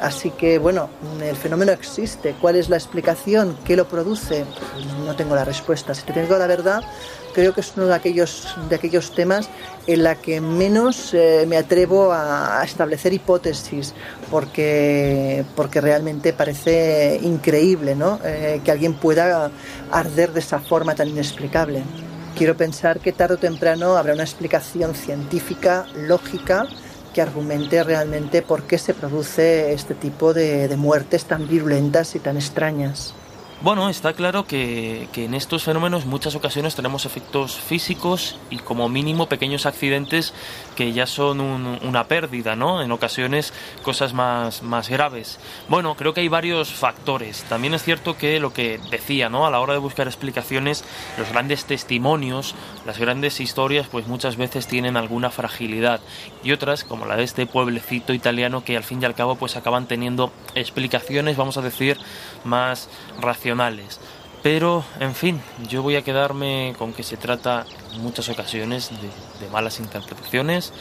Así 0.00 0.30
que, 0.30 0.58
bueno, 0.58 0.88
el 1.22 1.36
fenómeno 1.36 1.72
existe. 1.72 2.34
¿Cuál 2.40 2.56
es 2.56 2.68
la 2.68 2.76
explicación? 2.76 3.56
¿Qué 3.64 3.76
lo 3.76 3.86
produce? 3.86 4.44
No 5.04 5.14
tengo 5.14 5.34
la 5.34 5.44
respuesta. 5.44 5.94
Si 5.94 6.02
te 6.02 6.12
tengo 6.12 6.36
la 6.36 6.46
verdad, 6.46 6.82
creo 7.34 7.52
que 7.52 7.60
es 7.60 7.72
uno 7.76 7.86
de 7.86 7.94
aquellos, 7.94 8.56
de 8.68 8.76
aquellos 8.76 9.14
temas 9.14 9.50
en 9.86 10.02
la 10.02 10.14
que 10.14 10.40
menos 10.40 11.12
eh, 11.12 11.44
me 11.46 11.58
atrevo 11.58 12.12
a, 12.12 12.60
a 12.60 12.64
establecer 12.64 13.12
hipótesis, 13.12 13.92
porque, 14.30 15.44
porque 15.54 15.80
realmente 15.80 16.32
parece 16.32 17.18
increíble 17.22 17.94
¿no? 17.94 18.18
Eh, 18.24 18.60
que 18.64 18.70
alguien 18.70 18.94
pueda 18.94 19.50
arder 19.90 20.32
de 20.32 20.40
esa 20.40 20.60
forma 20.60 20.94
tan 20.94 21.08
inexplicable. 21.08 21.82
Quiero 22.36 22.56
pensar 22.56 23.00
que 23.00 23.12
tarde 23.12 23.34
o 23.34 23.38
temprano 23.38 23.96
habrá 23.96 24.14
una 24.14 24.24
explicación 24.24 24.94
científica, 24.94 25.86
lógica, 25.94 26.66
que 27.12 27.22
argumente 27.22 27.84
realmente 27.84 28.42
por 28.42 28.64
qué 28.64 28.76
se 28.76 28.92
produce 28.92 29.72
este 29.72 29.94
tipo 29.94 30.34
de, 30.34 30.66
de 30.66 30.76
muertes 30.76 31.26
tan 31.26 31.46
virulentas 31.46 32.16
y 32.16 32.18
tan 32.18 32.36
extrañas. 32.36 33.14
Bueno, 33.64 33.88
está 33.88 34.12
claro 34.12 34.46
que, 34.46 35.08
que 35.14 35.24
en 35.24 35.32
estos 35.32 35.62
fenómenos 35.64 36.04
muchas 36.04 36.34
ocasiones 36.34 36.74
tenemos 36.74 37.06
efectos 37.06 37.54
físicos 37.56 38.38
y 38.50 38.58
como 38.58 38.90
mínimo 38.90 39.26
pequeños 39.26 39.64
accidentes 39.64 40.34
que 40.76 40.92
ya 40.92 41.06
son 41.06 41.40
un- 41.40 41.78
una 41.82 42.04
pérdida, 42.04 42.56
¿no? 42.56 42.82
En 42.82 42.92
ocasiones 42.92 43.54
cosas 43.82 44.12
más, 44.12 44.62
más 44.62 44.90
graves. 44.90 45.38
Bueno, 45.70 45.94
creo 45.94 46.12
que 46.12 46.20
hay 46.20 46.28
varios 46.28 46.74
factores. 46.74 47.44
También 47.44 47.72
es 47.72 47.82
cierto 47.82 48.18
que 48.18 48.38
lo 48.38 48.52
que 48.52 48.78
decía, 48.90 49.30
¿no? 49.30 49.46
A 49.46 49.50
la 49.50 49.60
hora 49.60 49.72
de 49.72 49.78
buscar 49.78 50.08
explicaciones, 50.08 50.84
los 51.16 51.30
grandes 51.30 51.64
testimonios, 51.64 52.54
las 52.84 52.98
grandes 52.98 53.40
historias, 53.40 53.86
pues 53.90 54.06
muchas 54.06 54.36
veces 54.36 54.66
tienen 54.66 54.98
alguna 54.98 55.30
fragilidad. 55.30 56.00
Y 56.42 56.52
otras, 56.52 56.84
como 56.84 57.06
la 57.06 57.16
de 57.16 57.24
este 57.24 57.46
pueblecito 57.46 58.12
italiano, 58.12 58.62
que 58.62 58.76
al 58.76 58.84
fin 58.84 59.00
y 59.00 59.06
al 59.06 59.14
cabo 59.14 59.36
pues 59.36 59.56
acaban 59.56 59.86
teniendo 59.86 60.30
explicaciones, 60.54 61.38
vamos 61.38 61.56
a 61.56 61.62
decir, 61.62 61.96
más 62.44 62.90
racionales. 63.18 63.53
Pero, 64.42 64.84
en 65.00 65.14
fin, 65.14 65.40
yo 65.68 65.82
voy 65.82 65.96
a 65.96 66.02
quedarme 66.02 66.74
con 66.78 66.92
que 66.92 67.02
se 67.02 67.16
trata 67.16 67.64
en 67.94 68.02
muchas 68.02 68.28
ocasiones 68.28 68.90
de, 68.90 69.44
de 69.44 69.50
malas 69.50 69.80
interpretaciones 69.80 70.72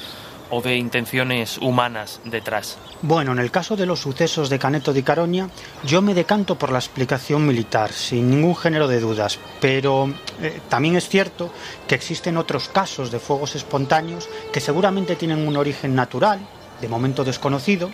o 0.49 0.61
de 0.61 0.75
intenciones 0.75 1.57
humanas 1.57 2.19
detrás. 2.25 2.77
Bueno, 3.01 3.31
en 3.31 3.39
el 3.39 3.49
caso 3.49 3.75
de 3.75 3.85
los 3.85 4.01
sucesos 4.01 4.49
de 4.49 4.59
Caneto 4.59 4.93
di 4.93 5.01
Caronia, 5.01 5.49
yo 5.83 6.01
me 6.01 6.13
decanto 6.13 6.59
por 6.59 6.71
la 6.71 6.77
explicación 6.77 7.47
militar, 7.47 7.91
sin 7.91 8.29
ningún 8.29 8.55
género 8.55 8.87
de 8.87 8.99
dudas, 8.99 9.39
pero 9.59 10.13
eh, 10.41 10.61
también 10.69 10.95
es 10.95 11.09
cierto 11.09 11.51
que 11.87 11.95
existen 11.95 12.37
otros 12.37 12.69
casos 12.69 13.11
de 13.11 13.19
fuegos 13.19 13.55
espontáneos 13.55 14.29
que 14.51 14.59
seguramente 14.59 15.15
tienen 15.15 15.47
un 15.47 15.57
origen 15.57 15.95
natural, 15.95 16.39
de 16.83 16.89
momento 16.89 17.23
desconocido, 17.23 17.89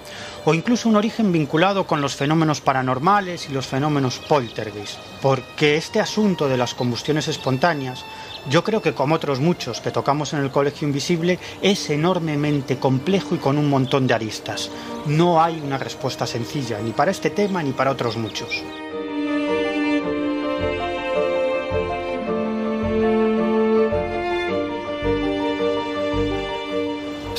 o 0.45 0.53
incluso 0.53 0.89
un 0.89 0.95
origen 0.95 1.31
vinculado 1.31 1.85
con 1.85 2.01
los 2.01 2.15
fenómenos 2.15 2.59
paranormales 2.59 3.47
y 3.47 3.53
los 3.53 3.67
fenómenos 3.67 4.19
poltergeist, 4.19 4.97
porque 5.21 5.77
este 5.77 5.99
asunto 5.99 6.49
de 6.49 6.57
las 6.57 6.73
combustiones 6.73 7.27
espontáneas 7.27 8.03
yo 8.49 8.63
creo 8.63 8.81
que 8.81 8.93
como 8.93 9.15
otros 9.15 9.39
muchos 9.39 9.79
que 9.79 9.91
tocamos 9.91 10.33
en 10.33 10.39
el 10.39 10.49
Colegio 10.49 10.87
Invisible 10.87 11.37
es 11.61 11.89
enormemente 11.89 12.77
complejo 12.77 13.35
y 13.35 13.37
con 13.37 13.57
un 13.57 13.69
montón 13.69 14.07
de 14.07 14.15
aristas. 14.15 14.71
No 15.05 15.41
hay 15.41 15.61
una 15.63 15.77
respuesta 15.77 16.25
sencilla 16.25 16.79
ni 16.79 16.91
para 16.91 17.11
este 17.11 17.29
tema 17.29 17.61
ni 17.61 17.73
para 17.73 17.91
otros 17.91 18.17
muchos. 18.17 18.63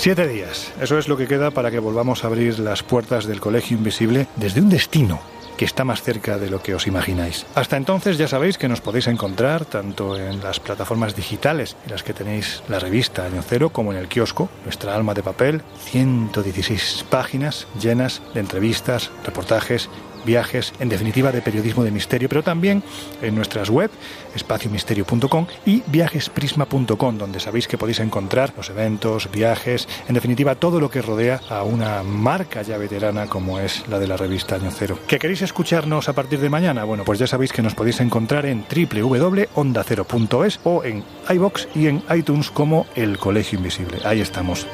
Siete 0.01 0.27
días. 0.27 0.73
Eso 0.81 0.97
es 0.97 1.09
lo 1.09 1.19
que 1.19 1.27
queda 1.27 1.51
para 1.51 1.71
que 1.71 1.79
volvamos 1.79 2.25
a 2.25 2.29
abrir 2.29 2.59
las 2.59 2.83
puertas 2.83 3.27
del 3.27 3.39
Colegio 3.39 3.77
Invisible 3.77 4.29
desde 4.37 4.63
un 4.63 4.71
destino 4.71 5.21
que 5.59 5.67
está 5.67 5.85
más 5.85 6.01
cerca 6.01 6.39
de 6.39 6.49
lo 6.49 6.63
que 6.63 6.75
os 6.75 6.87
imagináis. 6.87 7.45
Hasta 7.55 7.77
entonces 7.77 8.17
ya 8.17 8.27
sabéis 8.27 8.57
que 8.57 8.67
nos 8.67 8.81
podéis 8.81 9.09
encontrar 9.09 9.67
tanto 9.67 10.19
en 10.19 10.43
las 10.43 10.59
plataformas 10.59 11.15
digitales 11.15 11.77
en 11.85 11.91
las 11.91 12.03
que 12.03 12.15
tenéis 12.15 12.63
la 12.71 12.79
revista 12.79 13.27
Año 13.27 13.43
Cero 13.47 13.69
como 13.69 13.93
en 13.93 13.99
el 13.99 14.09
kiosco, 14.09 14.49
nuestra 14.65 14.95
alma 14.95 15.13
de 15.13 15.23
papel, 15.23 15.61
116 15.91 17.05
páginas 17.11 17.67
llenas 17.79 18.23
de 18.33 18.41
entrevistas, 18.41 19.11
reportajes 19.27 19.91
viajes, 20.25 20.73
en 20.81 20.89
definitiva 20.89 21.33
de 21.33 21.43
periodismo 21.43 21.85
de 21.85 21.91
misterio, 21.91 22.29
pero 22.29 22.43
también 22.43 22.83
en 23.23 23.35
nuestras 23.35 23.71
web, 23.71 23.91
espaciomisterio.com 24.35 25.47
y 25.67 25.83
viajesprisma.com, 25.87 27.19
donde 27.19 27.41
sabéis 27.41 27.69
que 27.69 27.79
podéis 27.79 28.01
encontrar 28.01 28.53
los 28.57 28.71
eventos, 28.71 29.31
viajes, 29.31 29.89
en 30.09 30.15
definitiva 30.15 30.55
todo 30.55 30.81
lo 30.81 30.91
que 30.91 31.03
rodea 31.03 31.41
a 31.49 31.63
una 31.65 32.03
marca 32.03 32.63
ya 32.63 32.79
veterana 32.79 33.27
como 33.27 33.59
es 33.59 33.87
la 33.89 33.99
de 33.99 34.07
la 34.07 34.17
revista 34.17 34.57
Año 34.57 34.71
Cero. 34.71 34.99
¿Que 35.07 35.19
queréis 35.19 35.43
escucharnos 35.43 36.09
a 36.09 36.13
partir 36.13 36.41
de 36.41 36.49
mañana? 36.51 36.85
Bueno, 36.85 37.05
pues 37.05 37.19
ya 37.19 37.27
sabéis 37.27 37.53
que 37.53 37.63
nos 37.63 37.75
podéis 37.75 38.01
encontrar 38.01 38.47
en 38.47 38.65
www.ondacero.es 38.65 40.61
o 40.65 40.85
en 40.85 41.05
iBox 41.29 41.69
y 41.75 41.87
en 41.87 42.03
iTunes 42.15 42.51
como 42.51 42.87
El 42.95 43.19
Colegio 43.19 43.59
Invisible. 43.59 43.99
Ahí 44.05 44.21
estamos. 44.21 44.67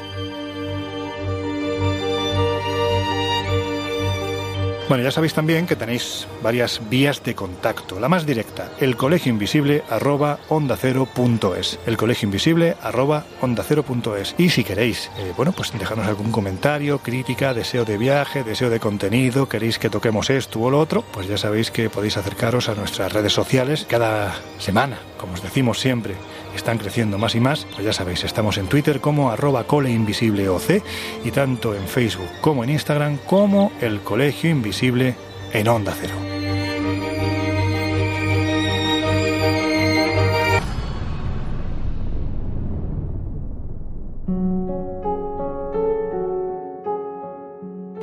Bueno, 4.89 5.03
ya 5.03 5.11
sabéis 5.11 5.33
también 5.33 5.67
que 5.67 5.75
tenéis 5.75 6.27
varias 6.41 6.79
vías 6.89 7.21
de 7.21 7.35
contacto. 7.35 7.99
La 7.99 8.07
más 8.07 8.25
directa, 8.25 8.71
el 8.79 8.95
colegio 8.95 9.29
invisible 9.29 9.83
arroba 9.89 10.39
onda. 10.47 10.77
El 10.81 11.97
colegio 11.97 12.25
invisible 12.25 12.77
arroba 12.81 13.25
onda. 13.41 13.65
Y 14.37 14.49
si 14.49 14.63
queréis, 14.63 15.11
eh, 15.17 15.33
bueno, 15.35 15.51
pues 15.51 15.77
dejarnos 15.77 16.07
algún 16.07 16.31
comentario, 16.31 16.99
crítica, 16.99 17.53
deseo 17.53 17.83
de 17.83 17.97
viaje, 17.97 18.45
deseo 18.45 18.69
de 18.69 18.79
contenido, 18.79 19.49
queréis 19.49 19.77
que 19.77 19.89
toquemos 19.89 20.29
esto 20.29 20.61
o 20.61 20.69
lo 20.69 20.79
otro, 20.79 21.03
pues 21.11 21.27
ya 21.27 21.37
sabéis 21.37 21.69
que 21.69 21.89
podéis 21.89 22.15
acercaros 22.15 22.69
a 22.69 22.75
nuestras 22.75 23.11
redes 23.11 23.33
sociales 23.33 23.85
cada 23.89 24.35
semana, 24.57 24.99
como 25.17 25.33
os 25.33 25.43
decimos 25.43 25.81
siempre 25.81 26.15
están 26.57 26.77
creciendo 26.77 27.17
más 27.17 27.35
y 27.35 27.39
más, 27.39 27.65
pues 27.73 27.85
ya 27.85 27.93
sabéis, 27.93 28.23
estamos 28.23 28.57
en 28.57 28.67
Twitter 28.67 28.99
como 28.99 29.31
arroba 29.31 29.65
coleinvisibleoc 29.65 30.63
y 31.23 31.31
tanto 31.31 31.75
en 31.75 31.87
Facebook 31.87 32.29
como 32.41 32.63
en 32.63 32.71
Instagram 32.71 33.17
como 33.25 33.71
el 33.81 34.01
Colegio 34.01 34.49
Invisible 34.49 35.15
en 35.53 35.67
Onda 35.67 35.93
Cero. 35.99 36.15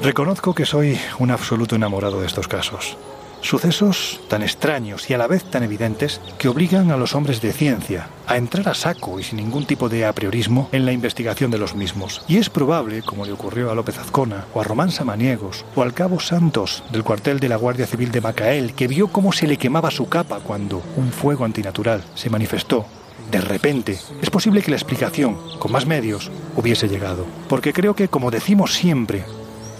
Reconozco 0.05 0.55
que 0.55 0.67
soy 0.67 1.01
un 1.19 1.31
absoluto 1.31 1.77
enamorado 1.77 2.21
de 2.21 2.27
estos 2.27 2.47
casos. 2.47 2.99
Sucesos 3.45 4.23
tan 4.29 4.43
extraños 4.43 5.11
y 5.11 5.13
a 5.13 5.19
la 5.19 5.27
vez 5.27 5.45
tan 5.45 5.63
evidentes 5.63 6.19
que 6.39 6.49
obligan 6.49 6.91
a 6.91 6.97
los 6.97 7.15
hombres 7.15 7.43
de 7.43 7.53
ciencia 7.53 8.09
a 8.27 8.39
entrar 8.39 8.71
a 8.71 8.75
saco 8.75 9.21
y 9.21 9.23
sin 9.23 9.37
ningún 9.37 9.67
tipo 9.67 9.91
de 9.91 10.07
apriorismo 10.07 10.71
en 10.73 10.87
la 10.87 10.93
investigación 10.93 11.51
de 11.51 11.59
los 11.59 11.75
mismos. 11.75 12.23
Y 12.27 12.39
es 12.39 12.49
probable, 12.49 13.03
como 13.03 13.27
le 13.27 13.33
ocurrió 13.33 13.71
a 13.71 13.75
López 13.75 13.99
Azcona, 13.99 14.47
o 14.55 14.63
a 14.63 14.65
Román 14.65 14.91
Samaniegos, 14.91 15.67
o 15.75 15.83
al 15.83 15.93
cabo 15.93 16.21
Santos 16.21 16.85
del 16.91 17.05
cuartel 17.05 17.39
de 17.39 17.51
la 17.51 17.57
Guardia 17.57 17.87
Civil 17.87 18.11
de 18.13 18.23
Macael, 18.23 18.73
que 18.73 18.89
vio 18.89 19.09
cómo 19.09 19.31
se 19.31 19.47
le 19.47 19.59
quemaba 19.59 19.91
su 19.91 20.09
capa 20.09 20.41
cuando 20.41 20.83
un 20.97 21.13
fuego 21.13 21.45
antinatural 21.45 22.03
se 22.15 22.31
manifestó 22.31 22.87
de 23.31 23.41
repente, 23.41 23.99
es 24.23 24.31
posible 24.31 24.63
que 24.63 24.71
la 24.71 24.77
explicación, 24.77 25.37
con 25.59 25.73
más 25.73 25.87
medios, 25.87 26.31
hubiese 26.57 26.89
llegado. 26.89 27.27
Porque 27.49 27.73
creo 27.73 27.95
que, 27.95 28.09
como 28.09 28.31
decimos 28.31 28.75
siempre, 28.75 29.25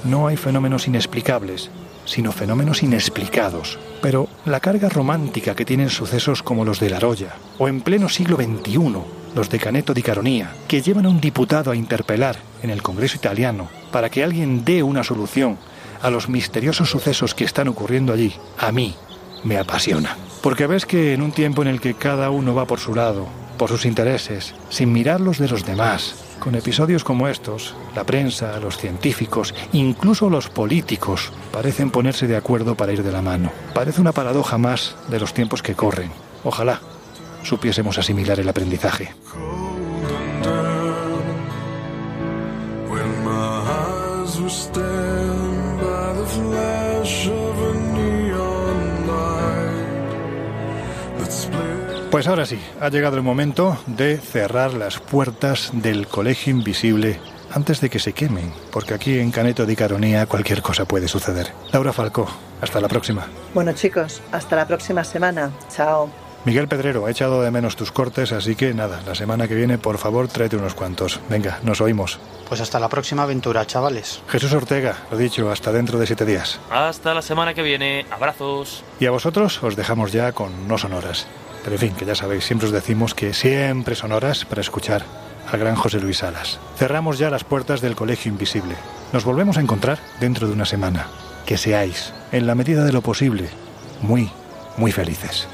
no 0.03 0.27
hay 0.27 0.37
fenómenos 0.37 0.89
inexplicables, 0.89 1.71
sino 2.05 2.33
fenómenos 2.33 2.83
inexplicados. 2.83 3.79
Pero 4.03 4.29
la 4.45 4.61
carga 4.61 4.89
romántica 4.89 5.55
que 5.55 5.65
tienen 5.65 5.91
sucesos 5.91 6.43
como 6.43 6.65
los 6.65 6.81
de 6.81 6.91
La 6.91 7.01
Roya, 7.01 7.35
o 7.59 7.69
en 7.69 7.81
pleno 7.81 8.09
siglo 8.09 8.37
XXI, 8.37 8.79
los 9.35 9.51
de 9.51 9.59
Caneto 9.59 9.95
di 9.95 10.03
Caronia, 10.03 10.53
que 10.69 10.83
llevan 10.83 11.07
a 11.07 11.09
un 11.09 11.21
diputado 11.21 11.71
a 11.71 11.77
interpelar 11.77 12.37
en 12.63 12.71
el 12.71 12.83
Congreso 12.83 13.17
italiano 13.17 13.69
para 13.91 14.11
que 14.11 14.23
alguien 14.23 14.65
dé 14.65 14.83
una 14.83 15.05
solución 15.05 15.59
a 16.03 16.11
los 16.11 16.29
misteriosos 16.29 16.91
sucesos 16.91 17.35
que 17.35 17.45
están 17.45 17.69
ocurriendo 17.69 18.13
allí, 18.13 18.35
a 18.59 18.71
mí 18.73 18.95
me 19.43 19.59
apasiona. 19.59 20.17
Porque 20.43 20.67
ves 20.67 20.85
que 20.85 21.15
en 21.15 21.23
un 21.23 21.33
tiempo 21.33 21.63
en 21.63 21.69
el 21.69 21.81
que 21.81 21.95
cada 21.95 22.31
uno 22.31 22.55
va 22.55 22.67
por 22.67 22.79
su 22.79 22.95
lado, 22.95 23.27
por 23.57 23.71
sus 23.71 23.87
intereses, 23.87 24.55
sin 24.69 24.93
mirar 24.93 25.21
los 25.21 25.39
de 25.39 25.49
los 25.49 25.65
demás, 25.65 26.15
con 26.45 26.55
episodios 26.55 27.05
como 27.05 27.27
estos, 27.27 27.75
la 27.97 28.05
prensa, 28.05 28.61
los 28.61 28.77
científicos, 28.77 29.55
incluso 29.73 30.29
los 30.29 30.51
políticos, 30.51 31.33
parecen 31.51 31.91
ponerse 31.91 32.27
de 32.27 32.37
acuerdo 32.37 32.75
para 32.75 32.93
ir 32.93 33.03
de 33.03 33.11
la 33.11 33.23
mano. 33.23 33.51
Parece 33.73 34.03
una 34.03 34.13
paradoja 34.13 34.59
más 34.59 34.95
de 35.09 35.19
los 35.19 35.33
tiempos 35.33 35.63
que 35.63 35.75
corren. 35.75 36.11
Ojalá 36.45 36.81
supiésemos 37.43 37.97
asimilar 37.97 38.39
el 38.39 38.49
aprendizaje. 38.49 39.15
Pues 52.15 52.29
ahora 52.29 52.47
sí, 52.47 52.61
ha 52.81 52.91
llegado 52.91 53.17
el 53.17 53.25
momento 53.25 53.77
de 53.89 54.19
cerrar 54.19 54.73
las 54.73 55.01
puertas 55.01 55.71
del 55.73 56.07
colegio 56.07 56.53
invisible 56.53 57.19
antes 57.51 57.81
de 57.81 57.91
que 57.91 57.99
se 57.99 58.13
quemen, 58.13 58.53
porque 58.71 58.95
aquí 58.95 59.19
en 59.19 59.33
Caneto 59.33 59.67
di 59.67 59.75
Caronía 59.75 60.27
cualquier 60.27 60.63
cosa 60.63 60.85
puede 60.85 61.09
suceder. 61.09 61.53
Laura 61.73 61.93
Falcó, 61.93 62.29
hasta 62.61 62.81
la 62.81 62.87
próxima. 62.87 63.27
Bueno 63.53 63.73
chicos, 63.73 64.23
hasta 64.31 64.55
la 64.55 64.65
próxima 64.65 65.03
semana. 65.03 65.51
Chao. 65.75 66.09
Miguel 66.45 66.69
Pedrero, 66.69 67.09
he 67.09 67.11
echado 67.11 67.43
de 67.43 67.51
menos 67.51 67.75
tus 67.75 67.91
cortes, 67.91 68.31
así 68.31 68.55
que 68.55 68.73
nada, 68.75 69.03
la 69.05 69.17
semana 69.17 69.49
que 69.49 69.57
viene, 69.57 69.79
por 69.79 69.99
favor, 69.99 70.29
tráete 70.29 70.55
unos 70.55 70.75
cuantos. 70.75 71.19
Venga, 71.29 71.59
nos 71.65 71.81
oímos. 71.81 72.21
Pues 72.49 72.61
hasta 72.61 72.79
la 72.79 72.89
próxima 72.89 73.25
aventura, 73.25 73.67
chavales. 73.67 74.23
Jesús 74.29 74.53
Ortega, 74.53 74.99
lo 75.11 75.17
dicho, 75.17 75.51
hasta 75.51 75.73
dentro 75.73 75.99
de 75.99 76.07
siete 76.07 76.25
días. 76.25 76.61
Hasta 76.71 77.13
la 77.13 77.23
semana 77.23 77.55
que 77.55 77.63
viene. 77.63 78.07
Abrazos. 78.09 78.85
Y 79.01 79.07
a 79.07 79.11
vosotros 79.11 79.61
os 79.65 79.75
dejamos 79.75 80.13
ya 80.13 80.31
con 80.31 80.69
no 80.69 80.79
sonoras. 80.79 81.27
Pero 81.65 81.77
en 81.77 81.81
fin, 81.81 81.95
que 81.95 82.05
ya 82.05 82.15
sabéis, 82.15 82.45
siempre 82.45 82.67
os 82.67 82.75
decimos 82.75 83.15
que 83.15 83.33
siempre 83.33 83.95
son 83.95 84.13
horas 84.13 84.45
para 84.45 84.61
escuchar 84.61 85.03
al 85.51 85.59
gran 85.59 85.75
José 85.75 85.99
Luis 85.99 86.19
Salas. 86.19 86.61
Cerramos 86.77 87.19
ya 87.19 87.31
las 87.31 87.43
puertas 87.43 87.81
del 87.81 87.97
Colegio 87.97 88.31
Invisible. 88.31 88.77
Nos 89.15 89.25
volvemos 89.25 89.57
a 89.57 89.63
encontrar 89.63 89.99
dentro 90.21 90.47
de 90.47 90.53
una 90.53 90.67
semana. 90.67 91.07
Que 91.47 91.57
seáis, 91.57 92.13
en 92.33 92.47
la 92.47 92.55
medida 92.55 92.85
de 92.85 92.93
lo 92.93 93.01
posible, 93.01 93.49
muy, 94.03 94.31
muy 94.77 94.93
felices. 94.93 95.49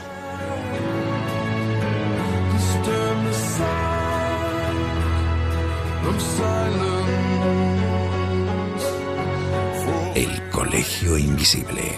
El 10.16 10.50
Colegio 10.50 11.16
Invisible. 11.16 11.96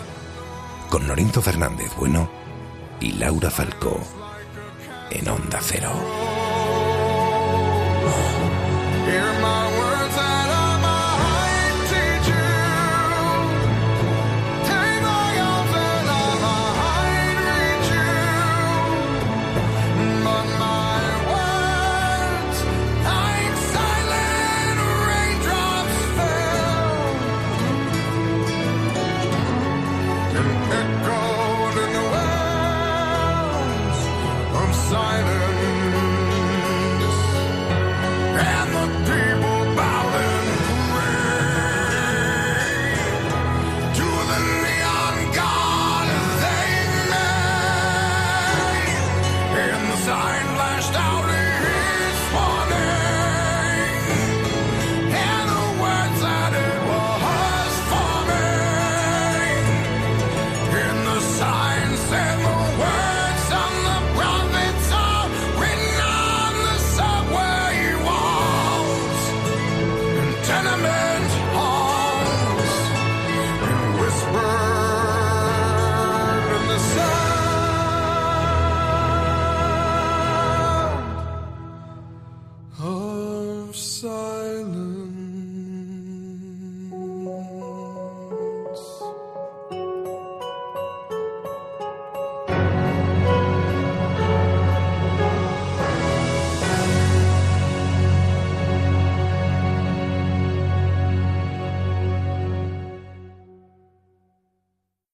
Con 0.91 1.09
Lorenzo 1.09 1.41
Fernández 1.41 1.91
Bueno 1.97 2.42
y 3.03 3.13
Laura 3.13 3.51
Falcó. 3.51 4.01
En 5.11 5.29
Onda 5.29 5.59
Cero. 5.61 5.93